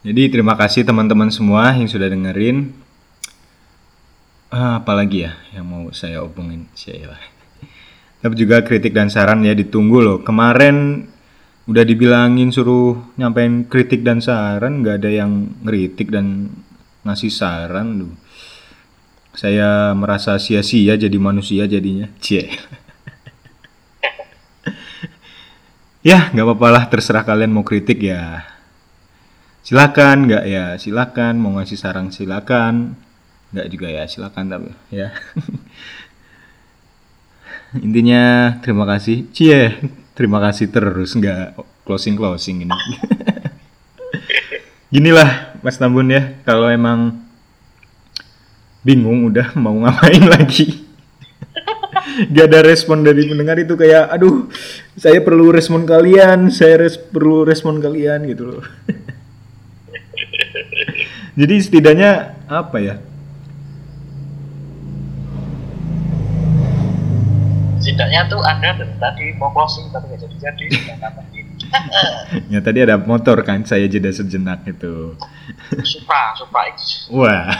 Jadi 0.06 0.22
terima 0.34 0.58
kasih 0.58 0.82
teman-teman 0.82 1.30
semua 1.30 1.70
yang 1.78 1.86
sudah 1.86 2.10
dengerin. 2.10 2.74
Ah, 4.53 4.84
apalagi 4.84 5.24
ya 5.24 5.32
yang 5.57 5.64
mau 5.64 5.88
saya 5.96 6.20
omongin 6.20 6.68
Syailah. 6.76 7.16
Tapi 8.20 8.34
juga 8.36 8.61
kritik 8.61 8.92
dan 8.92 9.09
saran 9.09 9.40
ya 9.48 9.57
ditunggu 9.57 9.98
loh. 10.05 10.18
Kemarin 10.20 11.09
udah 11.64 11.84
dibilangin 11.88 12.53
suruh 12.53 13.16
nyampein 13.16 13.64
kritik 13.64 14.05
dan 14.05 14.20
saran 14.20 14.84
nggak 14.84 15.00
ada 15.00 15.11
yang 15.24 15.57
ngeritik 15.64 16.12
dan 16.12 16.53
ngasih 17.07 17.30
saran 17.30 18.03
loh 18.03 18.12
saya 19.32 19.94
merasa 19.94 20.36
sia-sia 20.42 20.98
jadi 20.98 21.14
manusia 21.22 21.70
jadinya 21.70 22.11
cie 22.18 22.50
ya 26.09 26.34
nggak 26.34 26.44
apa-apa 26.44 26.68
lah 26.68 26.84
terserah 26.90 27.22
kalian 27.22 27.55
mau 27.55 27.62
kritik 27.62 28.03
ya. 28.03 28.42
Silakan 29.62 30.26
nggak 30.26 30.44
ya 30.50 30.74
silakan. 30.74 31.38
Mau 31.38 31.55
ngasih 31.55 31.78
saran 31.78 32.11
silakan 32.11 32.98
nggak 33.53 33.68
juga 33.68 33.92
ya 33.92 34.09
silakan 34.09 34.48
tapi 34.48 34.72
ya. 34.88 35.12
Intinya 37.84 38.57
terima 38.61 38.84
kasih. 38.88 39.28
Cie 39.32 39.80
terima 40.12 40.40
kasih 40.40 40.68
terus 40.72 41.16
nggak 41.16 41.57
closing 41.84 42.16
closing 42.16 42.68
ini. 42.68 42.72
Ginilah 44.92 45.57
Mas 45.64 45.80
Tambun 45.80 46.12
ya 46.12 46.36
kalau 46.44 46.68
emang 46.68 47.16
bingung 48.84 49.28
udah 49.28 49.53
mau 49.57 49.76
ngapain 49.76 50.24
lagi. 50.26 50.82
Gak 52.34 52.50
ada 52.50 52.66
respon 52.66 53.07
dari 53.07 53.24
pendengar 53.24 53.57
itu 53.57 53.78
kayak 53.78 54.11
aduh 54.11 54.50
saya 54.98 55.22
perlu 55.22 55.55
respon 55.55 55.86
kalian 55.88 56.53
saya 56.53 56.84
res 56.84 56.98
perlu 56.98 57.46
respon 57.46 57.80
kalian 57.80 58.28
gitu 58.28 58.53
loh. 58.53 58.64
Jadi 61.38 61.55
setidaknya 61.62 62.36
apa 62.50 62.76
ya 62.84 63.00
Setidaknya 67.82 68.30
tuh 68.30 68.38
ada 68.46 68.78
dari 68.78 68.94
tadi 69.02 69.24
mau 69.42 69.50
closing 69.50 69.90
tapi 69.90 70.14
nggak 70.14 70.22
jadi 70.22 70.36
jadi. 70.38 70.66
ya 72.52 72.60
tadi 72.62 72.78
ada 72.78 72.94
motor 73.02 73.42
kan 73.42 73.66
saya 73.66 73.90
jeda 73.90 74.14
sejenak 74.14 74.62
itu. 74.70 75.18
Supra, 75.82 76.30
Supra 76.38 76.70
X. 76.70 77.10
wah. 77.10 77.50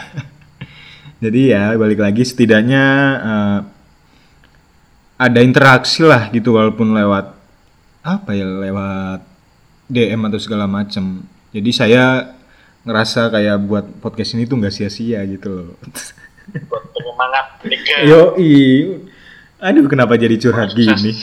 Jadi 1.19 1.51
ya 1.51 1.75
balik 1.75 1.99
lagi 1.99 2.23
setidaknya 2.23 2.85
eh, 3.19 3.59
ada 5.19 5.41
interaksi 5.43 6.07
lah 6.07 6.31
gitu 6.31 6.55
walaupun 6.55 6.95
lewat 6.95 7.35
apa 8.03 8.31
ya 8.35 8.47
lewat 8.47 9.27
DM 9.87 10.23
atau 10.27 10.39
segala 10.43 10.67
macam 10.67 11.23
jadi 11.55 11.71
saya 11.71 12.05
ngerasa 12.83 13.31
kayak 13.31 13.59
buat 13.63 13.87
podcast 14.03 14.35
ini 14.35 14.47
tuh 14.47 14.59
nggak 14.59 14.75
sia-sia 14.75 15.23
gitu 15.27 15.49
loh. 15.51 15.69
Buat 16.71 16.85
penyemangat 16.95 17.47
yo 18.11 18.35
aduh 19.63 19.87
kenapa 19.87 20.19
jadi 20.19 20.35
curhat 20.43 20.75
gini 20.75 21.15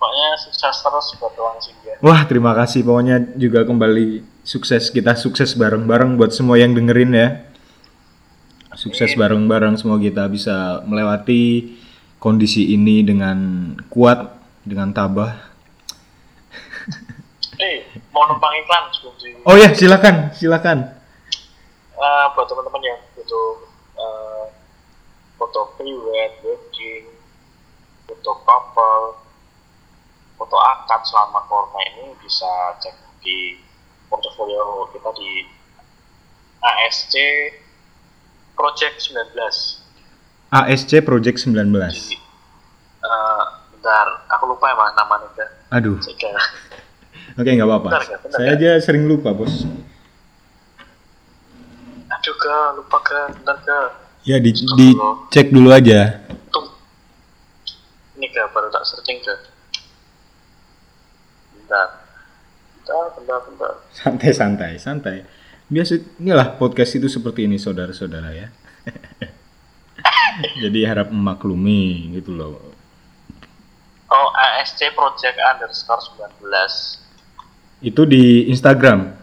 Pokoknya 0.00 0.32
sukses 0.40 0.76
terus 0.80 1.06
buat 1.20 1.34
ruang 1.36 1.60
singgah. 1.60 1.96
Wah, 2.00 2.24
terima 2.24 2.56
kasih. 2.56 2.80
Pokoknya 2.88 3.20
juga 3.36 3.68
kembali 3.68 4.24
sukses. 4.40 4.88
Kita 4.88 5.12
sukses 5.12 5.52
bareng-bareng 5.52 6.16
buat 6.16 6.32
semua 6.32 6.56
yang 6.56 6.72
dengerin 6.72 7.12
ya. 7.12 7.28
Sukses 8.72 9.12
bareng-bareng. 9.12 9.76
Semoga 9.76 10.00
kita 10.00 10.24
bisa 10.32 10.80
melewati 10.88 11.76
kondisi 12.16 12.72
ini 12.72 13.04
dengan 13.04 13.72
kuat, 13.92 14.40
dengan 14.64 14.96
tabah. 14.96 15.36
Eh, 17.60 17.84
mau 18.08 18.24
numpang 18.24 18.56
iklan 18.56 18.88
sebelum 18.88 19.14
di 19.20 19.36
Oh 19.44 19.52
ya, 19.52 19.68
silakan, 19.76 20.32
silakan. 20.32 20.80
Eh, 21.92 22.26
buat 22.32 22.48
teman-teman 22.48 22.80
yang 22.80 22.96
butuh 23.12 23.68
eh, 24.00 24.44
foto 25.36 25.76
pre-wed, 25.76 26.40
wedding, 26.40 27.09
foto 28.20 28.36
couple, 28.44 29.16
foto 30.36 30.56
akad 30.60 31.00
selama 31.08 31.40
corona 31.48 31.80
ini 31.88 32.12
bisa 32.20 32.76
cek 32.76 32.92
di 33.24 33.56
portofolio 34.12 34.92
kita 34.92 35.08
di 35.16 35.48
ASC 36.60 37.14
Project 38.52 39.08
19 39.08 40.52
ASC 40.52 41.00
Project 41.00 41.48
19. 41.48 41.56
di 41.56 42.12
eh, 43.00 43.44
bentar 43.72 44.06
aku 44.28 44.52
lupa 44.52 44.68
ya 44.68 44.76
mas 44.76 44.92
namanya. 44.92 45.46
Aduh, 45.72 45.96
oke 47.40 47.48
nggak 47.56 47.64
apa-apa. 47.64 47.88
Bentar, 47.88 48.04
Kak, 48.04 48.18
bentar, 48.20 48.36
Saya 48.36 48.52
Kak. 48.52 48.56
aja 48.60 48.70
sering 48.84 49.08
lupa, 49.08 49.32
bos. 49.32 49.64
aduh 52.10 52.36
ke 52.36 52.54
lupa 52.76 52.98
ke 53.00 53.18
bentar 53.40 53.56
ke 53.64 53.78
Ya 54.28 54.36
di 54.36 54.52
dicek 54.52 55.48
dulu 55.48 55.72
aja. 55.72 56.20
Ini 58.20 58.28
ke 58.28 58.44
baru 58.52 58.68
tak 58.68 58.84
searching 58.84 59.16
ke 59.24 59.32
bentar 61.56 62.04
bentar 62.76 63.04
bentar 63.16 63.38
bentar 63.48 63.72
Santai, 63.96 64.30
santai, 64.36 64.72
santai. 64.76 65.16
Biasa 65.72 65.96
inilah 66.20 66.60
podcast 66.60 67.00
itu 67.00 67.08
seperti 67.08 67.48
ini 67.48 67.56
saudara-saudara 67.56 68.28
ya. 68.36 68.52
Jadi 70.68 70.84
harap 70.84 71.08
memaklumi 71.08 72.12
gitu 72.12 72.36
loh. 72.36 72.60
oh 74.10 74.28
ASC 74.36 74.84
Project 74.92 75.40
underscore 75.40 76.04
19 76.44 77.88
Itu 77.88 78.04
di 78.04 78.52
Instagram. 78.52 79.16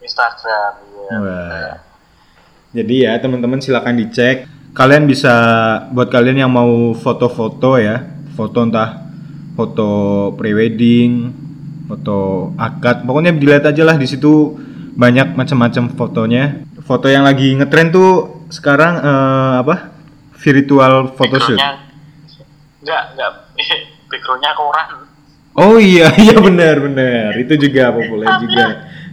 Instagram 0.00 0.72
ya 0.80 1.16
Wah. 1.20 1.76
Jadi 2.72 3.04
ya 3.04 3.20
teman-teman 3.20 3.60
silakan 3.60 4.00
dicek. 4.00 4.48
Kalian 4.72 5.04
bisa 5.04 5.34
buat 5.92 6.08
kalian 6.08 6.48
yang 6.48 6.52
mau 6.52 6.96
foto-foto 6.96 7.76
ya, 7.76 8.08
foto 8.32 8.64
entah 8.64 9.04
foto 9.52 9.88
prewedding, 10.40 11.28
foto 11.84 12.50
akad, 12.56 13.04
pokoknya 13.04 13.36
dilihat 13.36 13.68
aja 13.68 13.84
lah 13.84 14.00
di 14.00 14.08
situ 14.08 14.56
banyak 14.96 15.36
macam-macam 15.36 15.92
fotonya. 15.92 16.64
Foto 16.82 17.06
yang 17.06 17.22
lagi 17.22 17.52
ngetren 17.54 17.92
tuh 17.92 18.42
sekarang 18.48 18.92
eh, 18.98 19.54
apa? 19.60 19.92
Virtual 20.40 21.14
photoshoot. 21.14 21.60
Enggak 22.80 23.02
enggak 23.14 23.30
backgroundnya 24.12 24.52
koran 24.52 24.88
Oh 25.52 25.76
iya 25.80 26.12
iya 26.24 26.36
benar 26.36 26.80
benar 26.80 27.32
itu 27.36 27.54
juga 27.68 27.92
populer 27.92 28.28
juga 28.44 28.64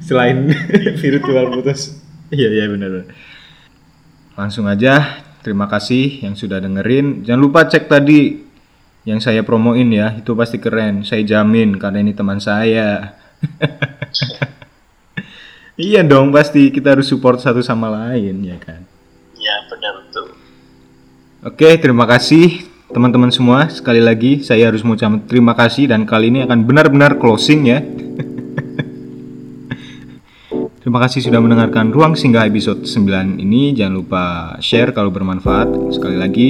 selain 0.04 0.52
virtual 1.04 1.46
putus 1.56 2.00
iya 2.32 2.48
iya 2.52 2.66
benar 2.68 2.90
benar 2.92 3.08
langsung 4.40 4.68
aja 4.68 5.24
terima 5.42 5.68
kasih 5.68 6.24
yang 6.24 6.36
sudah 6.38 6.60
dengerin. 6.64 7.24
Jangan 7.28 7.42
lupa 7.42 7.66
cek 7.68 7.88
tadi 7.92 8.40
yang 9.08 9.20
saya 9.24 9.44
promoin 9.44 9.90
ya. 9.92 10.16
Itu 10.20 10.36
pasti 10.36 10.60
keren. 10.62 11.04
Saya 11.08 11.24
jamin 11.24 11.80
karena 11.80 12.04
ini 12.04 12.14
teman 12.16 12.38
saya. 12.44 13.16
Iya 15.80 16.04
dong 16.04 16.36
pasti 16.36 16.76
kita 16.76 16.92
harus 16.92 17.08
support 17.08 17.40
satu 17.40 17.64
sama 17.64 17.88
lain 17.88 18.44
ya 18.44 18.60
kan? 18.60 18.84
Ya 19.40 19.64
benar 19.72 20.12
tuh 20.12 20.36
Oke, 21.40 21.80
terima 21.80 22.04
kasih 22.04 22.68
teman-teman 22.92 23.32
semua. 23.32 23.72
Sekali 23.72 24.04
lagi 24.04 24.44
saya 24.44 24.68
harus 24.68 24.84
mengucapkan 24.84 25.24
terima 25.24 25.56
kasih 25.56 25.88
dan 25.88 26.04
kali 26.04 26.36
ini 26.36 26.44
akan 26.44 26.68
benar-benar 26.68 27.16
closing 27.16 27.72
ya. 27.72 27.80
terima 30.80 31.04
kasih 31.04 31.20
sudah 31.24 31.40
mendengarkan 31.44 31.92
Ruang 31.92 32.16
Singgah 32.16 32.48
episode 32.48 32.88
9 32.88 33.40
ini. 33.40 33.76
Jangan 33.76 33.94
lupa 34.00 34.24
share 34.64 34.96
kalau 34.96 35.12
bermanfaat. 35.12 35.96
Sekali 35.96 36.18
lagi 36.18 36.50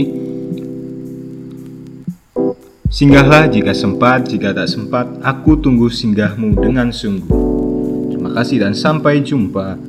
Singgahlah 2.90 3.46
jika 3.46 3.70
sempat, 3.70 4.26
jika 4.26 4.50
tak 4.50 4.66
sempat, 4.66 5.06
aku 5.22 5.62
tunggu 5.62 5.94
singgahmu 5.94 6.58
dengan 6.58 6.90
sungguh. 6.90 8.10
Terima 8.10 8.34
kasih 8.34 8.66
dan 8.66 8.74
sampai 8.74 9.22
jumpa. 9.22 9.89